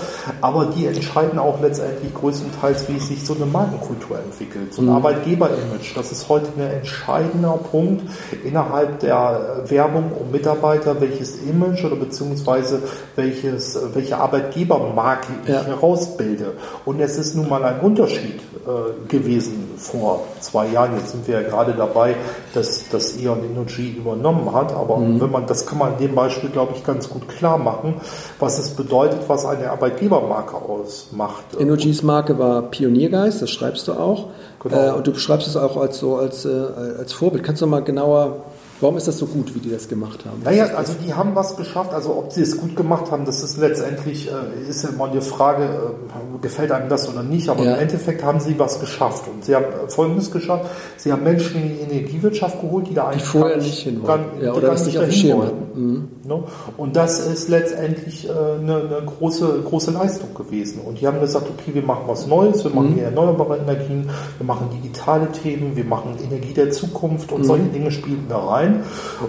Aber 0.41 0.67
die 0.67 0.87
entscheiden 0.87 1.39
auch 1.39 1.61
letztendlich 1.61 2.13
größtenteils, 2.15 2.89
wie 2.89 2.99
sich 2.99 3.25
so 3.25 3.35
eine 3.35 3.47
Markenkultur 3.47 4.19
entwickelt. 4.19 4.75
So 4.75 4.83
ein 4.83 4.87
mhm. 4.87 4.93
Arbeitgeberimage, 4.93 5.95
das 5.95 6.13
ist 6.13 6.29
heute 6.29 6.49
ein 6.57 6.71
entscheidender 6.71 7.59
Punkt 7.71 8.03
innerhalb 8.45 9.01
der 9.01 9.63
Werbung 9.67 10.13
um 10.13 10.31
Mitarbeiter, 10.31 11.01
welches 11.01 11.43
Image 11.43 11.85
oder 11.85 11.97
beziehungsweise 11.97 12.83
welches, 13.17 13.79
welche 13.95 14.17
Arbeitgebermarke 14.17 15.33
ich 15.45 15.49
ja. 15.51 15.63
herausbilde. 15.65 16.53
Und 16.85 17.01
es 17.01 17.19
ist 17.19 17.35
nun 17.35 17.49
mal 17.49 17.65
ein 17.65 17.81
Unterschied 17.81 18.41
äh, 18.67 19.09
gewesen 19.09 19.71
vor 19.77 20.27
zwei 20.41 20.62
Jahren. 20.71 20.97
Jetzt 20.97 21.13
sind 21.13 21.27
wir 21.27 21.41
ja 21.41 21.49
gerade 21.49 21.73
dabei, 21.73 22.17
dass 22.55 22.89
das 22.91 23.17
Eon 23.17 23.45
Energy 23.45 23.95
übernommen 23.97 24.53
hat. 24.53 24.73
Aber 24.75 24.99
mhm. 24.99 25.21
wenn 25.21 25.31
man, 25.31 25.47
das 25.47 25.67
kann 25.67 25.79
man 25.79 25.93
in 25.93 25.99
dem 25.99 26.15
Beispiel, 26.15 26.51
glaube 26.51 26.75
ich, 26.77 26.85
ganz 26.85 27.09
gut 27.09 27.29
klar 27.29 27.59
machen, 27.59 28.01
was 28.39 28.59
es 28.59 28.71
bedeutet, 28.71 29.21
was 29.29 29.45
eine 29.45 29.71
Arbeitgebermarke 29.71 30.57
ausmacht. 30.57 31.45
Energies 31.59 32.03
Marke 32.03 32.39
war 32.39 32.63
Pioniergeist, 32.63 33.43
das 33.43 33.51
schreibst 33.51 33.89
du 33.89 33.93
auch. 33.93 34.29
Genau. 34.63 34.77
Äh, 34.77 34.91
und 34.93 35.07
du 35.07 35.13
beschreibst 35.13 35.49
es 35.49 35.57
auch 35.57 35.77
als 35.77 35.99
so 35.99 36.17
als, 36.17 36.45
äh, 36.45 36.51
als 36.99 37.13
Vorbild. 37.13 37.43
Kannst 37.45 37.63
du 37.63 37.67
mal 37.67 37.83
genauer 37.83 38.37
Warum 38.83 38.97
ist 38.97 39.07
das 39.07 39.17
so 39.17 39.27
gut, 39.27 39.55
wie 39.55 39.61
die 39.61 39.71
das 39.71 39.89
gemacht 39.89 40.25
haben? 40.27 40.43
naja, 40.43 40.67
also 40.75 40.95
die 40.95 41.15
haben 41.15 41.37
was 41.37 41.57
geschafft. 41.57 41.95
Also 41.95 42.17
ob 42.17 42.33
sie 42.33 42.43
es 42.43 42.57
gut 42.57 42.75
gemacht 42.75 43.13
haben, 43.13 43.25
das 43.25 43.41
ist 43.41 43.57
letztendlich, 43.57 44.29
äh, 44.29 44.69
ist 44.69 44.83
immer 44.85 45.09
die 45.09 45.21
Frage, 45.21 45.63
äh, 45.65 46.43
gefällt 46.43 46.73
einem 46.73 46.89
das 46.89 47.09
oder 47.09 47.23
nicht. 47.23 47.49
Aber 47.49 47.63
ja. 47.63 47.75
im 47.75 47.81
Endeffekt 47.81 48.25
haben 48.25 48.41
sie 48.41 48.59
was 48.59 48.81
geschafft. 48.81 49.29
Und 49.29 49.45
sie 49.45 49.55
haben 49.55 49.67
Folgendes 49.87 50.33
geschafft. 50.33 50.69
Sie 50.97 51.13
haben 51.13 51.23
Menschen 51.23 51.63
in 51.63 51.69
die 51.69 51.95
Energiewirtschaft 51.95 52.61
geholt, 52.61 52.89
die 52.89 52.95
da 52.95 53.07
eigentlich 53.07 53.23
die 53.23 53.39
vorher 53.39 53.57
nicht 53.59 53.79
hin 53.79 54.03
wollten. 54.03 54.43
Ja, 54.45 54.53
oder 54.53 54.69
das 54.69 54.85
nicht 54.85 54.99
auf 54.99 55.05
dem 55.05 55.13
Schirm 55.13 55.43
hatten. 55.43 55.63
Mhm. 55.75 56.09
Ne? 56.25 56.41
Und 56.77 56.95
das 56.95 57.19
ist 57.19 57.49
letztendlich 57.49 58.29
äh, 58.29 58.33
eine, 58.33 58.77
eine, 58.77 59.03
große, 59.05 59.63
große 59.65 59.91
Leistung 59.91 60.33
gewesen. 60.35 60.81
Und 60.81 61.01
die 61.01 61.07
haben 61.07 61.19
gesagt, 61.19 61.49
okay, 61.51 61.75
wir 61.75 61.83
machen 61.83 62.05
was 62.07 62.29
Neues, 62.29 62.63
wir 62.63 62.71
machen 62.71 62.91
mhm. 62.91 62.95
hier 62.95 63.05
erneuerbare 63.05 63.59
Energien, 63.59 64.09
wir 64.39 64.47
machen 64.47 64.69
digitale 64.73 65.33
Themen, 65.33 65.75
wir 65.75 65.85
machen 65.85 66.17
Energie 66.23 66.53
der 66.53 66.71
Zukunft 66.71 67.33
und 67.33 67.41
mhm. 67.41 67.45
solche 67.45 67.65
Dinge 67.65 67.91
spielen 67.91 68.27
da 68.29 68.39
rein. 68.39 68.85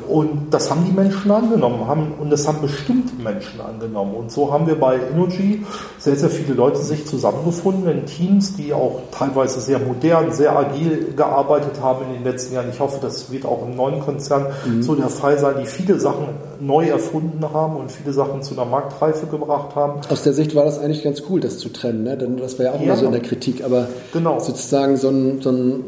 Und 0.08 0.54
das 0.54 0.70
haben 0.70 0.86
die 0.86 0.92
Menschen 0.92 1.32
angenommen 1.32 1.88
haben, 1.88 2.14
und 2.20 2.30
das 2.30 2.48
haben 2.48 2.62
bestimmte 2.62 3.16
Menschen 3.16 3.60
angenommen. 3.60 4.14
Und 4.14 4.32
so 4.32 4.54
haben 4.54 4.68
wir 4.68 4.80
bei 4.80 5.00
Energy 5.12 5.66
sehr, 5.98 6.16
sehr 6.16 6.30
viele 6.30 6.54
Leute 6.54 6.78
sich 6.78 7.08
zusammengefunden 7.08 7.88
in 7.90 8.06
Teams, 8.06 8.56
die 8.56 8.72
auch 8.72 9.02
teilweise 9.12 9.62
sehr 9.62 9.80
modern, 9.80 10.32
sehr 10.32 10.56
agil 10.56 11.14
gearbeitet 11.16 11.82
haben 11.82 12.06
in 12.06 12.14
den 12.14 12.24
letzten 12.24 12.54
Jahren. 12.54 12.70
Ich 12.70 12.80
hoffe, 12.80 13.00
das 13.02 13.32
wird 13.32 13.46
auch 13.46 13.66
im 13.68 13.76
neuen 13.76 14.00
Konzern 14.00 14.48
mhm. 14.66 14.84
so 14.84 14.94
der 14.94 15.10
Fall 15.10 15.40
sein, 15.40 15.56
die 15.60 15.66
viele 15.66 16.00
Sachen 16.00 16.53
neu 16.66 16.88
erfunden 16.88 17.44
haben 17.54 17.78
und 17.78 17.92
viele 17.92 18.14
Sachen 18.14 18.42
zu 18.42 18.54
einer 18.54 18.66
Marktreife 18.66 19.28
gebracht 19.28 19.76
haben. 19.76 20.02
Aus 20.10 20.24
der 20.24 20.34
Sicht 20.34 20.56
war 20.56 20.66
das 20.66 20.80
eigentlich 20.80 21.04
ganz 21.04 21.24
cool, 21.30 21.40
das 21.40 21.58
zu 21.58 21.70
trennen, 21.70 22.04
ne? 22.04 22.18
denn 22.18 22.38
das 22.38 22.58
war 22.60 22.66
ja 22.66 22.72
auch 22.72 22.80
ja, 22.80 22.86
immer 22.86 22.98
so 22.98 23.06
in 23.06 23.12
der 23.12 23.22
Kritik, 23.22 23.64
aber 23.64 23.88
genau. 24.12 24.40
sozusagen 24.40 24.98
so 24.98 25.10
ein, 25.10 25.42
so 25.42 25.52
ein 25.52 25.84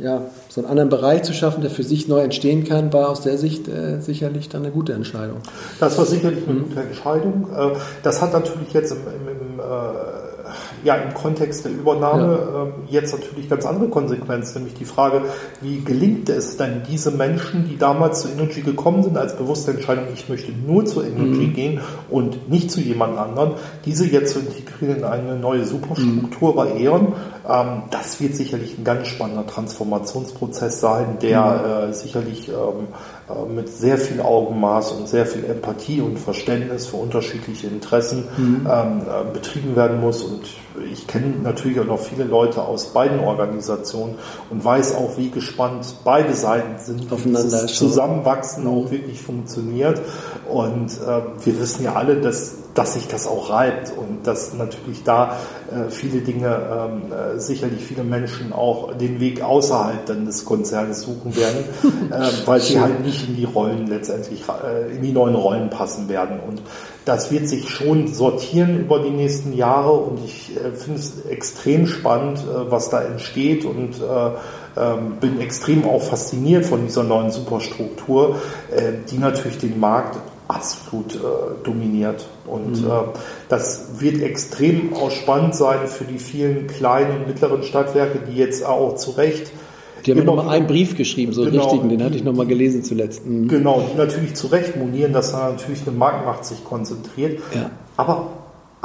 ja, 0.00 0.22
so 0.48 0.60
einen 0.60 0.70
anderen 0.70 0.88
Bereich 0.88 1.22
zu 1.22 1.32
schaffen, 1.32 1.60
der 1.60 1.70
für 1.70 1.84
sich 1.84 2.08
neu 2.08 2.20
entstehen 2.20 2.64
kann, 2.64 2.92
war 2.92 3.10
aus 3.10 3.20
der 3.20 3.38
Sicht 3.38 3.68
äh, 3.68 4.00
sicherlich 4.00 4.48
dann 4.48 4.62
eine 4.62 4.72
gute 4.72 4.92
Entscheidung. 4.92 5.38
Das 5.78 5.96
war 5.98 6.04
sicherlich 6.04 6.48
eine 6.48 6.58
mhm. 6.58 6.68
gute 6.68 6.80
Entscheidung. 6.80 7.46
Äh, 7.56 7.76
das 8.02 8.20
hat 8.20 8.32
natürlich 8.32 8.72
jetzt 8.72 8.90
im, 8.90 8.98
im, 8.98 9.28
im 9.28 9.60
äh, 9.60 9.62
ja, 10.84 10.94
im 10.96 11.14
Kontext 11.14 11.64
der 11.64 11.72
Übernahme 11.72 12.22
ja. 12.22 12.62
ähm, 12.62 12.72
jetzt 12.88 13.18
natürlich 13.18 13.48
ganz 13.48 13.66
andere 13.66 13.88
Konsequenzen, 13.88 14.58
nämlich 14.58 14.74
die 14.74 14.84
Frage, 14.84 15.22
wie 15.60 15.82
gelingt 15.82 16.28
es 16.28 16.56
denn 16.56 16.82
diese 16.88 17.10
Menschen, 17.10 17.66
die 17.68 17.76
damals 17.76 18.20
zu 18.22 18.28
Energy 18.28 18.60
gekommen 18.60 19.02
sind, 19.02 19.16
als 19.16 19.36
bewusste 19.36 19.72
Entscheidung, 19.72 20.04
ich 20.12 20.28
möchte 20.28 20.52
nur 20.52 20.84
zu 20.84 21.02
Energy 21.02 21.46
mhm. 21.46 21.54
gehen 21.54 21.80
und 22.10 22.48
nicht 22.48 22.70
zu 22.70 22.80
jemand 22.80 23.18
anderen, 23.18 23.52
diese 23.84 24.06
jetzt 24.06 24.34
zu 24.34 24.40
integrieren 24.40 24.98
in 24.98 25.04
eine 25.04 25.36
neue 25.36 25.64
Superstruktur 25.64 26.52
mhm. 26.52 26.56
bei 26.56 26.80
E.ON, 26.80 27.12
Ähm, 27.48 27.82
das 27.90 28.20
wird 28.20 28.34
sicherlich 28.34 28.78
ein 28.78 28.84
ganz 28.84 29.08
spannender 29.08 29.46
Transformationsprozess 29.46 30.80
sein, 30.80 31.18
der 31.20 31.42
mhm. 31.42 31.90
äh, 31.90 31.92
sicherlich 31.92 32.48
ähm, 32.48 32.88
äh, 33.28 33.52
mit 33.52 33.68
sehr 33.68 33.98
viel 33.98 34.20
Augenmaß 34.20 34.92
und 34.92 35.08
sehr 35.08 35.26
viel 35.26 35.44
Empathie 35.44 36.00
und 36.00 36.18
Verständnis 36.18 36.86
für 36.86 36.96
unterschiedliche 36.96 37.66
Interessen 37.66 38.24
mhm. 38.36 38.66
ähm, 38.70 39.02
äh, 39.02 39.32
betrieben 39.32 39.76
werden 39.76 40.00
muss. 40.00 40.22
Und 40.22 40.42
ich 40.92 41.06
kenne 41.06 41.36
natürlich 41.42 41.78
auch 41.80 41.86
noch 41.86 42.00
viele 42.00 42.24
Leute 42.24 42.62
aus 42.62 42.92
beiden 42.92 43.20
Organisationen 43.20 44.16
und 44.50 44.64
weiß 44.64 44.96
auch, 44.96 45.16
wie 45.16 45.30
gespannt 45.30 45.96
beide 46.04 46.34
Seiten 46.34 46.78
sind, 46.78 47.10
wie 47.10 47.30
dieses 47.30 47.66
Zusammenwachsen 47.74 48.66
auch 48.66 48.90
wirklich 48.90 49.22
funktioniert. 49.22 50.00
Und 50.48 50.90
äh, 51.00 51.22
wir 51.44 51.60
wissen 51.60 51.84
ja 51.84 51.94
alle, 51.94 52.20
dass 52.20 52.63
dass 52.74 52.94
sich 52.94 53.06
das 53.06 53.26
auch 53.28 53.50
reibt 53.50 53.92
und 53.96 54.26
dass 54.26 54.52
natürlich 54.52 55.04
da 55.04 55.36
äh, 55.70 55.90
viele 55.90 56.20
Dinge, 56.20 56.48
ähm, 56.48 57.12
äh, 57.12 57.38
sicherlich 57.38 57.80
viele 57.80 58.02
Menschen 58.02 58.52
auch 58.52 58.92
den 58.94 59.20
Weg 59.20 59.42
außerhalb 59.42 60.04
dann 60.06 60.26
des 60.26 60.44
Konzernes 60.44 61.02
suchen 61.02 61.36
werden, 61.36 61.64
äh, 62.10 62.46
weil 62.46 62.60
sie 62.60 62.80
halt 62.80 63.04
nicht 63.04 63.28
in 63.28 63.36
die 63.36 63.44
Rollen 63.44 63.86
letztendlich, 63.86 64.42
äh, 64.48 64.94
in 64.94 65.02
die 65.02 65.12
neuen 65.12 65.36
Rollen 65.36 65.70
passen 65.70 66.08
werden. 66.08 66.40
Und 66.40 66.62
das 67.04 67.30
wird 67.30 67.48
sich 67.48 67.70
schon 67.70 68.08
sortieren 68.08 68.80
über 68.80 68.98
die 68.98 69.10
nächsten 69.10 69.52
Jahre 69.52 69.92
und 69.92 70.24
ich 70.24 70.56
äh, 70.56 70.72
finde 70.72 70.98
es 70.98 71.24
extrem 71.26 71.86
spannend, 71.86 72.38
äh, 72.40 72.70
was 72.70 72.90
da 72.90 73.02
entsteht 73.02 73.64
und 73.64 73.94
ähm, 74.76 75.18
bin 75.20 75.40
extrem 75.40 75.84
auch 75.84 76.02
fasziniert 76.02 76.66
von 76.66 76.84
dieser 76.84 77.04
neuen 77.04 77.30
Superstruktur, 77.30 78.36
die 79.08 79.18
natürlich 79.18 79.58
den 79.58 79.78
Markt 79.78 80.18
absolut 80.48 81.14
äh, 81.14 81.18
dominiert. 81.62 82.26
Und 82.46 82.82
mhm. 82.82 82.88
äh, 82.88 82.90
das 83.48 84.00
wird 84.00 84.22
extrem 84.22 84.94
auch 84.94 85.10
spannend 85.10 85.54
sein 85.54 85.86
für 85.86 86.04
die 86.04 86.18
vielen 86.18 86.66
kleinen 86.66 87.18
und 87.18 87.28
mittleren 87.28 87.62
Stadtwerke, 87.62 88.20
die 88.30 88.36
jetzt 88.36 88.64
auch 88.64 88.96
zu 88.96 89.12
Recht 89.12 89.50
die 90.06 90.10
haben 90.10 90.24
noch 90.24 90.36
mal 90.36 90.50
einen 90.50 90.66
Brief 90.66 90.96
geschrieben, 90.96 91.32
so 91.32 91.44
genau, 91.44 91.62
richtigen, 91.62 91.88
den 91.88 92.02
hatte 92.02 92.16
ich 92.16 92.24
noch 92.24 92.34
mal 92.34 92.46
gelesen 92.46 92.84
zuletzt. 92.84 93.24
Mhm. 93.24 93.48
Genau, 93.48 93.82
die 93.90 93.96
natürlich 93.96 94.34
zu 94.34 94.48
Recht 94.48 94.76
monieren, 94.76 95.12
dass 95.12 95.32
da 95.32 95.50
natürlich 95.50 95.86
eine 95.86 95.96
Marktmacht 95.96 96.44
sich 96.44 96.62
konzentriert. 96.62 97.40
Ja. 97.54 97.70
Aber 97.96 98.30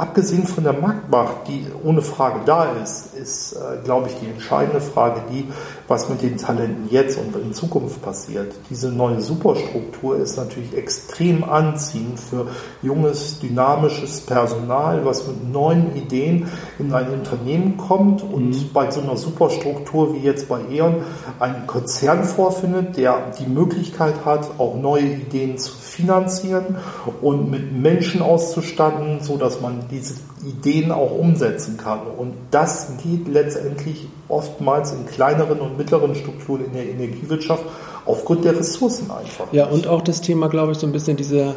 Abgesehen 0.00 0.46
von 0.46 0.64
der 0.64 0.72
Marktmacht, 0.72 1.46
die 1.46 1.66
ohne 1.84 2.00
Frage 2.00 2.40
da 2.46 2.72
ist, 2.82 3.14
ist, 3.14 3.52
äh, 3.52 3.84
glaube 3.84 4.08
ich, 4.08 4.14
die 4.14 4.30
entscheidende 4.30 4.80
Frage 4.80 5.20
die, 5.30 5.46
was 5.88 6.08
mit 6.08 6.22
den 6.22 6.38
Talenten 6.38 6.88
jetzt 6.90 7.18
und 7.18 7.36
in 7.36 7.52
Zukunft 7.52 8.00
passiert. 8.00 8.54
Diese 8.70 8.90
neue 8.90 9.20
Superstruktur 9.20 10.16
ist 10.16 10.38
natürlich 10.38 10.74
extrem 10.74 11.44
anziehend 11.44 12.18
für 12.18 12.46
junges, 12.80 13.40
dynamisches 13.40 14.22
Personal, 14.22 15.04
was 15.04 15.26
mit 15.26 15.52
neuen 15.52 15.94
Ideen 15.94 16.46
in 16.78 16.94
ein 16.94 17.10
Unternehmen 17.10 17.76
kommt 17.76 18.22
und 18.22 18.52
mhm. 18.52 18.70
bei 18.72 18.90
so 18.90 19.02
einer 19.02 19.18
Superstruktur 19.18 20.14
wie 20.14 20.20
jetzt 20.20 20.48
bei 20.48 20.60
E.ON 20.70 21.02
einen 21.40 21.66
Konzern 21.66 22.24
vorfindet, 22.24 22.96
der 22.96 23.32
die 23.38 23.46
Möglichkeit 23.46 24.24
hat, 24.24 24.48
auch 24.56 24.76
neue 24.76 25.04
Ideen 25.04 25.58
zu 25.58 25.74
finanzieren 25.74 26.76
und 27.20 27.50
mit 27.50 27.72
Menschen 27.72 28.22
auszustatten, 28.22 29.20
so 29.20 29.36
dass 29.36 29.60
man 29.60 29.89
diese 29.90 30.14
Ideen 30.46 30.92
auch 30.92 31.10
umsetzen 31.10 31.76
kann. 31.76 32.00
Und 32.16 32.34
das 32.50 32.92
geht 33.02 33.28
letztendlich 33.28 34.06
oftmals 34.28 34.92
in 34.92 35.06
kleineren 35.06 35.60
und 35.60 35.76
mittleren 35.76 36.14
Strukturen 36.14 36.64
in 36.66 36.72
der 36.72 36.88
Energiewirtschaft 36.88 37.64
aufgrund 38.04 38.44
der 38.44 38.58
Ressourcen 38.58 39.10
einfach. 39.10 39.52
Ja, 39.52 39.66
und 39.66 39.86
auch 39.86 40.02
das 40.02 40.20
Thema, 40.20 40.48
glaube 40.48 40.72
ich, 40.72 40.78
so 40.78 40.86
ein 40.86 40.92
bisschen 40.92 41.16
diese, 41.16 41.54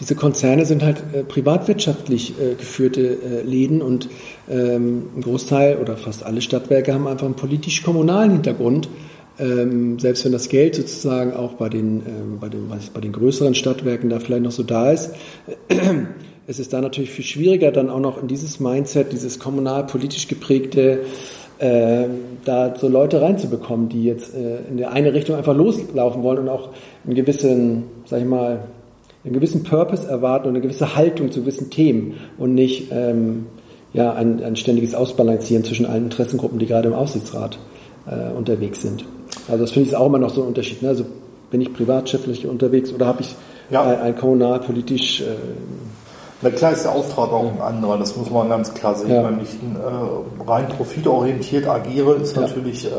diese 0.00 0.14
Konzerne 0.14 0.66
sind 0.66 0.82
halt 0.82 1.02
äh, 1.12 1.24
privatwirtschaftlich 1.24 2.34
äh, 2.40 2.54
geführte 2.54 3.00
äh, 3.00 3.42
Läden 3.42 3.82
und 3.82 4.08
ähm, 4.48 5.04
ein 5.16 5.22
Großteil 5.22 5.78
oder 5.78 5.96
fast 5.96 6.24
alle 6.24 6.42
Stadtwerke 6.42 6.92
haben 6.92 7.06
einfach 7.06 7.26
einen 7.26 7.36
politisch-kommunalen 7.36 8.32
Hintergrund. 8.32 8.88
Ähm, 9.38 9.98
selbst 9.98 10.24
wenn 10.24 10.32
das 10.32 10.48
Geld 10.48 10.76
sozusagen 10.76 11.34
auch 11.34 11.54
bei 11.54 11.68
den, 11.68 12.02
ähm, 12.06 12.38
bei, 12.40 12.48
den, 12.48 12.70
bei 12.94 13.00
den 13.00 13.12
größeren 13.12 13.54
Stadtwerken 13.54 14.08
da 14.08 14.18
vielleicht 14.18 14.42
noch 14.42 14.52
so 14.52 14.62
da 14.62 14.92
ist, 14.92 15.10
es 16.46 16.58
ist 16.58 16.72
da 16.72 16.80
natürlich 16.80 17.10
viel 17.10 17.24
schwieriger, 17.24 17.72
dann 17.72 17.90
auch 17.90 18.00
noch 18.00 18.20
in 18.20 18.28
dieses 18.28 18.60
Mindset, 18.60 19.12
dieses 19.12 19.38
kommunal-politisch 19.38 20.28
geprägte, 20.28 21.00
äh, 21.58 22.04
da 22.44 22.74
so 22.76 22.88
Leute 22.88 23.20
reinzubekommen, 23.20 23.88
die 23.88 24.04
jetzt 24.04 24.34
äh, 24.34 24.58
in 24.68 24.76
der 24.76 24.92
eine 24.92 25.12
Richtung 25.14 25.36
einfach 25.36 25.56
loslaufen 25.56 26.22
wollen 26.22 26.38
und 26.38 26.48
auch 26.48 26.70
einen 27.04 27.14
gewissen, 27.14 27.84
sag 28.04 28.20
ich 28.20 28.26
mal, 28.26 28.60
einen 29.24 29.34
gewissen 29.34 29.64
Purpose 29.64 30.06
erwarten 30.06 30.46
und 30.46 30.54
eine 30.54 30.60
gewisse 30.60 30.94
Haltung 30.94 31.32
zu 31.32 31.40
gewissen 31.40 31.70
Themen 31.70 32.14
und 32.38 32.54
nicht 32.54 32.92
ähm, 32.92 33.46
ja, 33.92 34.12
ein, 34.12 34.42
ein 34.44 34.54
ständiges 34.54 34.94
Ausbalancieren 34.94 35.64
zwischen 35.64 35.86
allen 35.86 36.04
Interessengruppen, 36.04 36.58
die 36.58 36.66
gerade 36.66 36.88
im 36.88 36.94
Aufsichtsrat 36.94 37.58
äh, 38.06 38.36
unterwegs 38.36 38.82
sind. 38.82 39.04
Also 39.48 39.64
das 39.64 39.72
finde 39.72 39.88
ich 39.88 39.96
auch 39.96 40.06
immer 40.06 40.18
noch 40.18 40.30
so 40.30 40.42
ein 40.42 40.48
Unterschied. 40.48 40.82
Ne? 40.82 40.88
Also 40.90 41.04
bin 41.50 41.60
ich 41.60 41.72
privatschriftlich 41.72 42.46
unterwegs 42.46 42.92
oder 42.92 43.06
habe 43.06 43.22
ich 43.22 43.34
ja. 43.70 43.82
ein, 43.82 43.98
ein 44.00 44.16
kommunalpolitisch 44.16 45.22
äh, 45.22 45.24
na 46.42 46.50
klar 46.50 46.72
ist 46.72 46.84
der 46.84 46.92
Auftrag 46.92 47.32
auch 47.32 47.50
ein 47.50 47.62
anderer, 47.62 47.96
das 47.96 48.14
muss 48.14 48.28
man 48.30 48.50
ganz 48.50 48.74
klar 48.74 48.94
sehen. 48.94 49.10
Ja. 49.10 49.24
Wenn 49.24 49.40
ich 49.40 49.54
äh, 49.54 50.46
rein 50.46 50.68
profitorientiert 50.68 51.66
agiere, 51.66 52.16
ist 52.16 52.36
ja. 52.36 52.42
natürlich 52.42 52.86
äh, 52.86 52.90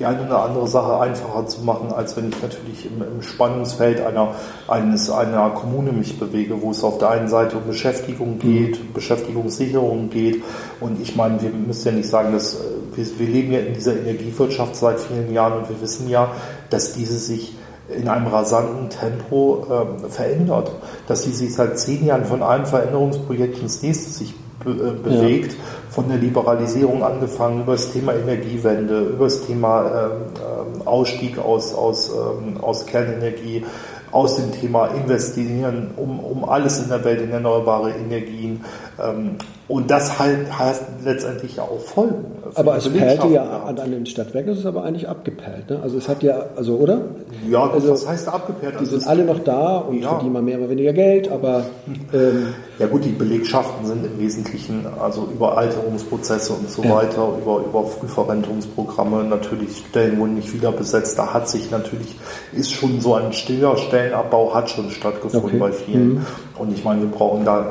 die 0.00 0.04
eine 0.04 0.26
oder 0.26 0.42
andere 0.42 0.66
Sache 0.66 0.98
einfacher 0.98 1.46
zu 1.46 1.62
machen, 1.62 1.92
als 1.92 2.16
wenn 2.16 2.30
ich 2.30 2.42
natürlich 2.42 2.86
im, 2.86 3.02
im 3.02 3.22
Spannungsfeld 3.22 4.04
einer, 4.04 4.34
eines, 4.66 5.10
einer 5.10 5.50
Kommune 5.50 5.92
mich 5.92 6.18
bewege, 6.18 6.60
wo 6.60 6.72
es 6.72 6.82
auf 6.82 6.98
der 6.98 7.10
einen 7.10 7.28
Seite 7.28 7.58
um 7.58 7.66
Beschäftigung 7.66 8.40
geht, 8.40 8.82
mhm. 8.82 8.92
Beschäftigungssicherung 8.92 10.10
geht. 10.10 10.42
Und 10.80 11.00
ich 11.00 11.14
meine, 11.14 11.40
wir 11.40 11.50
müssen 11.50 11.86
ja 11.86 11.94
nicht 11.94 12.08
sagen, 12.08 12.32
dass 12.32 12.54
äh, 12.54 12.58
wir, 12.96 13.06
wir 13.16 13.28
leben 13.28 13.52
ja 13.52 13.60
in 13.60 13.74
dieser 13.74 13.96
Energiewirtschaft 13.96 14.74
seit 14.74 14.98
vielen 14.98 15.32
Jahren 15.32 15.60
und 15.60 15.68
wir 15.68 15.80
wissen 15.80 16.08
ja, 16.08 16.32
dass 16.68 16.94
diese 16.94 17.18
sich 17.18 17.54
in 17.88 18.08
einem 18.08 18.26
rasanten 18.26 18.90
Tempo 18.90 19.66
äh, 19.68 20.08
verändert, 20.08 20.70
dass 21.06 21.24
sie 21.24 21.32
sich 21.32 21.54
seit 21.54 21.78
zehn 21.78 22.06
Jahren 22.06 22.24
von 22.24 22.42
einem 22.42 22.66
Veränderungsprojekt 22.66 23.58
ins 23.60 23.82
nächste 23.82 24.10
sich 24.10 24.34
be 24.64 24.70
äh, 24.70 24.92
bewegt, 25.02 25.52
ja. 25.52 25.58
von 25.90 26.08
der 26.08 26.18
Liberalisierung 26.18 27.02
angefangen 27.02 27.62
über 27.62 27.72
das 27.72 27.92
Thema 27.92 28.14
Energiewende, 28.14 29.00
über 29.00 29.24
das 29.24 29.44
Thema 29.46 29.86
äh, 29.86 30.86
Ausstieg 30.86 31.38
aus, 31.38 31.74
aus, 31.74 32.10
ähm, 32.10 32.58
aus 32.60 32.86
Kernenergie, 32.86 33.64
aus 34.12 34.36
dem 34.36 34.52
Thema 34.52 34.88
Investieren, 34.88 35.90
um, 35.96 36.20
um 36.20 36.44
alles 36.44 36.82
in 36.82 36.88
der 36.88 37.02
Welt 37.04 37.22
in 37.22 37.30
erneuerbare 37.30 37.92
Energien. 37.92 38.64
Ähm, 39.02 39.36
und 39.68 39.90
das 39.90 40.18
halt, 40.18 40.58
heißt 40.58 40.82
letztendlich 41.02 41.56
ja 41.56 41.62
auch 41.62 41.80
Folgen. 41.80 42.26
Aber 42.54 42.76
es 42.76 42.88
perlte 42.88 43.28
ja 43.28 43.42
an, 43.42 43.78
an 43.78 43.90
den 43.90 44.04
Stadtwerken, 44.04 44.52
ist 44.52 44.58
es 44.58 44.66
aber 44.66 44.84
eigentlich 44.84 45.08
abgeperlt. 45.08 45.70
Ne? 45.70 45.80
Also 45.82 45.96
es 45.96 46.08
hat 46.08 46.22
ja, 46.22 46.44
also 46.56 46.76
oder? 46.76 47.00
Ja, 47.48 47.70
also, 47.70 47.90
was 47.90 48.06
heißt 48.06 48.28
abgeperlt? 48.28 48.74
Die 48.74 48.78
also 48.80 48.98
sind 48.98 49.08
alle 49.08 49.24
noch 49.24 49.38
da 49.38 49.78
und 49.78 50.02
ja. 50.02 50.10
verdienen 50.10 50.32
mal 50.32 50.42
mehr, 50.42 50.58
mal 50.58 50.68
weniger 50.68 50.92
Geld, 50.92 51.30
aber... 51.30 51.64
Ähm, 52.12 52.48
ja 52.78 52.86
gut, 52.86 53.04
die 53.04 53.10
Belegschaften 53.10 53.86
sind 53.86 54.04
im 54.04 54.18
Wesentlichen 54.18 54.84
also 55.00 55.28
über 55.32 55.56
Alterungsprozesse 55.56 56.52
und 56.52 56.68
so 56.68 56.82
ja. 56.82 56.96
weiter, 56.96 57.28
über, 57.40 57.60
über 57.64 57.84
Frühverrentungsprogramme, 57.84 59.24
natürlich 59.24 59.84
Stellen 59.88 60.18
wurden 60.18 60.34
nicht 60.34 60.52
wieder 60.52 60.72
besetzt. 60.72 61.18
Da 61.18 61.32
hat 61.32 61.48
sich 61.48 61.70
natürlich, 61.70 62.16
ist 62.52 62.72
schon 62.72 63.00
so 63.00 63.14
ein 63.14 63.32
stiller 63.32 63.76
Stellenabbau 63.76 64.54
hat 64.54 64.68
schon 64.68 64.90
stattgefunden 64.90 65.48
okay. 65.48 65.58
bei 65.58 65.72
vielen. 65.72 66.14
Mhm. 66.14 66.26
Und 66.58 66.72
ich 66.72 66.84
meine, 66.84 67.02
wir 67.02 67.08
brauchen 67.08 67.44
da, 67.44 67.60
äh, 67.60 67.64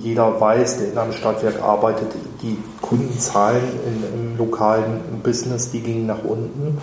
jeder 0.00 0.40
weiß, 0.40 0.78
der 0.78 0.92
in 0.92 0.98
einem 0.98 1.12
Stadtwerk 1.12 1.62
arbeitet, 1.62 2.08
die 2.42 2.56
Kundenzahlen 2.80 3.62
in, 3.86 4.20
im 4.20 4.38
lokalen 4.38 5.00
Business, 5.22 5.70
die 5.70 5.80
gingen 5.80 6.06
nach 6.06 6.22
unten 6.24 6.78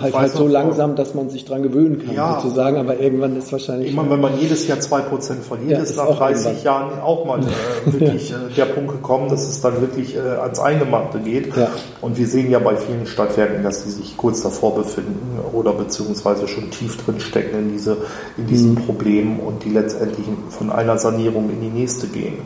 halt, 0.00 0.14
halt 0.14 0.32
so 0.32 0.46
langsam, 0.46 0.96
dass 0.96 1.14
man 1.14 1.30
sich 1.30 1.44
dran 1.44 1.62
gewöhnen 1.62 2.04
kann, 2.04 2.14
ja, 2.14 2.40
sozusagen, 2.40 2.76
aber 2.76 2.98
irgendwann 2.98 3.36
ist 3.36 3.52
wahrscheinlich. 3.52 3.90
Ich 3.90 3.94
meine, 3.94 4.10
wenn 4.10 4.20
man 4.20 4.38
jedes 4.38 4.66
Jahr 4.66 4.78
2% 4.78 5.40
verliert, 5.40 5.70
ja, 5.70 5.78
ist, 5.78 5.90
ist 5.90 5.96
nach 5.96 6.16
30 6.16 6.46
irgendwann. 6.46 6.64
Jahren 6.64 7.00
auch 7.00 7.24
mal 7.24 7.40
äh, 7.40 7.92
wirklich 7.92 8.32
äh, 8.32 8.34
der 8.56 8.66
Punkt 8.66 8.92
gekommen, 8.92 9.28
dass 9.28 9.48
es 9.48 9.60
dann 9.60 9.80
wirklich 9.80 10.16
äh, 10.16 10.20
ans 10.20 10.58
Eingemachte 10.58 11.18
geht. 11.18 11.56
Ja. 11.56 11.68
Und 12.00 12.18
wir 12.18 12.26
sehen 12.26 12.50
ja 12.50 12.58
bei 12.58 12.76
vielen 12.76 13.06
Stadtwerken, 13.06 13.62
dass 13.62 13.84
die 13.84 13.90
sich 13.90 14.16
kurz 14.16 14.42
davor 14.42 14.74
befinden 14.74 15.38
oder 15.52 15.72
beziehungsweise 15.72 16.48
schon 16.48 16.70
tief 16.70 16.96
drin 17.04 17.20
stecken 17.20 17.58
in 17.58 17.72
diese, 17.72 17.96
in 18.36 18.46
diesen 18.46 18.72
mhm. 18.72 18.86
Problemen 18.86 19.40
und 19.40 19.64
die 19.64 19.70
letztendlich 19.70 20.26
von 20.50 20.70
einer 20.70 20.98
Sanierung 20.98 21.50
in 21.50 21.60
die 21.60 21.68
nächste 21.68 22.06
gehen. 22.06 22.38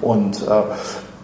Und 0.00 0.42
äh, 0.42 0.62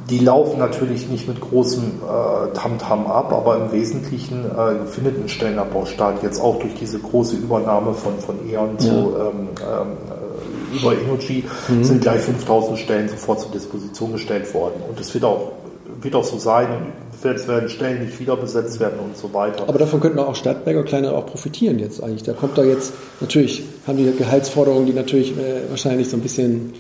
die 0.09 0.19
laufen 0.19 0.59
natürlich 0.59 1.09
nicht 1.09 1.27
mit 1.27 1.41
großem 1.41 1.83
äh, 1.83 2.55
Tamtam 2.55 3.07
-Tam 3.07 3.11
ab, 3.11 3.33
aber 3.33 3.57
im 3.57 3.73
Wesentlichen 3.73 4.45
äh, 4.45 4.87
findet 4.87 5.19
ein 5.19 5.29
Stellenabbau 5.29 5.85
statt. 5.85 6.17
Jetzt 6.23 6.41
auch 6.41 6.59
durch 6.61 6.75
diese 6.75 6.99
große 6.99 7.37
Übernahme 7.37 7.93
von, 7.93 8.19
von 8.21 8.37
E.ON 8.49 8.79
zu 8.79 8.89
ähm, 8.89 9.49
ähm, 9.61 9.97
über 10.73 10.93
Energy 10.93 11.45
mhm. 11.69 11.85
sind 11.85 12.03
gleich 12.03 12.21
5000 12.21 12.79
Stellen 12.79 13.09
sofort 13.09 13.41
zur 13.41 13.51
Disposition 13.51 14.13
gestellt 14.13 14.53
worden. 14.55 14.83
Und 14.89 15.01
es 15.01 15.13
wird 15.15 15.25
auch, 15.25 15.53
wird 16.01 16.15
auch 16.15 16.25
so 16.25 16.39
sein. 16.39 16.69
Es 17.25 17.49
werden 17.49 17.69
Stellen 17.69 18.05
nicht 18.05 18.21
wieder 18.21 18.37
besetzt 18.37 18.79
werden 18.79 19.01
und 19.01 19.17
so 19.17 19.33
weiter. 19.33 19.65
Aber 19.67 19.79
davon 19.79 20.01
könnten 20.01 20.19
auch 20.19 20.37
Stadtwerke 20.37 20.85
kleinere 20.85 21.17
auch 21.17 21.27
profitieren 21.27 21.79
jetzt 21.79 22.03
eigentlich. 22.03 22.23
Da 22.23 22.35
kommt 22.35 22.59
da 22.59 22.63
jetzt, 22.63 22.93
natürlich 23.21 23.65
haben 23.87 23.97
die 23.97 24.13
Gehaltsforderungen, 24.13 24.87
die 24.87 24.93
natürlich 24.93 25.33
äh, 25.33 25.69
wahrscheinlich 25.69 26.09
so 26.09 26.17
ein 26.17 26.21
bisschen 26.21 26.75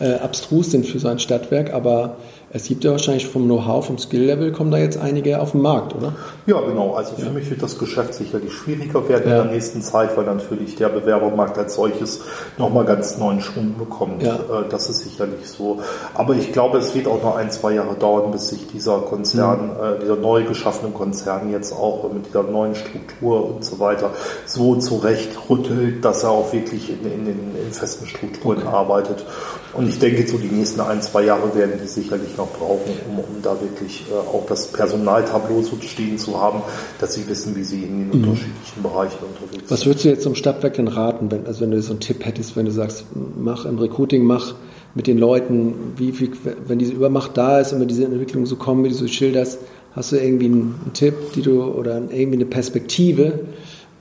äh, 0.00 0.14
abstrus 0.14 0.72
sind 0.72 0.86
für 0.86 0.98
so 0.98 1.08
ein 1.08 1.18
Stadtwerk, 1.18 1.72
aber 1.72 2.16
Es 2.56 2.64
gibt 2.64 2.84
ja 2.84 2.92
wahrscheinlich 2.92 3.26
vom 3.26 3.44
Know-how, 3.44 3.84
vom 3.84 3.98
Skill-Level 3.98 4.50
kommen 4.50 4.70
da 4.70 4.78
jetzt 4.78 4.96
einige 4.96 5.42
auf 5.42 5.50
den 5.50 5.60
Markt, 5.60 5.94
oder? 5.94 6.14
Ja, 6.46 6.58
genau. 6.62 6.94
Also 6.94 7.14
für 7.14 7.26
ja. 7.26 7.30
mich 7.30 7.50
wird 7.50 7.62
das 7.62 7.78
Geschäft 7.78 8.14
sicherlich 8.14 8.50
schwieriger 8.50 9.06
werden 9.10 9.28
ja. 9.28 9.42
in 9.42 9.48
der 9.48 9.52
nächsten 9.52 9.82
Zeit, 9.82 10.16
weil 10.16 10.24
natürlich 10.24 10.74
der 10.74 10.88
Bewerbermarkt 10.88 11.58
als 11.58 11.74
solches 11.74 12.22
nochmal 12.56 12.86
ganz 12.86 13.18
neuen 13.18 13.42
Schwung 13.42 13.74
bekommt. 13.78 14.22
Ja. 14.22 14.36
Äh, 14.36 14.68
das 14.70 14.88
ist 14.88 15.00
sicherlich 15.00 15.46
so. 15.46 15.80
Aber 16.14 16.34
ich 16.34 16.50
glaube, 16.54 16.78
es 16.78 16.94
wird 16.94 17.08
auch 17.08 17.22
noch 17.22 17.36
ein, 17.36 17.50
zwei 17.50 17.74
Jahre 17.74 17.94
dauern, 17.94 18.30
bis 18.30 18.48
sich 18.48 18.66
dieser 18.68 19.00
Konzern, 19.00 19.66
mhm. 19.66 20.00
dieser 20.00 20.16
neu 20.16 20.44
geschaffene 20.44 20.92
Konzern 20.92 21.50
jetzt 21.52 21.74
auch 21.74 22.10
mit 22.10 22.26
dieser 22.26 22.44
neuen 22.44 22.74
Struktur 22.74 23.54
und 23.54 23.66
so 23.66 23.78
weiter 23.80 24.12
so 24.46 24.76
zurechtrüttelt, 24.76 26.02
dass 26.02 26.22
er 26.22 26.30
auch 26.30 26.54
wirklich 26.54 26.88
in, 26.88 27.04
in, 27.04 27.26
in, 27.26 27.66
in 27.66 27.72
festen 27.72 28.06
Strukturen 28.06 28.62
okay. 28.62 28.68
arbeitet. 28.68 29.26
Und 29.74 29.90
ich 29.90 29.98
denke, 29.98 30.26
so 30.26 30.38
die 30.38 30.48
nächsten 30.48 30.80
ein, 30.80 31.02
zwei 31.02 31.22
Jahre 31.24 31.54
werden 31.54 31.74
die 31.82 31.86
sicherlich 31.86 32.34
noch 32.38 32.45
brauchen, 32.58 32.92
um, 33.08 33.18
um 33.18 33.42
da 33.42 33.60
wirklich 33.60 34.04
äh, 34.10 34.14
auch 34.14 34.44
das 34.46 34.68
Personaltableau 34.68 35.62
so 35.62 35.76
stehen 35.80 36.18
zu 36.18 36.40
haben, 36.40 36.62
dass 36.98 37.14
sie 37.14 37.28
wissen, 37.28 37.56
wie 37.56 37.64
sie 37.64 37.84
in 37.84 37.98
den 37.98 38.06
mhm. 38.08 38.28
unterschiedlichen 38.28 38.82
Bereichen 38.82 39.18
unterwegs 39.20 39.68
sind. 39.68 39.70
Was 39.70 39.86
würdest 39.86 40.04
du 40.04 40.08
jetzt 40.08 40.22
zum 40.22 40.34
Stadtwerk 40.34 40.74
denn 40.74 40.88
raten, 40.88 41.30
wenn, 41.30 41.46
also 41.46 41.60
wenn 41.62 41.70
du 41.70 41.80
so 41.82 41.92
einen 41.92 42.00
Tipp 42.00 42.24
hättest, 42.24 42.56
wenn 42.56 42.66
du 42.66 42.72
sagst, 42.72 43.06
mach 43.14 43.64
im 43.64 43.78
Recruiting, 43.78 44.24
mach 44.24 44.54
mit 44.94 45.06
den 45.06 45.18
Leuten, 45.18 45.92
wie, 45.96 46.18
wie, 46.18 46.30
wenn 46.66 46.78
diese 46.78 46.92
Übermacht 46.92 47.36
da 47.36 47.60
ist 47.60 47.72
und 47.72 47.80
wenn 47.80 47.88
diese 47.88 48.04
Entwicklungen 48.04 48.46
so 48.46 48.56
kommen, 48.56 48.84
wie 48.84 48.88
du 48.88 48.94
so 48.94 49.06
schilderst, 49.06 49.58
hast 49.92 50.12
du 50.12 50.16
irgendwie 50.16 50.46
einen, 50.46 50.80
einen 50.82 50.92
Tipp, 50.94 51.14
die 51.34 51.42
du 51.42 51.62
oder 51.62 51.96
irgendwie 51.96 52.36
eine 52.36 52.46
Perspektive 52.46 53.40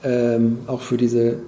ähm, 0.03 0.59
auch 0.67 0.81
für 0.81 0.97
diese 0.97 1.39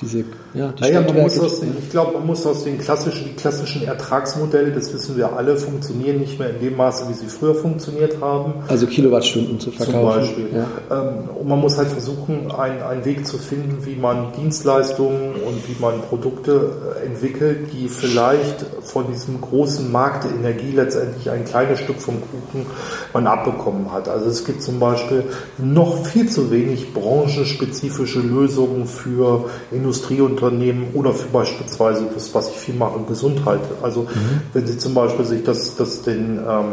diese, 0.00 0.24
ja, 0.54 0.68
die 0.68 0.82
naja, 0.82 1.00
man 1.00 1.22
muss 1.22 1.40
aus 1.40 1.58
den, 1.58 1.74
ich 1.76 1.90
glaube, 1.90 2.12
man 2.12 2.26
muss 2.26 2.46
aus 2.46 2.62
den 2.62 2.78
klassischen, 2.78 3.24
die 3.24 3.34
klassischen 3.34 3.82
Ertragsmodelle, 3.84 4.70
das 4.70 4.94
wissen 4.94 5.16
wir 5.16 5.32
alle, 5.32 5.56
funktionieren 5.56 6.18
nicht 6.18 6.38
mehr 6.38 6.50
in 6.50 6.60
dem 6.60 6.76
Maße, 6.76 7.08
wie 7.08 7.14
sie 7.14 7.26
früher 7.26 7.56
funktioniert 7.56 8.20
haben. 8.20 8.52
Also 8.68 8.86
Kilowattstunden 8.86 9.58
zu 9.58 9.72
verkaufen. 9.72 10.00
Zum 10.00 10.20
Beispiel. 10.20 10.48
Ja. 10.54 10.66
Ähm, 10.96 11.28
und 11.40 11.48
man 11.48 11.58
muss 11.58 11.78
halt 11.78 11.88
versuchen, 11.88 12.52
einen, 12.52 12.80
einen 12.82 13.04
Weg 13.04 13.26
zu 13.26 13.38
finden, 13.38 13.84
wie 13.86 13.96
man 13.96 14.32
Dienstleistungen 14.34 15.32
und 15.32 15.68
wie 15.68 15.80
man 15.80 16.00
Produkte 16.02 16.76
äh, 17.02 17.06
entwickelt, 17.06 17.70
die 17.72 17.88
vielleicht 17.88 18.66
von 18.84 19.10
diesem 19.12 19.40
großen 19.40 19.90
Markt 19.90 20.24
der 20.24 20.30
Energie 20.30 20.70
letztendlich 20.76 21.28
ein 21.28 21.44
kleines 21.44 21.80
Stück 21.80 22.00
vom 22.00 22.18
Kuchen 22.20 22.66
man 23.12 23.26
abbekommen 23.26 23.92
hat. 23.92 24.08
Also 24.08 24.26
es 24.26 24.44
gibt 24.44 24.62
zum 24.62 24.78
Beispiel 24.78 25.24
noch 25.58 26.06
viel 26.06 26.28
zu 26.28 26.52
wenig 26.52 26.94
branchenspezifische 26.94 28.20
Lösungen 28.20 28.86
für 28.86 29.50
Industrie 29.72 29.87
Industrieunternehmen 29.88 30.88
oder 30.94 31.12
für 31.12 31.28
beispielsweise 31.28 32.06
das, 32.12 32.34
was 32.34 32.50
ich 32.50 32.56
viel 32.56 32.74
mache, 32.74 33.00
Gesundheit. 33.08 33.60
Also 33.82 34.02
mhm. 34.02 34.40
wenn 34.52 34.66
Sie 34.66 34.76
zum 34.76 34.94
Beispiel 34.94 35.24
sich 35.24 35.42
das, 35.44 35.76
das 35.76 36.02
den, 36.02 36.38
ähm, 36.38 36.64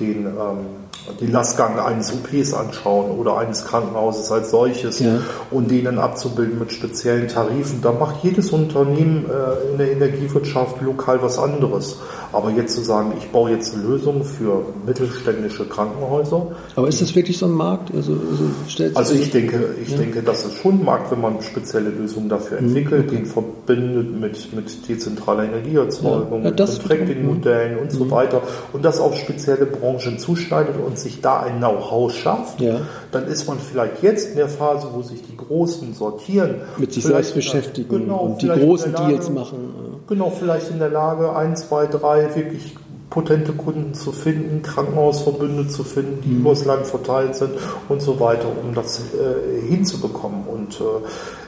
den, 0.00 0.26
ähm, 0.26 0.85
den 1.20 1.32
Lastgang 1.32 1.78
eines 1.78 2.12
OPs 2.12 2.54
anschauen 2.54 3.10
oder 3.10 3.38
eines 3.38 3.64
Krankenhauses 3.64 4.30
als 4.30 4.50
solches 4.50 5.00
ja. 5.00 5.18
und 5.50 5.70
denen 5.70 5.98
abzubilden 5.98 6.58
mit 6.58 6.72
speziellen 6.72 7.28
Tarifen, 7.28 7.80
da 7.82 7.92
macht 7.92 8.22
jedes 8.22 8.50
Unternehmen 8.50 9.26
äh, 9.26 9.72
in 9.72 9.78
der 9.78 9.92
Energiewirtschaft 9.92 10.80
lokal 10.82 11.22
was 11.22 11.38
anderes. 11.38 11.98
Aber 12.32 12.50
jetzt 12.50 12.74
zu 12.74 12.82
sagen, 12.82 13.12
ich 13.18 13.28
baue 13.30 13.50
jetzt 13.50 13.74
eine 13.74 13.84
Lösung 13.84 14.24
für 14.24 14.62
mittelständische 14.84 15.64
Krankenhäuser. 15.64 16.48
Aber 16.74 16.88
ist 16.88 17.00
das 17.00 17.14
wirklich 17.14 17.38
so 17.38 17.46
ein 17.46 17.52
Markt? 17.52 17.94
Also, 17.94 18.12
also, 18.12 18.90
also 18.94 19.14
ich 19.14 19.30
denke, 19.30 19.74
ich 19.82 19.90
ja. 19.92 19.98
denke, 19.98 20.22
das 20.22 20.44
ist 20.44 20.58
schon 20.58 20.80
ein 20.80 20.84
Markt, 20.84 21.10
wenn 21.12 21.20
man 21.20 21.40
spezielle 21.40 21.90
Lösungen 21.90 22.28
dafür 22.28 22.60
mhm, 22.60 22.68
entwickelt, 22.68 23.06
okay. 23.06 23.16
den 23.16 23.26
verbindet 23.26 24.20
mit, 24.20 24.52
mit 24.52 24.88
dezentraler 24.88 25.44
Energieerzeugung, 25.44 26.42
ja. 26.42 26.50
Ja, 26.50 26.50
mit 26.50 26.56
Contracting-Modellen 26.56 27.78
und 27.78 27.92
so 27.92 28.04
mhm. 28.04 28.10
weiter 28.10 28.42
und 28.72 28.84
das 28.84 29.00
auf 29.00 29.16
spezielle 29.16 29.66
Branchen 29.66 30.18
zuschneidet 30.18 30.74
und 30.84 30.95
sich 30.98 31.20
da 31.20 31.40
ein 31.40 31.58
Know-how 31.58 32.12
schafft, 32.12 32.60
ja. 32.60 32.80
dann 33.12 33.26
ist 33.26 33.46
man 33.46 33.58
vielleicht 33.58 34.02
jetzt 34.02 34.30
in 34.30 34.36
der 34.36 34.48
Phase, 34.48 34.88
wo 34.92 35.02
sich 35.02 35.22
die 35.22 35.36
Großen 35.36 35.94
sortieren. 35.94 36.62
Mit 36.76 36.92
sich 36.92 37.04
selbst 37.04 37.34
beschäftigen 37.34 37.88
genau, 37.88 38.18
und 38.18 38.42
die 38.42 38.48
großen 38.48 38.92
Lage, 38.92 39.08
Deals 39.08 39.30
machen. 39.30 40.00
Genau, 40.08 40.30
vielleicht 40.30 40.70
in 40.70 40.78
der 40.78 40.90
Lage, 40.90 41.34
ein, 41.34 41.56
zwei, 41.56 41.86
drei 41.86 42.34
wirklich 42.34 42.74
potente 43.10 43.52
Kunden 43.52 43.94
zu 43.94 44.12
finden, 44.12 44.62
Krankenhausverbünde 44.62 45.68
zu 45.68 45.84
finden, 45.84 46.20
die 46.22 46.28
mhm. 46.28 46.40
übers 46.40 46.64
Land 46.64 46.86
verteilt 46.86 47.34
sind 47.34 47.52
und 47.88 48.02
so 48.02 48.20
weiter, 48.20 48.48
um 48.48 48.74
das 48.74 49.00
äh, 49.14 49.66
hinzubekommen. 49.66 50.44
Und 50.46 50.80
äh, 50.80 51.45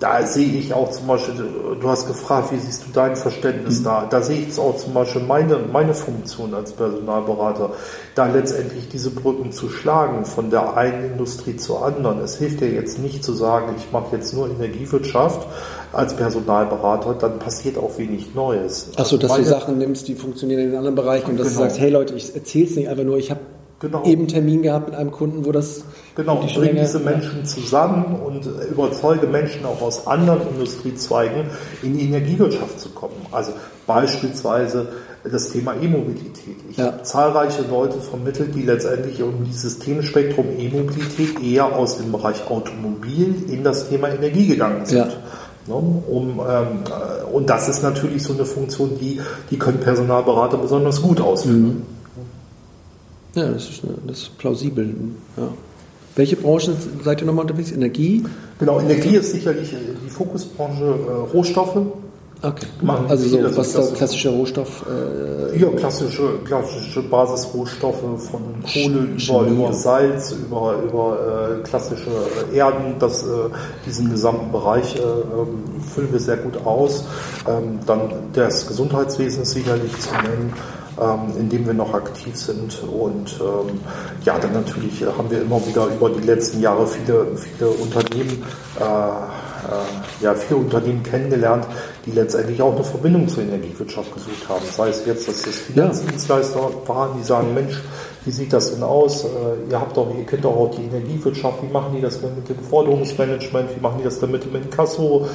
da 0.00 0.26
sehe 0.26 0.58
ich 0.58 0.74
auch 0.74 0.90
zum 0.90 1.06
Beispiel, 1.06 1.34
du 1.80 1.88
hast 1.88 2.06
gefragt, 2.06 2.52
wie 2.52 2.58
siehst 2.58 2.84
du 2.86 2.92
dein 2.92 3.16
Verständnis 3.16 3.80
mhm. 3.80 3.84
da? 3.84 4.06
Da 4.08 4.22
sehe 4.22 4.38
ich 4.38 4.46
jetzt 4.48 4.58
auch 4.58 4.76
zum 4.76 4.92
Beispiel 4.92 5.22
meine, 5.22 5.58
meine 5.72 5.94
Funktion 5.94 6.52
als 6.52 6.72
Personalberater, 6.72 7.70
da 8.14 8.26
letztendlich 8.26 8.88
diese 8.88 9.10
Brücken 9.10 9.52
zu 9.52 9.70
schlagen 9.70 10.24
von 10.24 10.50
der 10.50 10.76
einen 10.76 11.12
Industrie 11.12 11.56
zur 11.56 11.84
anderen. 11.84 12.20
Es 12.20 12.36
hilft 12.36 12.60
ja 12.60 12.66
jetzt 12.66 12.98
nicht 12.98 13.24
zu 13.24 13.32
sagen, 13.32 13.74
ich 13.78 13.92
mache 13.92 14.16
jetzt 14.16 14.34
nur 14.34 14.48
Energiewirtschaft, 14.50 15.46
als 15.92 16.14
Personalberater, 16.14 17.14
dann 17.14 17.38
passiert 17.38 17.78
auch 17.78 17.96
wenig 17.98 18.34
Neues. 18.34 18.90
Achso, 18.96 19.16
dass 19.16 19.30
Meine, 19.30 19.44
du 19.44 19.48
Sachen 19.48 19.78
nimmst, 19.78 20.08
die 20.08 20.14
funktionieren 20.14 20.70
in 20.70 20.76
anderen 20.76 20.96
Bereichen 20.96 21.30
und 21.30 21.38
dass 21.38 21.48
genau. 21.48 21.60
du 21.60 21.68
sagst, 21.68 21.80
hey 21.80 21.90
Leute, 21.90 22.14
ich 22.14 22.34
erzähle 22.34 22.66
es 22.66 22.76
nicht 22.76 22.88
einfach 22.88 23.04
nur, 23.04 23.16
ich 23.16 23.30
habe 23.30 23.40
genau. 23.80 24.04
eben 24.04 24.28
Termin 24.28 24.62
gehabt 24.62 24.88
mit 24.88 24.96
einem 24.96 25.10
Kunden, 25.10 25.44
wo 25.44 25.52
das... 25.52 25.84
Genau, 26.16 26.42
die 26.46 26.54
bring 26.54 26.76
diese 26.76 27.00
Menschen 27.00 27.44
zusammen 27.44 28.20
und 28.24 28.46
überzeuge 28.70 29.26
Menschen 29.26 29.66
auch 29.66 29.82
aus 29.82 30.06
anderen 30.06 30.42
Industriezweigen 30.48 31.46
in 31.82 31.98
die 31.98 32.04
Energiewirtschaft 32.04 32.78
zu 32.78 32.90
kommen. 32.90 33.16
Also 33.32 33.52
beispielsweise 33.86 34.88
das 35.24 35.50
Thema 35.50 35.74
E-Mobilität. 35.74 36.56
Ich 36.70 36.76
ja. 36.76 36.86
habe 36.86 37.02
zahlreiche 37.02 37.62
Leute 37.62 37.98
vermittelt, 37.98 38.54
die 38.54 38.62
letztendlich 38.62 39.22
um 39.22 39.44
dieses 39.44 39.78
Themenspektrum 39.78 40.46
E-Mobilität 40.58 41.42
eher 41.42 41.74
aus 41.74 41.98
dem 41.98 42.12
Bereich 42.12 42.48
Automobil 42.48 43.34
in 43.48 43.64
das 43.64 43.88
Thema 43.88 44.08
Energie 44.10 44.46
gegangen 44.46 44.84
sind. 44.86 44.98
Ja. 44.98 45.08
Ne, 45.66 45.74
um, 45.74 46.40
ähm, 46.46 47.32
und 47.32 47.48
das 47.48 47.68
ist 47.70 47.82
natürlich 47.82 48.22
so 48.22 48.34
eine 48.34 48.44
Funktion, 48.44 48.98
die, 49.00 49.20
die 49.50 49.58
können 49.58 49.80
Personalberater 49.80 50.58
besonders 50.58 51.00
gut 51.00 51.20
ausführen. 51.20 51.62
Mhm. 51.62 51.93
Ja, 53.34 53.50
das 53.50 53.68
ist, 53.68 53.82
das 54.06 54.18
ist 54.18 54.38
plausibel. 54.38 54.94
Ja. 55.36 55.48
Welche 56.16 56.36
Branchen 56.36 56.76
seid 57.02 57.20
ihr 57.20 57.26
nochmal 57.26 57.42
unterwegs? 57.42 57.72
Energie? 57.72 58.24
Genau, 58.58 58.78
Energie 58.78 59.16
ist 59.16 59.32
sicherlich 59.32 59.74
die 60.04 60.10
Fokusbranche 60.10 60.84
äh, 60.84 61.32
Rohstoffe. 61.32 61.78
Okay. 62.42 62.66
Also 63.08 63.28
so, 63.28 63.56
was 63.56 63.68
ist 63.68 63.78
der 63.78 63.86
klassische 63.96 64.28
Rohstoff? 64.28 64.84
Äh, 64.86 65.58
ja, 65.58 65.68
klassische, 65.70 66.40
klassische 66.44 67.02
Basisrohstoffe 67.02 68.00
von 68.00 68.42
Kohle 68.70 69.08
über, 69.16 69.46
über 69.46 69.72
Salz, 69.72 70.32
über, 70.32 70.74
über 70.84 71.58
äh, 71.60 71.62
klassische 71.62 72.10
Erden. 72.52 72.96
Das, 72.98 73.22
äh, 73.22 73.26
diesen 73.86 74.10
gesamten 74.10 74.52
Bereich 74.52 74.94
äh, 74.96 74.98
ähm, 74.98 75.80
füllen 75.94 76.12
wir 76.12 76.20
sehr 76.20 76.36
gut 76.36 76.58
aus. 76.66 77.04
Ähm, 77.48 77.78
dann 77.86 78.10
das 78.34 78.66
Gesundheitswesen 78.66 79.42
ist 79.42 79.52
sicherlich 79.52 79.98
zu 80.00 80.10
nennen. 80.12 80.52
Ähm, 81.00 81.36
in 81.36 81.48
dem 81.48 81.66
wir 81.66 81.74
noch 81.74 81.92
aktiv 81.92 82.36
sind. 82.36 82.80
Und 82.84 83.40
ähm, 83.40 83.80
ja, 84.24 84.38
dann 84.38 84.52
natürlich 84.52 85.04
haben 85.04 85.28
wir 85.28 85.42
immer 85.42 85.60
wieder 85.66 85.86
über 85.86 86.08
die 86.08 86.24
letzten 86.24 86.60
Jahre 86.60 86.86
viele, 86.86 87.26
viele 87.36 87.70
Unternehmen 87.70 88.44
äh, 88.78 88.84
äh, 89.64 90.22
ja, 90.24 90.34
viele 90.34 90.60
Unternehmen 90.60 91.02
kennengelernt, 91.02 91.66
die 92.06 92.12
letztendlich 92.12 92.60
auch 92.60 92.74
eine 92.74 92.84
Verbindung 92.84 93.28
zur 93.28 93.44
Energiewirtschaft 93.44 94.12
gesucht 94.12 94.48
haben. 94.48 94.64
Sei 94.70 94.88
es 94.88 95.04
jetzt, 95.06 95.28
dass 95.28 95.42
das 95.42 95.54
Finanzdienstleister 95.54 96.70
waren, 96.86 97.18
die 97.18 97.24
sagen, 97.24 97.54
Mensch, 97.54 97.80
wie 98.24 98.30
sieht 98.30 98.52
das 98.52 98.72
denn 98.72 98.82
aus? 98.82 99.24
Äh, 99.24 99.28
ihr 99.70 99.80
habt 99.80 99.96
doch, 99.96 100.06
ihr 100.16 100.24
kennt 100.24 100.44
doch 100.44 100.56
auch 100.56 100.70
die 100.70 100.82
Energiewirtschaft, 100.84 101.62
wie 101.62 101.72
machen 101.72 101.94
die 101.94 102.00
das 102.00 102.20
denn 102.20 102.34
mit 102.34 102.48
dem 102.48 102.58
Forderungsmanagement, 102.58 103.76
wie 103.76 103.80
machen 103.80 103.96
die 103.98 104.04
das 104.04 104.18
denn 104.18 104.30
mit 104.30 104.44
dem 104.44 104.54
Inkasso? 104.56 105.26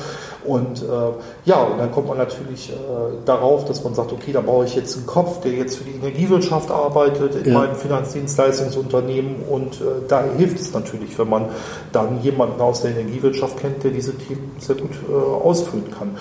Und 0.44 0.82
äh, 0.82 0.86
ja, 1.46 1.64
und 1.64 1.78
dann 1.78 1.92
kommt 1.92 2.08
man 2.08 2.18
natürlich 2.18 2.72
äh, 2.72 2.74
darauf, 3.26 3.66
dass 3.66 3.84
man 3.84 3.94
sagt, 3.94 4.12
okay, 4.12 4.32
da 4.32 4.42
brauche 4.42 4.66
ich 4.66 4.76
jetzt 4.76 4.98
einen 4.98 5.06
Kopf, 5.06 5.42
der 5.42 5.52
jetzt 5.52 5.78
für 5.78 5.84
die 5.84 5.92
Energiewirtschaft 5.92 6.72
arbeitet 6.72 7.36
in 7.36 7.54
ja. 7.54 7.60
meinem 7.60 7.76
Finanzdienstleistungsunternehmen 7.76 9.44
und 9.50 9.76
äh, 9.76 10.08
da 10.08 10.24
hilft 10.38 10.60
es 10.60 10.74
natürlich, 10.74 11.18
wenn 11.20 11.30
man 11.30 11.46
dann 11.92 12.22
jemanden 12.22 12.60
aus 12.62 12.82
der 12.82 12.92
Energiewirtschaft 12.92 13.58
kennt, 13.58 13.84
der 13.84 13.92
diese 13.92 14.16
Themen 14.16 14.52
sehr 14.60 14.76
gut 14.76 14.92
äh, 15.10 15.14
ausfüllen 15.14 15.92
kann. 15.92 16.18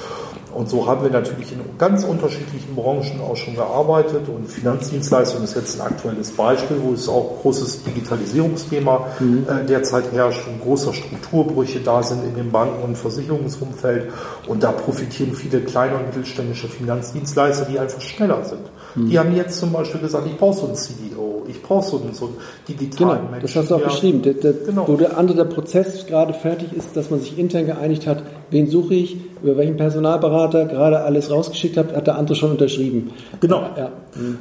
Und 0.58 0.68
so 0.68 0.88
haben 0.88 1.04
wir 1.04 1.10
natürlich 1.10 1.52
in 1.52 1.60
ganz 1.78 2.02
unterschiedlichen 2.02 2.74
Branchen 2.74 3.20
auch 3.20 3.36
schon 3.36 3.54
gearbeitet 3.54 4.28
und 4.28 4.50
Finanzdienstleistung 4.50 5.44
ist 5.44 5.54
jetzt 5.54 5.80
ein 5.80 5.86
aktuelles 5.86 6.32
Beispiel, 6.32 6.78
wo 6.82 6.94
es 6.94 7.08
auch 7.08 7.42
großes 7.42 7.84
Digitalisierungsthema 7.84 9.06
mhm. 9.20 9.46
äh, 9.48 9.64
derzeit 9.64 10.10
herrscht 10.10 10.48
und 10.48 10.60
große 10.60 10.92
Strukturbrüche 10.92 11.78
da 11.78 12.02
sind 12.02 12.24
in 12.24 12.34
dem 12.34 12.50
Banken- 12.50 12.82
und 12.82 12.98
Versicherungsumfeld 12.98 14.10
und 14.48 14.64
da 14.64 14.72
profitieren 14.72 15.32
viele 15.32 15.60
kleine 15.60 15.94
und 15.94 16.06
mittelständische 16.06 16.66
Finanzdienstleister, 16.66 17.66
die 17.66 17.78
einfach 17.78 18.00
schneller 18.00 18.44
sind. 18.44 18.62
Mhm. 18.98 19.10
Die 19.10 19.18
haben 19.18 19.34
jetzt 19.34 19.58
zum 19.58 19.72
Beispiel 19.72 20.00
gesagt, 20.00 20.26
ich 20.26 20.36
brauche 20.36 20.58
so 20.58 20.66
ein 20.66 20.74
CDO, 20.74 21.44
Ich 21.48 21.62
brauche 21.62 21.88
so, 21.88 22.00
einen, 22.00 22.12
so 22.14 22.26
einen 22.26 22.36
digitalen 22.68 23.18
genau, 23.18 23.30
Menschen. 23.30 23.42
Das 23.42 23.56
hast 23.56 23.70
du 23.70 23.74
auch 23.76 23.80
ja, 23.80 23.86
beschrieben. 23.86 24.22
Der, 24.22 24.34
der, 24.34 24.52
genau. 24.52 24.86
Wo 24.86 24.96
der 24.96 25.16
andere 25.16 25.38
der 25.38 25.44
Prozess 25.44 26.06
gerade 26.06 26.34
fertig 26.34 26.72
ist, 26.72 26.96
dass 26.96 27.10
man 27.10 27.20
sich 27.20 27.38
intern 27.38 27.66
geeinigt 27.66 28.06
hat, 28.06 28.22
wen 28.50 28.68
suche 28.68 28.94
ich, 28.94 29.16
über 29.42 29.56
welchen 29.56 29.76
Personalberater 29.76 30.66
gerade 30.66 31.00
alles 31.00 31.30
rausgeschickt 31.30 31.76
hat, 31.76 31.94
hat 31.94 32.06
der 32.06 32.16
andere 32.16 32.34
schon 32.34 32.50
unterschrieben. 32.50 33.10
Genau. 33.40 33.62
Ja. 33.76 33.90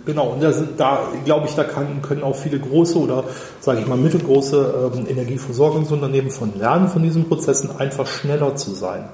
Genau. 0.05 0.31
Und 0.31 0.43
da, 0.43 0.51
da 0.77 0.99
glaube 1.23 1.47
ich, 1.47 1.55
da 1.55 1.63
kann, 1.63 2.01
können 2.01 2.23
auch 2.23 2.35
viele 2.35 2.59
große 2.59 2.97
oder 2.97 3.23
sage 3.59 3.81
ich 3.81 3.87
mal 3.87 3.97
mittelgroße 3.97 4.91
ähm, 4.95 5.05
Energieversorgungsunternehmen 5.07 6.31
von 6.31 6.57
lernen, 6.57 6.87
von 6.87 7.03
diesen 7.03 7.25
Prozessen 7.25 7.69
einfach 7.77 8.07
schneller 8.07 8.55
zu 8.55 8.71
sein. 8.71 9.05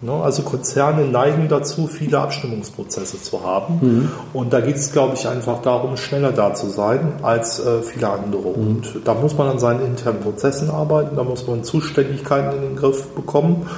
Ne? 0.00 0.12
Also 0.12 0.42
Konzerne 0.42 1.04
neigen 1.06 1.48
dazu, 1.48 1.88
viele 1.88 2.20
Abstimmungsprozesse 2.20 3.20
zu 3.20 3.42
haben. 3.42 3.78
Mhm. 3.80 4.10
Und 4.32 4.52
da 4.52 4.60
geht 4.60 4.76
es, 4.76 4.92
glaube 4.92 5.14
ich, 5.14 5.26
einfach 5.26 5.60
darum, 5.60 5.96
schneller 5.96 6.30
da 6.30 6.54
zu 6.54 6.68
sein 6.68 7.14
als 7.22 7.58
äh, 7.58 7.82
viele 7.82 8.08
andere. 8.08 8.48
Mhm. 8.48 8.66
Und 8.66 9.00
da 9.04 9.14
muss 9.14 9.36
man 9.36 9.48
an 9.48 9.58
seinen 9.58 9.84
internen 9.84 10.20
Prozessen 10.20 10.70
arbeiten, 10.70 11.16
da 11.16 11.24
muss 11.24 11.48
man 11.48 11.64
Zuständigkeiten 11.64 12.56
in 12.56 12.62
den 12.62 12.76
Griff 12.76 13.08
bekommen, 13.08 13.68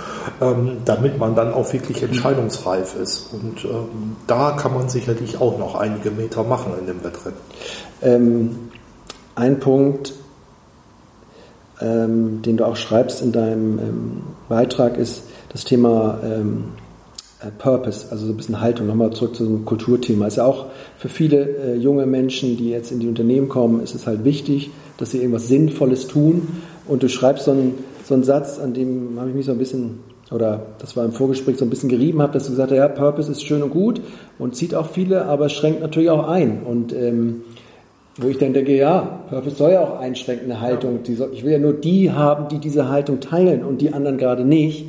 ähm, 0.42 0.78
damit 0.84 1.18
man 1.18 1.34
dann 1.34 1.54
auch 1.54 1.72
wirklich 1.72 2.02
entscheidungsreif 2.02 2.96
ist. 2.96 3.32
Und 3.32 3.64
ähm, 3.64 4.16
da 4.26 4.52
kann 4.52 4.74
man 4.74 4.90
sicherlich 4.90 5.40
auch 5.40 5.58
noch 5.58 5.74
einige 5.74 6.10
Meter 6.10 6.44
machen 6.44 6.74
in 6.78 6.86
dem 6.86 7.02
Wettrennen. 7.02 7.38
Ähm, 8.02 8.58
ein 9.36 9.58
Punkt, 9.58 10.12
ähm, 11.80 12.42
den 12.42 12.58
du 12.58 12.66
auch 12.66 12.76
schreibst 12.76 13.22
in 13.22 13.32
deinem 13.32 13.78
ähm, 13.78 14.22
Beitrag, 14.50 14.98
ist, 14.98 15.22
das 15.50 15.64
Thema 15.64 16.18
ähm, 16.24 16.64
äh, 17.40 17.50
Purpose, 17.58 18.06
also 18.10 18.26
so 18.26 18.32
ein 18.32 18.36
bisschen 18.36 18.60
Haltung, 18.60 18.86
nochmal 18.86 19.10
zurück 19.10 19.34
zu 19.34 19.44
zum 19.44 19.64
Kulturthema. 19.64 20.26
Ist 20.26 20.36
ja 20.36 20.46
auch 20.46 20.66
für 20.98 21.08
viele 21.08 21.36
äh, 21.56 21.76
junge 21.76 22.06
Menschen, 22.06 22.56
die 22.56 22.70
jetzt 22.70 22.92
in 22.92 23.00
die 23.00 23.08
Unternehmen 23.08 23.48
kommen, 23.48 23.82
ist 23.82 23.94
es 23.94 24.06
halt 24.06 24.24
wichtig, 24.24 24.70
dass 24.98 25.10
sie 25.10 25.18
irgendwas 25.18 25.48
Sinnvolles 25.48 26.06
tun. 26.06 26.48
Und 26.86 27.02
du 27.02 27.08
schreibst 27.08 27.44
so 27.44 27.52
einen, 27.52 27.74
so 28.04 28.14
einen 28.14 28.24
Satz, 28.24 28.58
an 28.58 28.74
dem 28.74 29.18
habe 29.18 29.30
ich 29.30 29.34
mich 29.34 29.46
so 29.46 29.52
ein 29.52 29.58
bisschen, 29.58 30.00
oder 30.30 30.66
das 30.78 30.96
war 30.96 31.04
im 31.04 31.12
Vorgespräch 31.12 31.56
so 31.56 31.64
ein 31.64 31.70
bisschen 31.70 31.88
gerieben 31.88 32.22
habe, 32.22 32.32
dass 32.32 32.44
du 32.44 32.50
gesagt 32.50 32.70
hast, 32.70 32.78
ja, 32.78 32.88
Purpose 32.88 33.30
ist 33.30 33.44
schön 33.44 33.62
und 33.62 33.70
gut 33.70 34.00
und 34.38 34.54
zieht 34.54 34.74
auch 34.74 34.90
viele, 34.90 35.24
aber 35.24 35.48
schränkt 35.48 35.80
natürlich 35.80 36.10
auch 36.10 36.28
ein. 36.28 36.62
Und 36.62 36.92
ähm, 36.92 37.42
wo 38.16 38.28
ich 38.28 38.38
dann 38.38 38.52
denke, 38.52 38.76
ja, 38.76 39.22
Purpose 39.30 39.56
soll 39.56 39.72
ja 39.72 39.80
auch 39.80 39.98
einschränkende 39.98 40.60
Haltung. 40.60 41.00
Soll, 41.16 41.30
ich 41.32 41.44
will 41.44 41.52
ja 41.52 41.58
nur 41.58 41.72
die 41.72 42.12
haben, 42.12 42.48
die 42.48 42.58
diese 42.58 42.88
Haltung 42.88 43.20
teilen 43.20 43.64
und 43.64 43.80
die 43.80 43.92
anderen 43.92 44.18
gerade 44.18 44.44
nicht. 44.44 44.86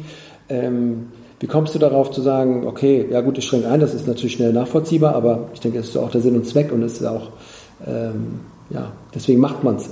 Ähm, 0.51 1.07
wie 1.39 1.47
kommst 1.47 1.73
du 1.73 1.79
darauf 1.79 2.11
zu 2.11 2.21
sagen, 2.21 2.67
okay, 2.67 3.07
ja 3.09 3.21
gut, 3.21 3.37
ich 3.37 3.45
schränke 3.45 3.67
ein, 3.67 3.79
das 3.79 3.95
ist 3.95 4.07
natürlich 4.07 4.33
schnell 4.33 4.53
nachvollziehbar, 4.53 5.15
aber 5.15 5.49
ich 5.53 5.59
denke, 5.59 5.79
es 5.79 5.89
ist 5.89 5.97
auch 5.97 6.11
der 6.11 6.21
Sinn 6.21 6.35
und 6.35 6.45
Zweck 6.45 6.71
und 6.71 6.83
es 6.83 7.01
ist 7.01 7.05
auch, 7.05 7.29
ähm, 7.87 8.41
ja, 8.69 8.91
deswegen 9.15 9.39
macht 9.39 9.63
man 9.63 9.77
es. 9.77 9.89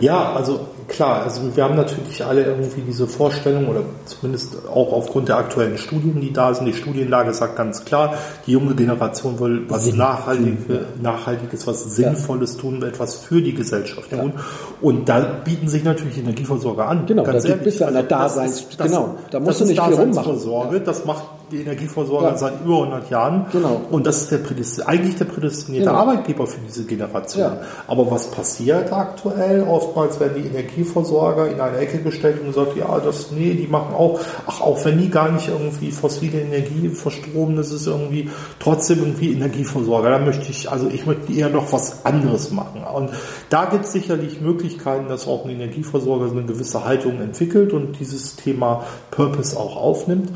Ja, 0.00 0.32
also 0.32 0.60
klar, 0.88 1.22
also 1.22 1.42
wir 1.54 1.64
haben 1.64 1.76
natürlich 1.76 2.24
alle 2.24 2.44
irgendwie 2.44 2.80
diese 2.82 3.06
Vorstellung 3.06 3.68
oder 3.68 3.82
zumindest 4.06 4.56
auch 4.68 4.92
aufgrund 4.92 5.28
der 5.28 5.36
aktuellen 5.36 5.78
Studien, 5.78 6.20
die 6.20 6.32
da 6.32 6.52
sind. 6.54 6.66
Die 6.66 6.74
Studienlage 6.74 7.32
sagt 7.32 7.56
ganz 7.56 7.84
klar, 7.84 8.14
die 8.46 8.52
junge 8.52 8.74
Generation 8.74 9.38
will 9.38 9.64
was 9.68 9.92
nachhaltig, 9.94 10.58
Nachhaltiges, 11.00 11.66
was 11.66 11.94
Sinnvolles 11.94 12.56
tun, 12.56 12.82
etwas 12.82 13.16
für 13.16 13.40
die 13.42 13.54
Gesellschaft 13.54 14.10
tun. 14.10 14.32
Ja. 14.34 14.42
Und 14.80 15.08
da 15.08 15.20
bieten 15.44 15.68
sich 15.68 15.84
natürlich 15.84 16.18
Energieversorger 16.18 16.88
an. 16.88 17.06
Genau, 17.06 17.22
ganz 17.22 17.44
da 17.44 17.54
bist 17.54 17.80
du 17.80 17.86
an 17.86 17.94
der 17.94 18.02
Daseins, 18.04 18.66
das, 18.76 18.86
genau, 18.86 19.16
da 19.30 19.40
musst 19.40 19.60
du 19.60 19.66
nicht 19.66 19.82
viel 19.82 19.94
rummachen. 19.94 20.38
Ja. 20.72 20.78
Das 20.80 21.04
macht 21.04 21.24
die 21.50 21.60
Energieversorger 21.60 22.30
ja. 22.30 22.36
seit 22.36 22.64
über 22.64 22.82
100 22.82 23.10
Jahren. 23.10 23.46
Genau. 23.52 23.80
Und 23.90 24.06
das 24.06 24.22
ist 24.22 24.30
der 24.30 24.40
eigentlich 24.86 25.16
der 25.16 25.24
prädestinierte 25.24 25.88
genau. 25.88 26.00
Arbeitgeber 26.00 26.46
für 26.46 26.60
diese 26.60 26.84
Generation. 26.84 27.42
Ja. 27.42 27.60
Aber 27.86 28.10
was 28.10 28.30
passiert 28.30 28.92
aktuell? 28.92 29.62
Oftmals 29.62 30.20
werden 30.20 30.42
die 30.42 30.48
Energieversorger 30.48 31.48
in 31.50 31.60
eine 31.60 31.78
Ecke 31.78 31.98
gestellt 31.98 32.40
und 32.40 32.48
gesagt, 32.48 32.76
ja, 32.76 32.98
das, 32.98 33.30
nee, 33.32 33.54
die 33.54 33.66
machen 33.66 33.94
auch, 33.94 34.20
ach, 34.46 34.60
auch 34.60 34.84
wenn 34.84 34.98
die 34.98 35.10
gar 35.10 35.30
nicht 35.30 35.48
irgendwie 35.48 35.90
fossile 35.90 36.40
Energie 36.40 36.88
verstromen, 36.88 37.56
das 37.56 37.72
ist 37.72 37.86
irgendwie 37.86 38.30
trotzdem 38.58 38.98
irgendwie 39.00 39.32
Energieversorger. 39.32 40.10
Da 40.10 40.18
möchte 40.18 40.50
ich, 40.50 40.70
also 40.70 40.88
ich 40.88 41.06
möchte 41.06 41.32
eher 41.32 41.48
noch 41.48 41.72
was 41.72 42.04
anderes 42.04 42.50
machen. 42.50 42.82
Und 42.94 43.10
da 43.48 43.66
gibt 43.66 43.84
es 43.84 43.92
sicherlich 43.92 44.40
Möglichkeiten, 44.40 45.08
dass 45.08 45.26
auch 45.26 45.44
ein 45.44 45.50
Energieversorger 45.50 46.30
eine 46.30 46.44
gewisse 46.44 46.84
Haltung 46.84 47.20
entwickelt 47.20 47.72
und 47.72 47.98
dieses 47.98 48.36
Thema 48.36 48.84
Purpose 49.10 49.58
auch 49.58 49.76
aufnimmt. 49.76 50.30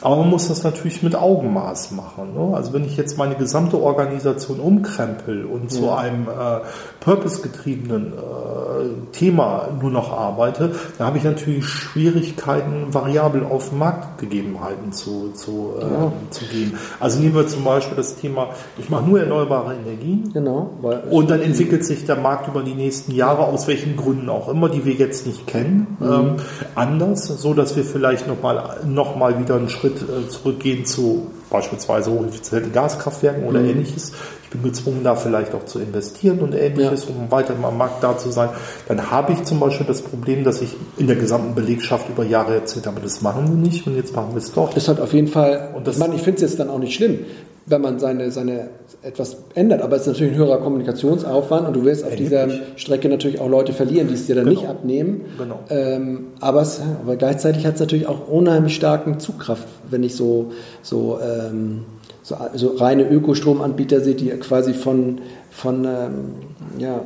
Aber 0.00 0.16
man 0.16 0.30
muss 0.30 0.48
das 0.48 0.55
natürlich 0.64 1.02
mit 1.02 1.14
Augenmaß 1.14 1.92
machen. 1.92 2.34
Ne? 2.34 2.56
Also 2.56 2.72
wenn 2.72 2.84
ich 2.84 2.96
jetzt 2.96 3.18
meine 3.18 3.34
gesamte 3.34 3.80
Organisation 3.80 4.60
umkrempel 4.60 5.44
und 5.44 5.64
ja. 5.64 5.68
zu 5.68 5.90
einem 5.90 6.28
äh, 6.28 6.60
purpose-getriebenen 7.00 8.12
äh, 8.12 9.12
Thema 9.12 9.68
nur 9.80 9.90
noch 9.90 10.12
arbeite, 10.12 10.72
dann 10.98 11.06
habe 11.06 11.18
ich 11.18 11.24
natürlich 11.24 11.66
Schwierigkeiten, 11.66 12.92
variabel 12.92 13.44
auf 13.44 13.72
Marktgegebenheiten 13.72 14.92
zu, 14.92 15.32
zu, 15.32 15.74
äh, 15.78 15.82
ja. 15.82 16.12
zu 16.30 16.44
gehen. 16.46 16.78
Also 17.00 17.20
nehmen 17.20 17.34
wir 17.34 17.46
zum 17.46 17.64
Beispiel 17.64 17.96
das 17.96 18.16
Thema, 18.16 18.48
ich 18.78 18.90
mache 18.90 19.04
nur 19.04 19.20
erneuerbare 19.20 19.74
Energien. 19.74 20.30
Genau. 20.32 20.70
und 21.10 21.30
dann 21.30 21.40
entwickelt 21.40 21.84
sich 21.84 22.04
der 22.04 22.16
Markt 22.16 22.48
über 22.48 22.62
die 22.62 22.74
nächsten 22.74 23.12
Jahre, 23.12 23.44
aus 23.44 23.66
welchen 23.66 23.96
Gründen 23.96 24.28
auch 24.28 24.48
immer, 24.48 24.68
die 24.68 24.84
wir 24.84 24.94
jetzt 24.94 25.26
nicht 25.26 25.46
kennen, 25.46 25.96
mhm. 25.98 26.06
ähm, 26.06 26.36
anders, 26.74 27.26
so 27.26 27.54
dass 27.54 27.76
wir 27.76 27.84
vielleicht 27.84 28.26
nochmal 28.26 28.80
noch 28.86 29.16
mal 29.16 29.38
wieder 29.38 29.56
einen 29.56 29.68
Schritt 29.68 30.02
äh, 30.02 30.28
zurückgehen 30.46 30.84
zu 30.84 31.26
beispielsweise 31.50 32.10
hocheffizienten 32.10 32.72
Gaskraftwerken 32.72 33.44
oder 33.44 33.60
mhm. 33.60 33.70
ähnliches. 33.70 34.12
Ich 34.44 34.50
bin 34.50 34.62
gezwungen, 34.62 35.02
da 35.02 35.16
vielleicht 35.16 35.54
auch 35.54 35.64
zu 35.64 35.80
investieren 35.80 36.38
und 36.38 36.54
ähnliches, 36.54 37.06
ja. 37.08 37.10
um 37.10 37.30
weiter 37.30 37.54
am 37.60 37.76
Markt 37.76 38.02
da 38.02 38.16
zu 38.16 38.30
sein. 38.30 38.50
Dann 38.86 39.10
habe 39.10 39.32
ich 39.32 39.42
zum 39.44 39.58
Beispiel 39.58 39.86
das 39.86 40.02
Problem, 40.02 40.44
dass 40.44 40.62
ich 40.62 40.76
in 40.96 41.08
der 41.08 41.16
gesamten 41.16 41.54
Belegschaft 41.54 42.08
über 42.08 42.24
Jahre 42.24 42.54
erzählt 42.54 42.86
habe, 42.86 43.00
das 43.00 43.22
machen 43.22 43.48
wir 43.48 43.56
nicht 43.56 43.86
und 43.86 43.96
jetzt 43.96 44.14
machen 44.14 44.30
wir 44.32 44.38
es 44.38 44.52
doch. 44.52 44.72
Das 44.72 44.88
hat 44.88 45.00
auf 45.00 45.12
jeden 45.12 45.28
Fall, 45.28 45.72
und 45.74 45.86
das, 45.86 45.96
ich 45.96 46.00
meine, 46.00 46.14
ich 46.14 46.22
finde 46.22 46.36
es 46.36 46.50
jetzt 46.50 46.60
dann 46.60 46.70
auch 46.70 46.78
nicht 46.78 46.94
schlimm, 46.94 47.20
wenn 47.66 47.80
man 47.80 47.98
seine, 47.98 48.30
seine 48.30 48.68
etwas 49.02 49.36
ändert. 49.54 49.82
Aber 49.82 49.96
es 49.96 50.02
ist 50.02 50.08
natürlich 50.08 50.32
ein 50.34 50.38
höherer 50.38 50.58
Kommunikationsaufwand 50.58 51.66
und 51.66 51.74
du 51.74 51.84
wirst 51.84 52.04
auf 52.04 52.14
dieser 52.14 52.48
Strecke 52.76 53.08
natürlich 53.08 53.40
auch 53.40 53.48
Leute 53.48 53.72
verlieren, 53.72 54.08
die 54.08 54.14
es 54.14 54.26
dir 54.26 54.36
dann 54.36 54.44
genau. 54.44 54.60
nicht 54.60 54.70
abnehmen. 54.70 55.22
Genau. 55.36 55.60
Ähm, 55.68 56.28
aber, 56.40 56.62
es, 56.62 56.80
aber 57.02 57.16
gleichzeitig 57.16 57.66
hat 57.66 57.74
es 57.74 57.80
natürlich 57.80 58.06
auch 58.06 58.28
unheimlich 58.28 58.76
starken 58.76 59.18
Zugkraft, 59.18 59.66
wenn 59.90 60.04
ich 60.04 60.14
so, 60.14 60.52
so, 60.82 61.18
ähm, 61.20 61.82
so, 62.22 62.36
so 62.54 62.68
reine 62.76 63.08
Ökostromanbieter 63.08 64.00
sehe, 64.00 64.14
die 64.14 64.28
quasi 64.30 64.72
von, 64.72 65.20
von 65.50 65.84
ähm, 65.84 66.34
ja, 66.78 67.00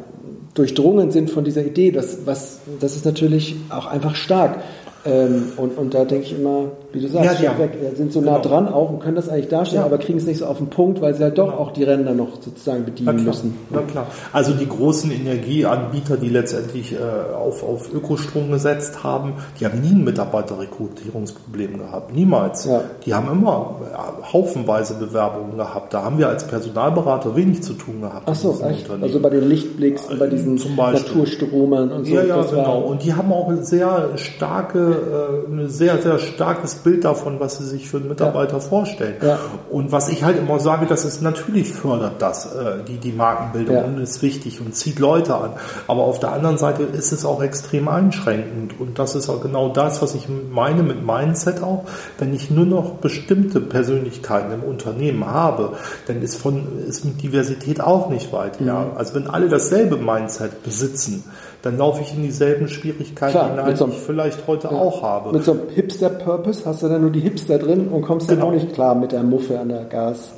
durchdrungen 0.54 1.10
sind 1.10 1.30
von 1.30 1.44
dieser 1.44 1.64
Idee. 1.64 1.90
Das, 1.90 2.26
was, 2.26 2.60
das 2.80 2.96
ist 2.96 3.06
natürlich 3.06 3.56
auch 3.70 3.86
einfach 3.86 4.14
stark. 4.14 4.60
Ähm, 5.06 5.52
und, 5.56 5.78
und 5.78 5.94
da 5.94 6.04
denke 6.04 6.26
ich 6.26 6.38
immer, 6.38 6.64
wie 6.92 7.00
du 7.00 7.08
sagst, 7.08 7.40
ja, 7.40 7.58
weg, 7.58 7.72
sind 7.94 8.12
so 8.12 8.20
nah 8.20 8.36
genau. 8.36 8.42
dran 8.42 8.68
auch 8.68 8.90
und 8.90 9.00
können 9.00 9.16
das 9.16 9.30
eigentlich 9.30 9.48
darstellen, 9.48 9.80
ja. 9.82 9.86
aber 9.86 9.96
kriegen 9.96 10.18
es 10.18 10.26
nicht 10.26 10.38
so 10.38 10.46
auf 10.46 10.58
den 10.58 10.68
Punkt, 10.68 11.00
weil 11.00 11.14
sie 11.14 11.22
halt 11.22 11.38
doch 11.38 11.52
genau. 11.52 11.58
auch 11.58 11.72
die 11.72 11.84
Ränder 11.84 12.12
noch 12.12 12.42
sozusagen 12.42 12.84
bedienen 12.84 13.24
müssen. 13.24 13.56
Na 13.70 13.80
klar. 13.80 14.08
Also 14.32 14.52
die 14.52 14.68
großen 14.68 15.10
Energieanbieter, 15.10 16.18
die 16.18 16.28
letztendlich 16.28 16.92
äh, 16.92 16.98
auf, 17.34 17.62
auf 17.62 17.92
Ökostrom 17.94 18.50
gesetzt 18.50 19.02
haben, 19.02 19.34
die 19.58 19.64
haben 19.64 19.80
nie 19.80 19.92
ein 19.92 20.04
Mitarbeiterrekrutierungsproblem 20.04 21.78
gehabt. 21.78 22.14
Niemals. 22.14 22.66
Ja. 22.66 22.82
Die 23.06 23.14
haben 23.14 23.30
immer 23.30 23.76
äh, 23.82 24.32
haufenweise 24.32 24.94
Bewerbungen 24.94 25.56
gehabt. 25.56 25.94
Da 25.94 26.02
haben 26.02 26.18
wir 26.18 26.28
als 26.28 26.46
Personalberater 26.46 27.34
wenig 27.36 27.62
zu 27.62 27.72
tun 27.72 28.02
gehabt. 28.02 28.24
Ach 28.26 28.34
so, 28.34 28.58
echt? 28.68 28.90
Also 28.90 29.20
bei 29.20 29.30
den 29.30 29.48
Lichtblicks 29.48 30.10
und 30.10 30.18
bei 30.18 30.26
diesen 30.26 30.58
Zum 30.58 30.76
Naturstromern 30.76 31.90
und 31.90 32.04
so. 32.04 32.14
Ja, 32.14 32.24
ja, 32.24 32.42
genau. 32.42 32.80
Und 32.80 33.02
die 33.02 33.14
haben 33.14 33.32
auch 33.32 33.50
sehr 33.62 34.10
starke 34.16 34.89
äh, 34.92 35.50
ein 35.50 35.68
sehr, 35.68 36.00
sehr 36.00 36.18
starkes 36.18 36.76
Bild 36.76 37.04
davon, 37.04 37.40
was 37.40 37.58
sie 37.58 37.64
sich 37.64 37.88
für 37.88 37.98
einen 37.98 38.08
Mitarbeiter 38.08 38.54
ja. 38.54 38.60
vorstellen. 38.60 39.16
Ja. 39.22 39.38
Und 39.70 39.92
was 39.92 40.08
ich 40.08 40.24
halt 40.24 40.38
immer 40.38 40.60
sage, 40.60 40.86
das 40.86 41.04
ist 41.04 41.22
natürlich 41.22 41.72
fördert 41.72 42.20
das 42.20 42.46
äh, 42.54 42.82
die, 42.86 42.98
die 42.98 43.12
Markenbildung 43.12 43.76
ja. 43.76 43.84
und 43.84 43.98
ist 43.98 44.22
wichtig 44.22 44.60
und 44.60 44.74
zieht 44.74 44.98
Leute 44.98 45.34
an. 45.34 45.50
Aber 45.86 46.02
auf 46.02 46.20
der 46.20 46.32
anderen 46.32 46.58
Seite 46.58 46.82
ist 46.82 47.12
es 47.12 47.24
auch 47.24 47.42
extrem 47.42 47.88
einschränkend. 47.88 48.78
Und 48.78 48.98
das 48.98 49.14
ist 49.14 49.28
auch 49.28 49.40
genau 49.40 49.68
das, 49.68 50.02
was 50.02 50.14
ich 50.14 50.28
meine 50.28 50.82
mit 50.82 51.04
Mindset 51.04 51.62
auch. 51.62 51.84
Wenn 52.18 52.34
ich 52.34 52.50
nur 52.50 52.66
noch 52.66 52.96
bestimmte 52.96 53.60
Persönlichkeiten 53.60 54.52
im 54.52 54.62
Unternehmen 54.62 55.26
habe, 55.26 55.72
dann 56.06 56.22
ist 56.22 56.36
von, 56.36 56.66
ist 56.86 57.04
mit 57.04 57.22
Diversität 57.22 57.80
auch 57.80 58.10
nicht 58.10 58.32
weit. 58.32 58.60
Mhm. 58.60 58.66
Ja. 58.66 58.86
Also 58.96 59.14
wenn 59.14 59.28
alle 59.28 59.48
dasselbe 59.48 59.96
Mindset 59.96 60.62
besitzen, 60.62 61.24
dann 61.62 61.76
laufe 61.76 62.02
ich 62.02 62.14
in 62.14 62.22
dieselben 62.22 62.68
Schwierigkeiten 62.68 63.32
Klar, 63.32 63.50
hinein, 63.50 63.76
so 63.76 63.86
die 63.86 63.92
ich 63.92 63.98
vielleicht 63.98 64.46
heute 64.46 64.68
ja, 64.68 64.74
auch 64.74 65.02
habe. 65.02 65.32
Mit 65.32 65.44
so 65.44 65.52
einem 65.52 65.68
Hipster-Purpose 65.74 66.62
hast 66.64 66.82
du 66.82 66.88
dann 66.88 67.02
nur 67.02 67.10
die 67.10 67.20
Hipster 67.20 67.58
drin 67.58 67.88
und 67.88 68.02
kommst 68.02 68.28
genau. 68.28 68.40
dann 68.40 68.48
auch 68.48 68.54
nicht 68.54 68.72
klar 68.72 68.94
mit 68.94 69.12
der 69.12 69.22
Muffe 69.22 69.58
an 69.58 69.68
der 69.68 69.84
Gas. 69.84 70.32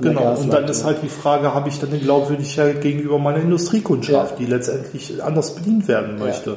genau. 0.00 0.34
Und 0.34 0.52
dann 0.52 0.64
ist 0.64 0.84
halt 0.84 0.98
die 1.02 1.08
Frage, 1.08 1.54
habe 1.54 1.68
ich 1.68 1.78
dann 1.78 1.90
eine 1.90 2.00
Glaubwürdigkeit 2.00 2.80
gegenüber 2.80 3.18
meiner 3.18 3.38
Industriekundschaft, 3.38 4.32
ja. 4.32 4.36
die 4.38 4.46
letztendlich 4.50 5.22
anders 5.22 5.54
bedient 5.54 5.86
werden 5.86 6.18
möchte. 6.18 6.50
Ja. 6.50 6.56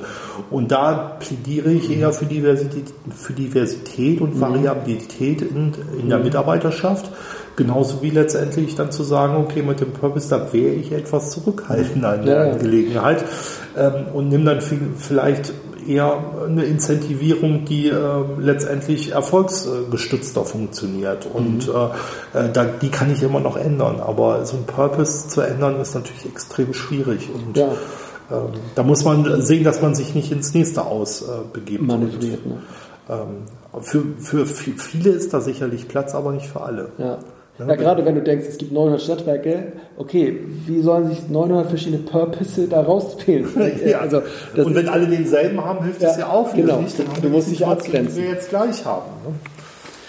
Und 0.50 0.72
da 0.72 1.18
plädiere 1.20 1.72
ich 1.72 1.96
eher 1.96 2.12
für 2.12 2.26
Diversität, 2.26 2.86
für 3.16 3.34
Diversität 3.34 4.20
und 4.22 4.36
mhm. 4.36 4.42
Variabilität 4.42 5.44
in, 5.44 5.74
in 6.00 6.10
der 6.10 6.18
mhm. 6.18 6.26
Mitarbeiterschaft. 6.26 7.12
Genauso 7.58 8.04
wie 8.04 8.12
letztendlich 8.12 8.76
dann 8.76 8.92
zu 8.92 9.04
sagen, 9.04 9.36
okay, 9.36 9.64
mit 9.64 9.82
dem 9.82 9.92
Purpose, 9.92 10.30
da 10.30 10.54
wäre 10.54 10.76
ich 10.76 10.92
etwas 10.92 11.32
zurückhaltender 11.32 12.16
in 12.16 12.26
der 12.26 12.48
ja. 12.48 12.56
Gelegenheit 12.56 13.26
ähm, 13.76 14.06
und 14.14 14.30
nimm 14.30 14.46
dann 14.46 14.62
vielleicht 14.62 15.54
eher 15.88 16.24
eine 16.46 16.66
Incentivierung, 16.66 17.66
die 17.66 17.88
äh, 17.88 17.96
letztendlich 18.38 19.14
erfolgsgestützter 19.14 20.46
funktioniert. 20.46 21.28
Und 21.34 21.68
mhm. 21.68 21.74
äh, 22.34 22.50
da, 22.54 22.66
die 22.66 22.90
kann 22.90 23.12
ich 23.12 23.24
immer 23.24 23.40
noch 23.40 23.58
ändern. 23.58 24.02
Aber 24.02 24.46
so 24.46 24.58
ein 24.58 24.66
Purpose 24.66 25.28
zu 25.28 25.42
ändern 25.42 25.82
ist 25.82 25.96
natürlich 25.96 26.28
extrem 26.28 26.76
schwierig. 26.76 27.28
Und 27.34 27.58
ja. 27.58 27.70
ähm, 28.32 28.52
da 28.76 28.84
muss 28.84 29.04
man 29.04 29.42
sehen, 29.42 29.64
dass 29.64 29.82
man 29.82 29.96
sich 29.96 30.14
nicht 30.14 30.32
ins 30.32 30.54
nächste 30.54 30.86
ausbegibt. 30.86 31.82
Äh, 31.82 31.86
Manövriert, 31.86 32.46
ne? 32.46 32.62
Ähm, 33.10 33.82
für, 33.82 34.04
für 34.20 34.46
viele 34.46 35.10
ist 35.12 35.34
da 35.34 35.42
sicherlich 35.42 35.88
Platz, 35.88 36.14
aber 36.14 36.34
nicht 36.34 36.48
für 36.48 36.62
alle. 36.62 36.90
Ja. 36.98 37.18
Ja, 37.60 37.76
gerade 37.76 38.06
wenn 38.06 38.14
du 38.14 38.22
denkst, 38.22 38.46
es 38.48 38.58
gibt 38.58 38.72
900 38.72 39.02
Stadtwerke, 39.02 39.72
okay, 39.98 40.40
wie 40.68 40.82
sollen 40.82 41.10
sich 41.10 41.28
900 41.28 41.70
verschiedene 41.70 42.04
Purpose 42.04 42.68
da 42.68 42.82
rauswählen? 42.82 43.48
ja. 43.86 44.00
also, 44.00 44.22
Und 44.56 44.76
wenn 44.76 44.88
alle 44.88 45.08
denselben 45.08 45.64
haben, 45.64 45.84
hilft 45.84 46.02
ja, 46.02 46.10
das 46.10 46.18
ja 46.18 46.30
auch 46.30 46.54
genau. 46.54 46.82
nicht. 46.82 47.00
Dann 47.00 47.08
du 47.20 47.30
musst 47.30 47.50
dich 47.50 47.66
abgrenzen. 47.66 48.16
Die 48.16 48.22
wir 48.22 48.30
jetzt 48.30 48.50
gleich 48.50 48.86
haben. 48.86 49.10
Ne? 49.26 49.34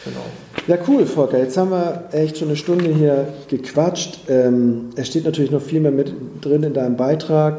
Genau. 0.04 0.24
Ja, 0.66 0.76
cool, 0.86 1.06
Volker. 1.06 1.38
Jetzt 1.38 1.56
haben 1.56 1.70
wir 1.70 2.04
echt 2.12 2.36
schon 2.36 2.48
eine 2.48 2.56
Stunde 2.58 2.90
hier 2.90 3.28
gequatscht. 3.48 4.18
Ähm, 4.28 4.90
es 4.96 5.06
steht 5.06 5.24
natürlich 5.24 5.50
noch 5.50 5.62
viel 5.62 5.80
mehr 5.80 5.90
mit 5.90 6.12
drin 6.42 6.62
in 6.62 6.74
deinem 6.74 6.96
Beitrag. 6.96 7.56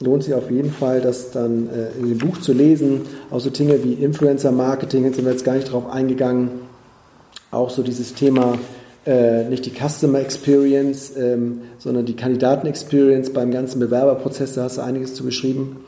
Lohnt 0.00 0.24
sich 0.24 0.34
auf 0.34 0.50
jeden 0.50 0.72
Fall, 0.72 1.00
das 1.00 1.30
dann 1.30 1.68
äh, 1.68 2.00
in 2.00 2.08
dem 2.08 2.18
Buch 2.18 2.38
zu 2.40 2.52
lesen. 2.52 3.02
Auch 3.30 3.38
so 3.38 3.50
Dinge 3.50 3.84
wie 3.84 3.92
Influencer-Marketing, 3.92 5.04
jetzt 5.04 5.16
sind 5.16 5.24
wir 5.24 5.32
jetzt 5.32 5.44
gar 5.44 5.54
nicht 5.54 5.72
drauf 5.72 5.88
eingegangen. 5.90 6.50
Auch 7.52 7.70
so 7.70 7.82
dieses 7.82 8.14
Thema 8.14 8.58
äh, 9.06 9.44
nicht 9.44 9.64
die 9.66 9.72
Customer 9.72 10.20
Experience, 10.20 11.16
ähm, 11.16 11.62
sondern 11.78 12.04
die 12.06 12.16
Kandidaten 12.16 12.66
Experience 12.66 13.32
beim 13.32 13.50
ganzen 13.50 13.80
Bewerberprozess. 13.80 14.54
Da 14.54 14.64
hast 14.64 14.78
du 14.78 14.82
einiges 14.82 15.14
zu 15.14 15.24
geschrieben. 15.24 15.84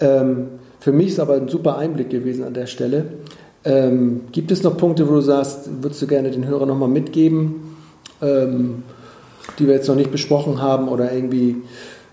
Ähm, 0.00 0.48
für 0.80 0.92
mich 0.92 1.08
ist 1.08 1.20
aber 1.20 1.34
ein 1.34 1.48
super 1.48 1.78
Einblick 1.78 2.10
gewesen 2.10 2.44
an 2.44 2.54
der 2.54 2.66
Stelle. 2.66 3.06
Ähm, 3.64 4.22
gibt 4.32 4.50
es 4.50 4.62
noch 4.62 4.76
Punkte, 4.76 5.08
wo 5.08 5.14
du 5.14 5.20
sagst, 5.20 5.68
würdest 5.82 6.00
du 6.00 6.06
gerne 6.06 6.30
den 6.30 6.46
Hörern 6.46 6.68
nochmal 6.68 6.88
mitgeben, 6.88 7.76
ähm, 8.22 8.82
die 9.58 9.66
wir 9.66 9.74
jetzt 9.74 9.88
noch 9.88 9.96
nicht 9.96 10.12
besprochen 10.12 10.62
haben 10.62 10.88
oder 10.88 11.12
irgendwie, 11.12 11.56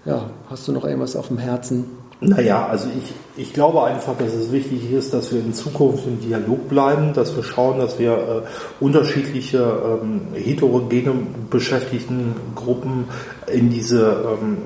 ja, 0.05 0.29
hast 0.49 0.67
du 0.67 0.71
noch 0.71 0.85
irgendwas 0.85 1.15
auf 1.15 1.27
dem 1.27 1.37
Herzen? 1.37 1.85
Naja, 2.21 2.65
also 2.67 2.87
ich, 2.97 3.13
ich 3.35 3.53
glaube 3.53 3.83
einfach, 3.83 4.17
dass 4.17 4.33
es 4.33 4.51
wichtig 4.51 4.89
ist, 4.91 5.13
dass 5.13 5.33
wir 5.33 5.41
in 5.41 5.53
Zukunft 5.53 6.07
im 6.07 6.21
Dialog 6.21 6.69
bleiben, 6.69 7.13
dass 7.13 7.35
wir 7.35 7.43
schauen, 7.43 7.77
dass 7.77 7.99
wir 7.99 8.11
äh, 8.13 8.83
unterschiedliche 8.83 9.57
ähm, 9.57 10.21
heterogene 10.33 11.13
Beschäftigtengruppen 11.49 13.05
in 13.51 13.69
diese, 13.69 14.37
ähm, 14.41 14.57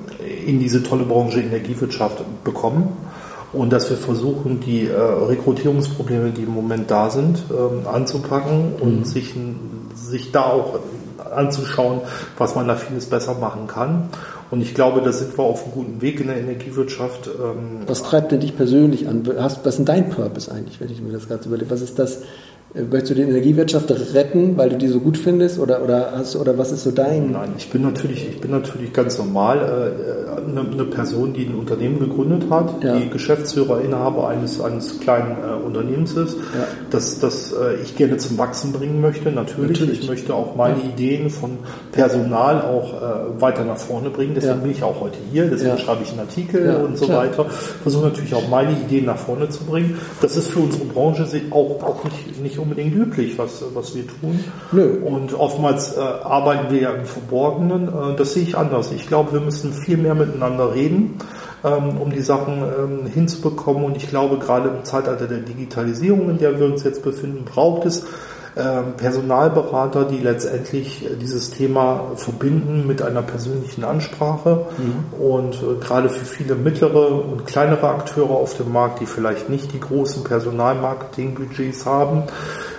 in 0.46 0.60
diese 0.60 0.84
tolle 0.84 1.06
Branche 1.06 1.42
Energiewirtschaft 1.42 2.24
bekommen 2.44 2.96
und 3.52 3.74
dass 3.74 3.90
wir 3.90 3.98
versuchen, 3.98 4.60
die 4.60 4.86
äh, 4.86 4.96
Rekrutierungsprobleme, 4.96 6.30
die 6.30 6.44
im 6.44 6.54
Moment 6.54 6.92
da 6.92 7.10
sind, 7.10 7.44
ähm, 7.50 7.88
anzupacken 7.88 8.74
und 8.80 9.00
mhm. 9.00 9.04
sich, 9.06 9.34
sich 9.96 10.32
da 10.32 10.44
auch 10.44 10.80
anzuschauen, 11.32 12.02
was 12.38 12.56
man 12.56 12.68
da 12.68 12.76
vieles 12.76 13.08
besser 13.08 13.36
machen 13.36 13.68
kann. 13.68 14.10
Und 14.52 14.62
ich 14.62 14.74
glaube, 14.74 15.02
da 15.02 15.12
sind 15.12 15.38
wir 15.38 15.44
auf 15.44 15.64
einem 15.64 15.74
guten 15.74 16.02
Weg 16.02 16.20
in 16.20 16.28
der 16.28 16.38
Energiewirtschaft. 16.38 17.28
Ähm, 17.28 17.82
was 17.86 18.02
treibt 18.04 18.32
denn 18.32 18.40
dich 18.40 18.58
persönlich 18.58 19.08
an? 19.08 19.28
was 19.28 19.58
ist 19.64 19.86
dein 19.88 20.10
Purpose 20.10 20.52
eigentlich, 20.52 20.80
wenn 20.82 20.90
ich 20.92 21.02
mir 21.02 21.12
das 21.12 21.28
gerade 21.28 21.46
überlege? 21.46 21.70
Was 21.70 21.82
ist 21.82 22.00
das, 22.00 22.24
Möchtest 22.76 23.10
du 23.10 23.16
die 23.16 23.22
Energiewirtschaft 23.24 23.92
retten, 24.14 24.56
weil 24.56 24.70
du 24.70 24.78
die 24.78 24.90
so 24.90 25.00
gut 25.00 25.18
findest 25.18 25.58
oder, 25.58 25.84
oder, 25.84 26.12
hast, 26.16 26.36
oder 26.36 26.56
was 26.60 26.72
ist 26.72 26.84
so 26.84 26.92
dein? 26.92 27.32
Nein, 27.32 27.54
ich 27.58 27.72
bin 27.72 27.82
natürlich, 27.82 28.30
ich 28.30 28.40
bin 28.40 28.52
natürlich 28.52 28.94
ganz 28.94 29.18
normal 29.18 29.58
äh, 29.58 30.40
eine, 30.40 30.62
eine, 30.72 30.86
Person, 30.86 31.34
die 31.34 31.46
ein 31.46 31.56
Unternehmen 31.56 31.98
gegründet 31.98 32.44
hat, 32.52 32.84
ja. 32.84 32.96
die 32.96 33.10
Geschäftsführer, 33.10 33.82
Inhaber 33.82 34.28
eines, 34.28 34.62
eines 34.62 35.00
kleinen 35.00 35.38
äh, 35.44 35.66
Unternehmens 35.66 36.14
ist, 36.14 36.38
ja. 36.38 36.68
das, 36.92 37.18
das 37.18 37.54
äh, 37.54 37.82
ich 37.82 37.96
gerne 37.96 38.18
zum 38.18 38.38
Wachsen 38.38 38.72
bringen 38.72 39.02
möchte. 39.02 39.32
Natürlich, 39.32 39.80
natürlich. 39.80 40.02
ich 40.04 40.08
möchte 40.08 40.36
auch 40.36 40.56
meine 40.56 40.78
ja. 40.78 40.90
Ideen 40.90 41.32
von 41.32 41.58
Personal 41.92 42.62
auch 42.62 42.94
äh, 42.94 43.42
weiter 43.42 43.66
nach 43.66 43.78
vorne 43.78 44.12
bringen. 44.12 44.34
Deswegen 44.36 44.62
bin 44.62 44.72
ich 44.72 44.84
auch 44.84 45.02
heute 45.02 45.18
hier, 45.32 45.50
deswegen 45.50 45.80
schreibe 45.80 46.04
ich 46.04 46.12
einen 46.12 46.20
Artikel 46.20 46.76
und 46.76 47.00
so 47.00 47.06
klar. 47.06 47.24
weiter. 47.24 47.46
Versuche 47.50 48.06
natürlich 48.06 48.36
auch 48.36 48.48
meine 48.48 48.74
Ideen 48.74 49.06
nach 49.06 49.18
vorne 49.18 49.50
zu 49.50 49.64
bringen. 49.64 49.98
Das 50.22 50.38
ist 50.38 50.50
für 50.50 50.60
unsere 50.60 50.86
Branche 50.86 51.26
auch, 51.50 51.84
auch 51.84 52.04
nicht, 52.04 52.42
nicht 52.44 52.59
unbedingt 52.60 52.96
üblich, 52.96 53.38
was, 53.38 53.64
was 53.74 53.96
wir 53.96 54.06
tun. 54.08 54.44
Nö. 54.72 55.00
Und 55.04 55.34
oftmals 55.34 55.96
äh, 55.98 56.00
arbeiten 56.00 56.72
wir 56.72 56.82
ja 56.82 56.92
im 56.92 57.06
Verborgenen. 57.06 57.88
Äh, 57.88 58.16
das 58.18 58.34
sehe 58.34 58.44
ich 58.44 58.58
anders. 58.58 58.92
Ich 58.92 59.08
glaube, 59.08 59.34
wir 59.34 59.40
müssen 59.40 59.74
viel 59.74 59.98
mehr 59.98 60.16
miteinander 60.16 60.74
reden, 60.74 61.16
ähm, 61.64 61.98
um 61.98 62.12
die 62.12 62.22
Sachen 62.22 62.62
ähm, 62.62 63.06
hinzubekommen. 63.08 63.84
Und 63.84 63.98
ich 63.98 64.10
glaube, 64.10 64.38
gerade 64.38 64.70
im 64.70 64.84
Zeitalter 64.84 65.28
der 65.28 65.40
Digitalisierung, 65.40 66.30
in 66.30 66.38
der 66.38 66.60
wir 66.60 66.66
uns 66.66 66.84
jetzt 66.84 67.04
befinden, 67.04 67.46
braucht 67.46 67.86
es 67.86 68.06
Personalberater, 68.98 70.06
die 70.06 70.18
letztendlich 70.18 71.06
äh, 71.06 71.16
dieses 71.16 71.52
Thema 71.52 72.12
verbinden 72.16 72.86
mit 72.88 73.02
einer 73.02 73.22
persönlichen 73.22 73.84
Ansprache. 73.84 74.66
Mhm. 74.78 75.22
Und 75.22 75.56
äh, 75.56 75.80
gerade 75.80 76.10
für 76.10 76.26
viele 76.26 76.56
mittlere 76.56 77.26
und 77.26 77.46
kleinere 77.46 77.90
Akteure 77.90 78.32
auf 78.32 78.56
dem 78.58 78.72
Markt, 78.72 79.02
die 79.02 79.06
vielleicht 79.06 79.50
nicht 79.50 79.74
die 79.74 79.80
großen 79.80 80.24
Personalmarketingbudgets 80.24 81.86
haben, 81.86 82.24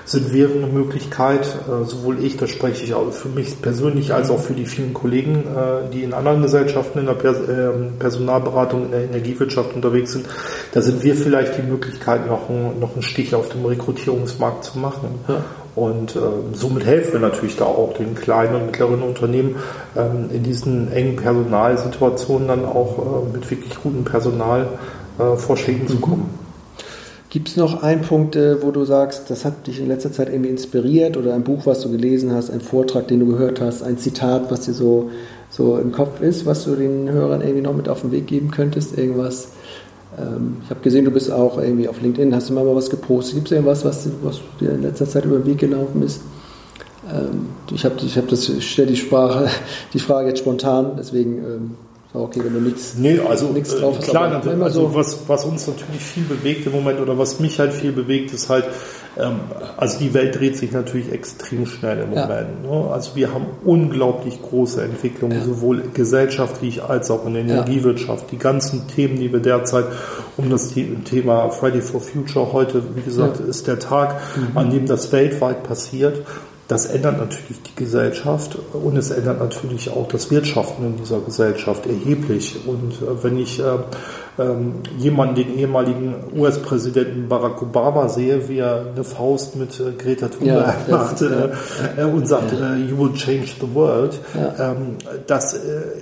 sind 0.04 0.32
wir 0.32 0.50
eine 0.50 0.66
Möglichkeit, 0.66 1.46
äh, 1.46 1.84
sowohl 1.84 2.22
ich, 2.22 2.36
das 2.36 2.50
spreche 2.50 2.84
ich 2.84 2.94
auch 2.94 3.12
für 3.12 3.28
mich 3.28 3.62
persönlich, 3.62 4.12
als 4.12 4.30
auch 4.30 4.40
für 4.40 4.54
die 4.54 4.66
vielen 4.66 4.92
Kollegen, 4.92 5.44
die 5.92 6.02
in 6.02 6.12
anderen 6.12 6.42
Gesellschaften 6.42 7.00
in 7.00 7.06
der 7.06 7.16
ähm, 7.24 7.92
Personalberatung, 7.98 8.86
in 8.86 8.90
der 8.90 9.04
Energiewirtschaft 9.04 9.74
unterwegs 9.74 10.12
sind, 10.12 10.26
da 10.72 10.82
sind 10.82 11.02
wir 11.02 11.14
vielleicht 11.14 11.56
die 11.58 11.62
Möglichkeit, 11.62 12.26
noch 12.26 12.48
einen, 12.48 12.80
noch 12.80 12.94
einen 12.94 13.02
Stich 13.02 13.34
auf 13.34 13.48
dem 13.50 13.64
Rekrutierungsmarkt 13.64 14.64
zu 14.64 14.78
machen. 14.78 15.20
Ja. 15.28 15.42
Und 15.80 16.14
äh, 16.14 16.18
somit 16.52 16.84
helfen 16.84 17.14
wir 17.14 17.20
natürlich 17.20 17.56
da 17.56 17.64
auch 17.64 17.94
den 17.94 18.14
kleinen 18.14 18.54
und 18.54 18.66
mittleren 18.66 19.00
Unternehmen 19.00 19.56
ähm, 19.96 20.28
in 20.30 20.42
diesen 20.42 20.92
engen 20.92 21.16
Personalsituationen 21.16 22.48
dann 22.48 22.66
auch 22.66 22.98
äh, 22.98 23.32
mit 23.32 23.50
wirklich 23.50 23.74
guten 23.82 24.04
Personalvorschlägen 24.04 25.84
äh, 25.84 25.88
zu 25.88 25.96
kommen. 25.96 26.28
Gibt 27.30 27.48
es 27.48 27.56
noch 27.56 27.82
einen 27.82 28.02
Punkt, 28.02 28.36
äh, 28.36 28.62
wo 28.62 28.72
du 28.72 28.84
sagst, 28.84 29.30
das 29.30 29.46
hat 29.46 29.66
dich 29.66 29.80
in 29.80 29.88
letzter 29.88 30.12
Zeit 30.12 30.28
irgendwie 30.28 30.50
inspiriert 30.50 31.16
oder 31.16 31.32
ein 31.32 31.44
Buch, 31.44 31.64
was 31.64 31.80
du 31.80 31.90
gelesen 31.90 32.34
hast, 32.34 32.50
ein 32.50 32.60
Vortrag, 32.60 33.08
den 33.08 33.20
du 33.20 33.26
gehört 33.28 33.62
hast, 33.62 33.82
ein 33.82 33.96
Zitat, 33.96 34.50
was 34.50 34.66
dir 34.66 34.74
so, 34.74 35.08
so 35.48 35.78
im 35.78 35.92
Kopf 35.92 36.20
ist, 36.20 36.44
was 36.44 36.66
du 36.66 36.76
den 36.76 37.08
Hörern 37.08 37.40
irgendwie 37.40 37.62
noch 37.62 37.74
mit 37.74 37.88
auf 37.88 38.02
den 38.02 38.12
Weg 38.12 38.26
geben 38.26 38.50
könntest? 38.50 38.98
Irgendwas, 38.98 39.48
ich 40.64 40.70
habe 40.70 40.80
gesehen, 40.80 41.04
du 41.04 41.10
bist 41.10 41.30
auch 41.30 41.58
irgendwie 41.58 41.88
auf 41.88 42.00
LinkedIn, 42.00 42.34
hast 42.34 42.50
du 42.50 42.54
mal 42.54 42.66
was 42.74 42.90
gepostet. 42.90 43.36
Gibt 43.36 43.46
es 43.46 43.52
irgendwas, 43.52 43.84
was, 43.84 44.08
was 44.22 44.40
dir 44.60 44.70
in 44.70 44.82
letzter 44.82 45.08
Zeit 45.08 45.24
über 45.24 45.38
den 45.38 45.46
Weg 45.46 45.58
gelaufen 45.58 46.02
ist? 46.02 46.20
Ähm, 47.08 47.46
ich 47.72 47.84
habe 47.84 47.94
ich 48.04 48.16
hab 48.16 48.28
das, 48.28 48.48
ich 48.48 48.70
stelle 48.70 48.88
die 48.88 48.96
Sprache, 48.96 49.48
die 49.94 49.98
Frage 49.98 50.28
jetzt 50.28 50.40
spontan, 50.40 50.92
deswegen 50.98 51.38
ähm, 51.38 51.70
okay, 52.12 52.40
wenn 52.44 52.54
du 52.54 52.60
nichts 52.60 52.94
nee, 52.96 53.18
also, 53.20 53.48
nichts 53.48 53.74
drauf 53.76 53.96
hast. 53.98 54.08
Klar, 54.08 54.42
also 54.62 54.88
so. 54.88 54.94
was, 54.94 55.28
was 55.28 55.44
uns 55.44 55.66
natürlich 55.66 56.02
viel 56.02 56.24
bewegt 56.24 56.66
im 56.66 56.72
Moment 56.72 57.00
oder 57.00 57.16
was 57.16 57.40
mich 57.40 57.58
halt 57.58 57.72
viel 57.72 57.92
bewegt, 57.92 58.32
ist 58.32 58.48
halt, 58.48 58.64
ähm, 58.64 58.70
also 59.76 59.98
die 59.98 60.14
Welt 60.14 60.38
dreht 60.38 60.56
sich 60.56 60.72
natürlich 60.72 61.12
extrem 61.12 61.66
schnell 61.66 61.98
im 62.00 62.12
ja. 62.12 62.26
Moment. 62.26 62.62
Ne? 62.62 62.90
Also 62.92 63.16
wir 63.16 63.34
haben 63.34 63.46
unglaublich 63.64 64.40
große 64.40 64.82
Entwicklungen, 64.82 65.38
ja. 65.38 65.44
sowohl 65.44 65.82
gesellschaftlich 65.92 66.82
als 66.82 67.10
auch 67.10 67.26
in 67.26 67.34
der 67.34 67.42
Energiewirtschaft. 67.42 68.24
Ja. 68.24 68.28
Die 68.32 68.38
ganzen 68.38 68.86
Themen, 68.88 69.16
die 69.16 69.32
wir 69.32 69.40
derzeit 69.40 69.86
um 70.36 70.48
das 70.48 70.72
Thema 71.04 71.50
Friday 71.50 71.82
for 71.82 72.00
Future 72.00 72.52
heute, 72.52 72.82
wie 72.94 73.02
gesagt, 73.02 73.40
ist 73.40 73.66
der 73.66 73.78
Tag, 73.78 74.20
mhm. 74.36 74.56
an 74.56 74.70
dem 74.70 74.86
das 74.86 75.10
weltweit 75.12 75.64
passiert. 75.64 76.24
Das 76.68 76.86
ändert 76.86 77.18
natürlich 77.18 77.62
die 77.62 77.74
Gesellschaft 77.74 78.56
und 78.72 78.96
es 78.96 79.10
ändert 79.10 79.40
natürlich 79.40 79.90
auch 79.90 80.06
das 80.06 80.30
Wirtschaften 80.30 80.86
in 80.86 80.96
dieser 80.98 81.18
Gesellschaft 81.18 81.84
erheblich. 81.86 82.60
Und 82.64 82.92
äh, 83.02 83.24
wenn 83.24 83.38
ich 83.38 83.58
äh, 83.58 83.64
ähm, 84.40 84.74
jemanden, 84.98 85.34
den 85.36 85.58
ehemaligen 85.58 86.14
US-Präsidenten 86.36 87.28
Barack 87.28 87.60
Obama 87.62 88.08
sehe, 88.08 88.48
wie 88.48 88.58
er 88.58 88.86
eine 88.94 89.04
Faust 89.04 89.56
mit 89.56 89.78
äh, 89.78 89.92
Greta 89.96 90.28
Thunberg 90.28 90.76
ja, 90.88 90.96
macht 90.96 91.22
äh, 91.22 92.02
und 92.04 92.26
sagt, 92.26 92.52
ja. 92.52 92.74
you 92.74 92.98
will 92.98 93.12
change 93.14 93.48
the 93.60 93.74
world, 93.74 94.18
ja. 94.34 94.72
ähm, 94.72 94.96
das 95.26 95.54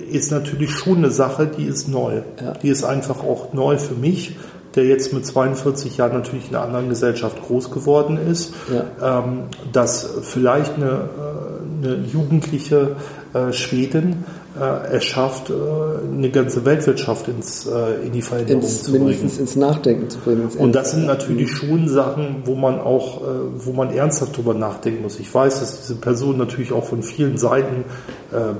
ist 0.09 0.31
natürlich 0.31 0.71
schon 0.71 0.99
eine 0.99 1.11
Sache, 1.11 1.47
die 1.47 1.65
ist 1.65 1.87
neu. 1.87 2.21
Die 2.63 2.69
ist 2.69 2.83
einfach 2.83 3.23
auch 3.23 3.53
neu 3.53 3.77
für 3.77 3.95
mich 3.95 4.35
der 4.75 4.85
jetzt 4.85 5.13
mit 5.13 5.25
42 5.25 5.97
Jahren 5.97 6.13
natürlich 6.13 6.49
in 6.49 6.55
einer 6.55 6.65
anderen 6.65 6.89
Gesellschaft 6.89 7.41
groß 7.41 7.71
geworden 7.71 8.19
ist, 8.31 8.53
ähm, 9.01 9.45
dass 9.73 10.07
vielleicht 10.21 10.75
eine, 10.75 10.85
äh, 10.85 11.87
eine 11.87 12.05
jugendliche 12.05 12.95
äh, 13.33 13.51
Schwedin 13.51 14.23
äh, 14.57 14.93
er 14.93 15.01
schafft, 15.01 15.51
äh, 15.51 15.53
eine 15.53 16.29
ganze 16.31 16.65
Weltwirtschaft 16.65 17.27
ins, 17.27 17.67
äh, 17.67 18.05
in 18.05 18.13
die 18.13 18.21
Veränderung 18.21 18.63
ins, 18.63 18.83
zu 18.83 18.91
bringen. 18.91 19.05
Mindestens 19.05 19.37
ins 19.37 19.55
Nachdenken 19.55 20.09
zu 20.09 20.17
bringen. 20.19 20.49
Und 20.57 20.73
das 20.73 20.91
sind 20.91 21.05
natürlich 21.05 21.51
schon 21.51 21.87
Sachen, 21.87 22.43
wo 22.45 22.55
man 22.55 22.79
auch, 22.79 23.21
wo 23.57 23.73
man 23.73 23.91
ernsthaft 23.93 24.37
drüber 24.37 24.53
nachdenken 24.53 25.03
muss. 25.03 25.19
Ich 25.19 25.33
weiß, 25.33 25.59
dass 25.59 25.81
diese 25.81 25.95
Person 25.95 26.37
natürlich 26.37 26.71
auch 26.71 26.83
von 26.83 27.03
vielen 27.03 27.37
Seiten 27.37 27.83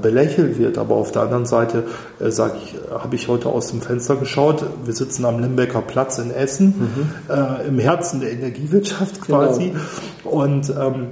belächelt 0.02 0.58
wird, 0.58 0.78
aber 0.78 0.96
auf 0.96 1.12
der 1.12 1.24
anderen 1.24 1.46
Seite 1.46 1.84
sage 2.20 2.56
ich, 2.64 2.76
habe 2.92 3.16
ich 3.16 3.28
heute 3.28 3.50
aus 3.50 3.70
dem 3.70 3.82
Fenster 3.82 4.16
geschaut. 4.16 4.64
Wir 4.84 4.94
sitzen 4.94 5.26
am 5.26 5.40
Limbecker 5.40 5.82
Platz 5.82 6.18
in 6.18 6.32
Essen, 6.32 6.68
mhm. 6.68 7.68
im 7.68 7.80
Herzen 7.80 8.20
der 8.20 8.32
Energiewirtschaft 8.32 9.22
quasi. 9.22 9.74
Genau. 10.24 10.36
Und 10.36 10.70
ähm, 10.70 11.08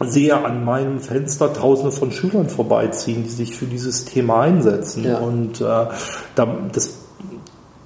sehe 0.00 0.44
an 0.44 0.64
meinem 0.64 1.00
Fenster 1.00 1.52
Tausende 1.52 1.92
von 1.92 2.12
Schülern 2.12 2.48
vorbeiziehen, 2.48 3.24
die 3.24 3.30
sich 3.30 3.56
für 3.56 3.66
dieses 3.66 4.04
Thema 4.04 4.42
einsetzen. 4.42 5.04
Ja. 5.04 5.18
Und 5.18 5.60
äh, 5.60 5.86
das, 6.36 6.98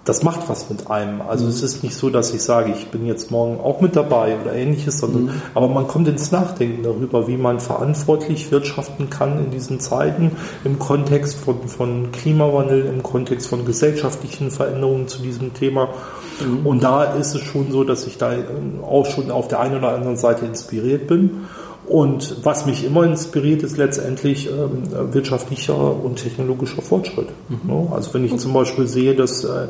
das 0.05 0.25
macht 0.25 0.49
was 0.49 0.69
mit 0.69 0.91
einem. 0.91 1.23
Also 1.23 1.45
mhm. 1.45 1.51
es 1.51 1.63
ist 1.63 1.83
nicht 1.85 1.95
so, 1.95 2.11
dass 2.11 2.35
ich 2.35 2.43
sage, 2.43 2.73
ich 2.73 2.89
bin 2.89 3.07
jetzt 3.07 3.31
morgen 3.31 3.61
auch 3.61 3.81
mit 3.81 3.95
dabei 3.95 4.37
oder 4.41 4.53
ähnliches, 4.53 4.99
sondern 4.99 5.25
mhm. 5.25 5.43
aber 5.55 5.69
man 5.69 5.87
kommt 5.87 6.09
ins 6.09 6.33
Nachdenken 6.33 6.83
darüber, 6.83 7.29
wie 7.29 7.37
man 7.37 7.61
verantwortlich 7.61 8.51
wirtschaften 8.51 9.11
kann 9.11 9.39
in 9.39 9.51
diesen 9.51 9.79
Zeiten 9.79 10.33
im 10.65 10.79
Kontext 10.79 11.39
von, 11.39 11.69
von 11.69 12.11
Klimawandel, 12.11 12.87
im 12.87 13.03
Kontext 13.03 13.49
von 13.49 13.65
gesellschaftlichen 13.65 14.51
Veränderungen 14.51 15.07
zu 15.07 15.23
diesem 15.23 15.55
Thema. 15.55 15.89
Mhm. 16.45 16.67
Und 16.67 16.83
da 16.83 17.05
ist 17.05 17.35
es 17.35 17.43
schon 17.43 17.71
so, 17.71 17.85
dass 17.85 18.07
ich 18.07 18.19
da 18.19 18.33
auch 18.83 19.07
schon 19.07 19.31
auf 19.31 19.47
der 19.49 19.61
einen 19.61 19.79
oder 19.79 19.95
anderen 19.95 20.17
Seite 20.17 20.47
inspiriert 20.47 21.07
bin. 21.07 21.47
Und 21.87 22.45
was 22.45 22.65
mich 22.65 22.85
immer 22.85 23.03
inspiriert, 23.05 23.63
ist 23.63 23.77
letztendlich 23.77 24.49
ähm, 24.49 25.13
wirtschaftlicher 25.13 25.77
und 25.77 26.17
technologischer 26.17 26.81
Fortschritt. 26.81 27.29
Mhm. 27.49 27.93
Also 27.93 28.15
wenn 28.15 28.25
ich 28.25 28.37
zum 28.39 28.53
Beispiel 28.53 28.87
sehe, 28.87 29.15
dass 29.15 29.45
äh, 29.45 29.67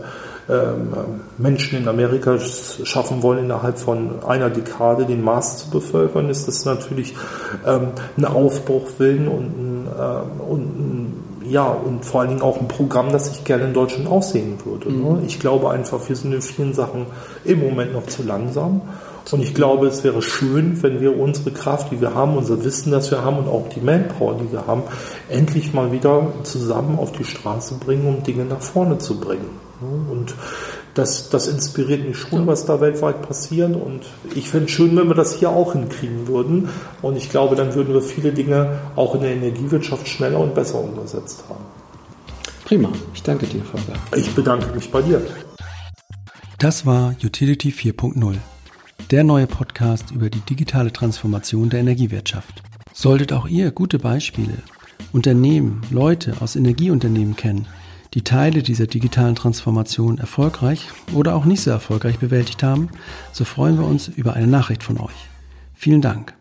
ähm, 0.48 0.92
Menschen 1.38 1.78
in 1.78 1.88
Amerika 1.88 2.38
schaffen 2.38 3.22
wollen, 3.22 3.44
innerhalb 3.44 3.78
von 3.78 4.22
einer 4.24 4.50
Dekade 4.50 5.06
den 5.06 5.22
Mars 5.22 5.58
zu 5.58 5.70
bevölkern, 5.70 6.28
ist 6.28 6.48
das 6.48 6.64
natürlich 6.64 7.14
ähm, 7.66 7.88
ein 8.16 8.24
Aufbruchwillen 8.24 9.28
und 9.28 9.44
ein, 9.44 9.86
ähm, 9.98 10.40
und 10.40 10.60
ein 10.60 11.22
ja, 11.48 11.66
und 11.66 12.04
vor 12.04 12.20
allen 12.20 12.30
Dingen 12.30 12.42
auch 12.42 12.60
ein 12.60 12.68
Programm, 12.68 13.10
das 13.10 13.30
ich 13.30 13.44
gerne 13.44 13.64
in 13.64 13.74
Deutschland 13.74 14.08
auch 14.08 14.22
sehen 14.22 14.58
würde. 14.64 14.92
Ne? 14.92 15.10
Mhm. 15.10 15.26
Ich 15.26 15.40
glaube 15.40 15.70
einfach, 15.70 16.08
wir 16.08 16.16
sind 16.16 16.32
in 16.32 16.40
vielen 16.40 16.72
Sachen 16.72 17.06
im 17.44 17.60
Moment 17.60 17.92
noch 17.92 18.06
zu 18.06 18.22
langsam. 18.22 18.80
Und 19.30 19.42
ich 19.42 19.54
glaube, 19.54 19.86
es 19.86 20.04
wäre 20.04 20.20
schön, 20.20 20.82
wenn 20.82 21.00
wir 21.00 21.18
unsere 21.18 21.52
Kraft, 21.52 21.92
die 21.92 22.00
wir 22.00 22.14
haben, 22.14 22.36
unser 22.36 22.64
Wissen, 22.64 22.90
das 22.90 23.10
wir 23.10 23.22
haben 23.22 23.38
und 23.38 23.48
auch 23.48 23.68
die 23.68 23.80
Manpower, 23.80 24.36
die 24.36 24.50
wir 24.50 24.66
haben, 24.66 24.82
endlich 25.28 25.72
mal 25.72 25.92
wieder 25.92 26.32
zusammen 26.42 26.98
auf 26.98 27.12
die 27.12 27.24
Straße 27.24 27.76
bringen, 27.76 28.06
um 28.06 28.22
Dinge 28.22 28.44
nach 28.44 28.60
vorne 28.60 28.98
zu 28.98 29.20
bringen. 29.20 29.60
Und 29.80 30.34
das, 30.94 31.30
das 31.30 31.48
inspiriert 31.48 32.06
mich 32.06 32.16
schon, 32.18 32.46
was 32.46 32.66
da 32.66 32.80
weltweit 32.80 33.26
passiert. 33.26 33.74
Und 33.74 34.02
ich 34.34 34.48
fände 34.48 34.66
es 34.66 34.72
schön, 34.72 34.96
wenn 34.96 35.08
wir 35.08 35.14
das 35.14 35.34
hier 35.36 35.50
auch 35.50 35.72
hinkriegen 35.72 36.28
würden. 36.28 36.68
Und 37.00 37.16
ich 37.16 37.30
glaube, 37.30 37.56
dann 37.56 37.74
würden 37.74 37.94
wir 37.94 38.02
viele 38.02 38.32
Dinge 38.32 38.78
auch 38.96 39.14
in 39.14 39.22
der 39.22 39.32
Energiewirtschaft 39.32 40.06
schneller 40.06 40.38
und 40.38 40.54
besser 40.54 40.78
umgesetzt 40.78 41.44
haben. 41.48 41.64
Prima. 42.64 42.90
Ich 43.14 43.22
danke 43.22 43.46
dir, 43.46 43.62
Volker. 43.62 43.98
Ich 44.16 44.34
bedanke 44.34 44.72
mich 44.74 44.90
bei 44.90 45.02
dir. 45.02 45.20
Das 46.58 46.86
war 46.86 47.14
Utility 47.22 47.70
4.0 47.70 48.36
der 49.11 49.24
neue 49.24 49.46
Podcast 49.46 50.11
über 50.11 50.30
die 50.30 50.40
digitale 50.40 50.92
Transformation 50.92 51.70
der 51.70 51.80
Energiewirtschaft. 51.80 52.62
Solltet 52.92 53.32
auch 53.32 53.46
ihr 53.46 53.70
gute 53.70 53.98
Beispiele, 53.98 54.59
Unternehmen, 55.12 55.82
Leute 55.90 56.36
aus 56.40 56.57
Energieunternehmen 56.57 57.36
kennen, 57.36 57.66
die 58.14 58.22
Teile 58.22 58.62
dieser 58.62 58.86
digitalen 58.86 59.34
Transformation 59.34 60.18
erfolgreich 60.18 60.88
oder 61.14 61.34
auch 61.34 61.44
nicht 61.44 61.62
so 61.62 61.70
erfolgreich 61.70 62.18
bewältigt 62.18 62.62
haben, 62.62 62.90
so 63.32 63.44
freuen 63.44 63.78
wir 63.78 63.86
uns 63.86 64.09
über 64.09 64.34
eine 64.34 64.46
Nachricht 64.46 64.82
von 64.82 64.98
euch. 64.98 65.28
Vielen 65.74 66.03
Dank. 66.03 66.34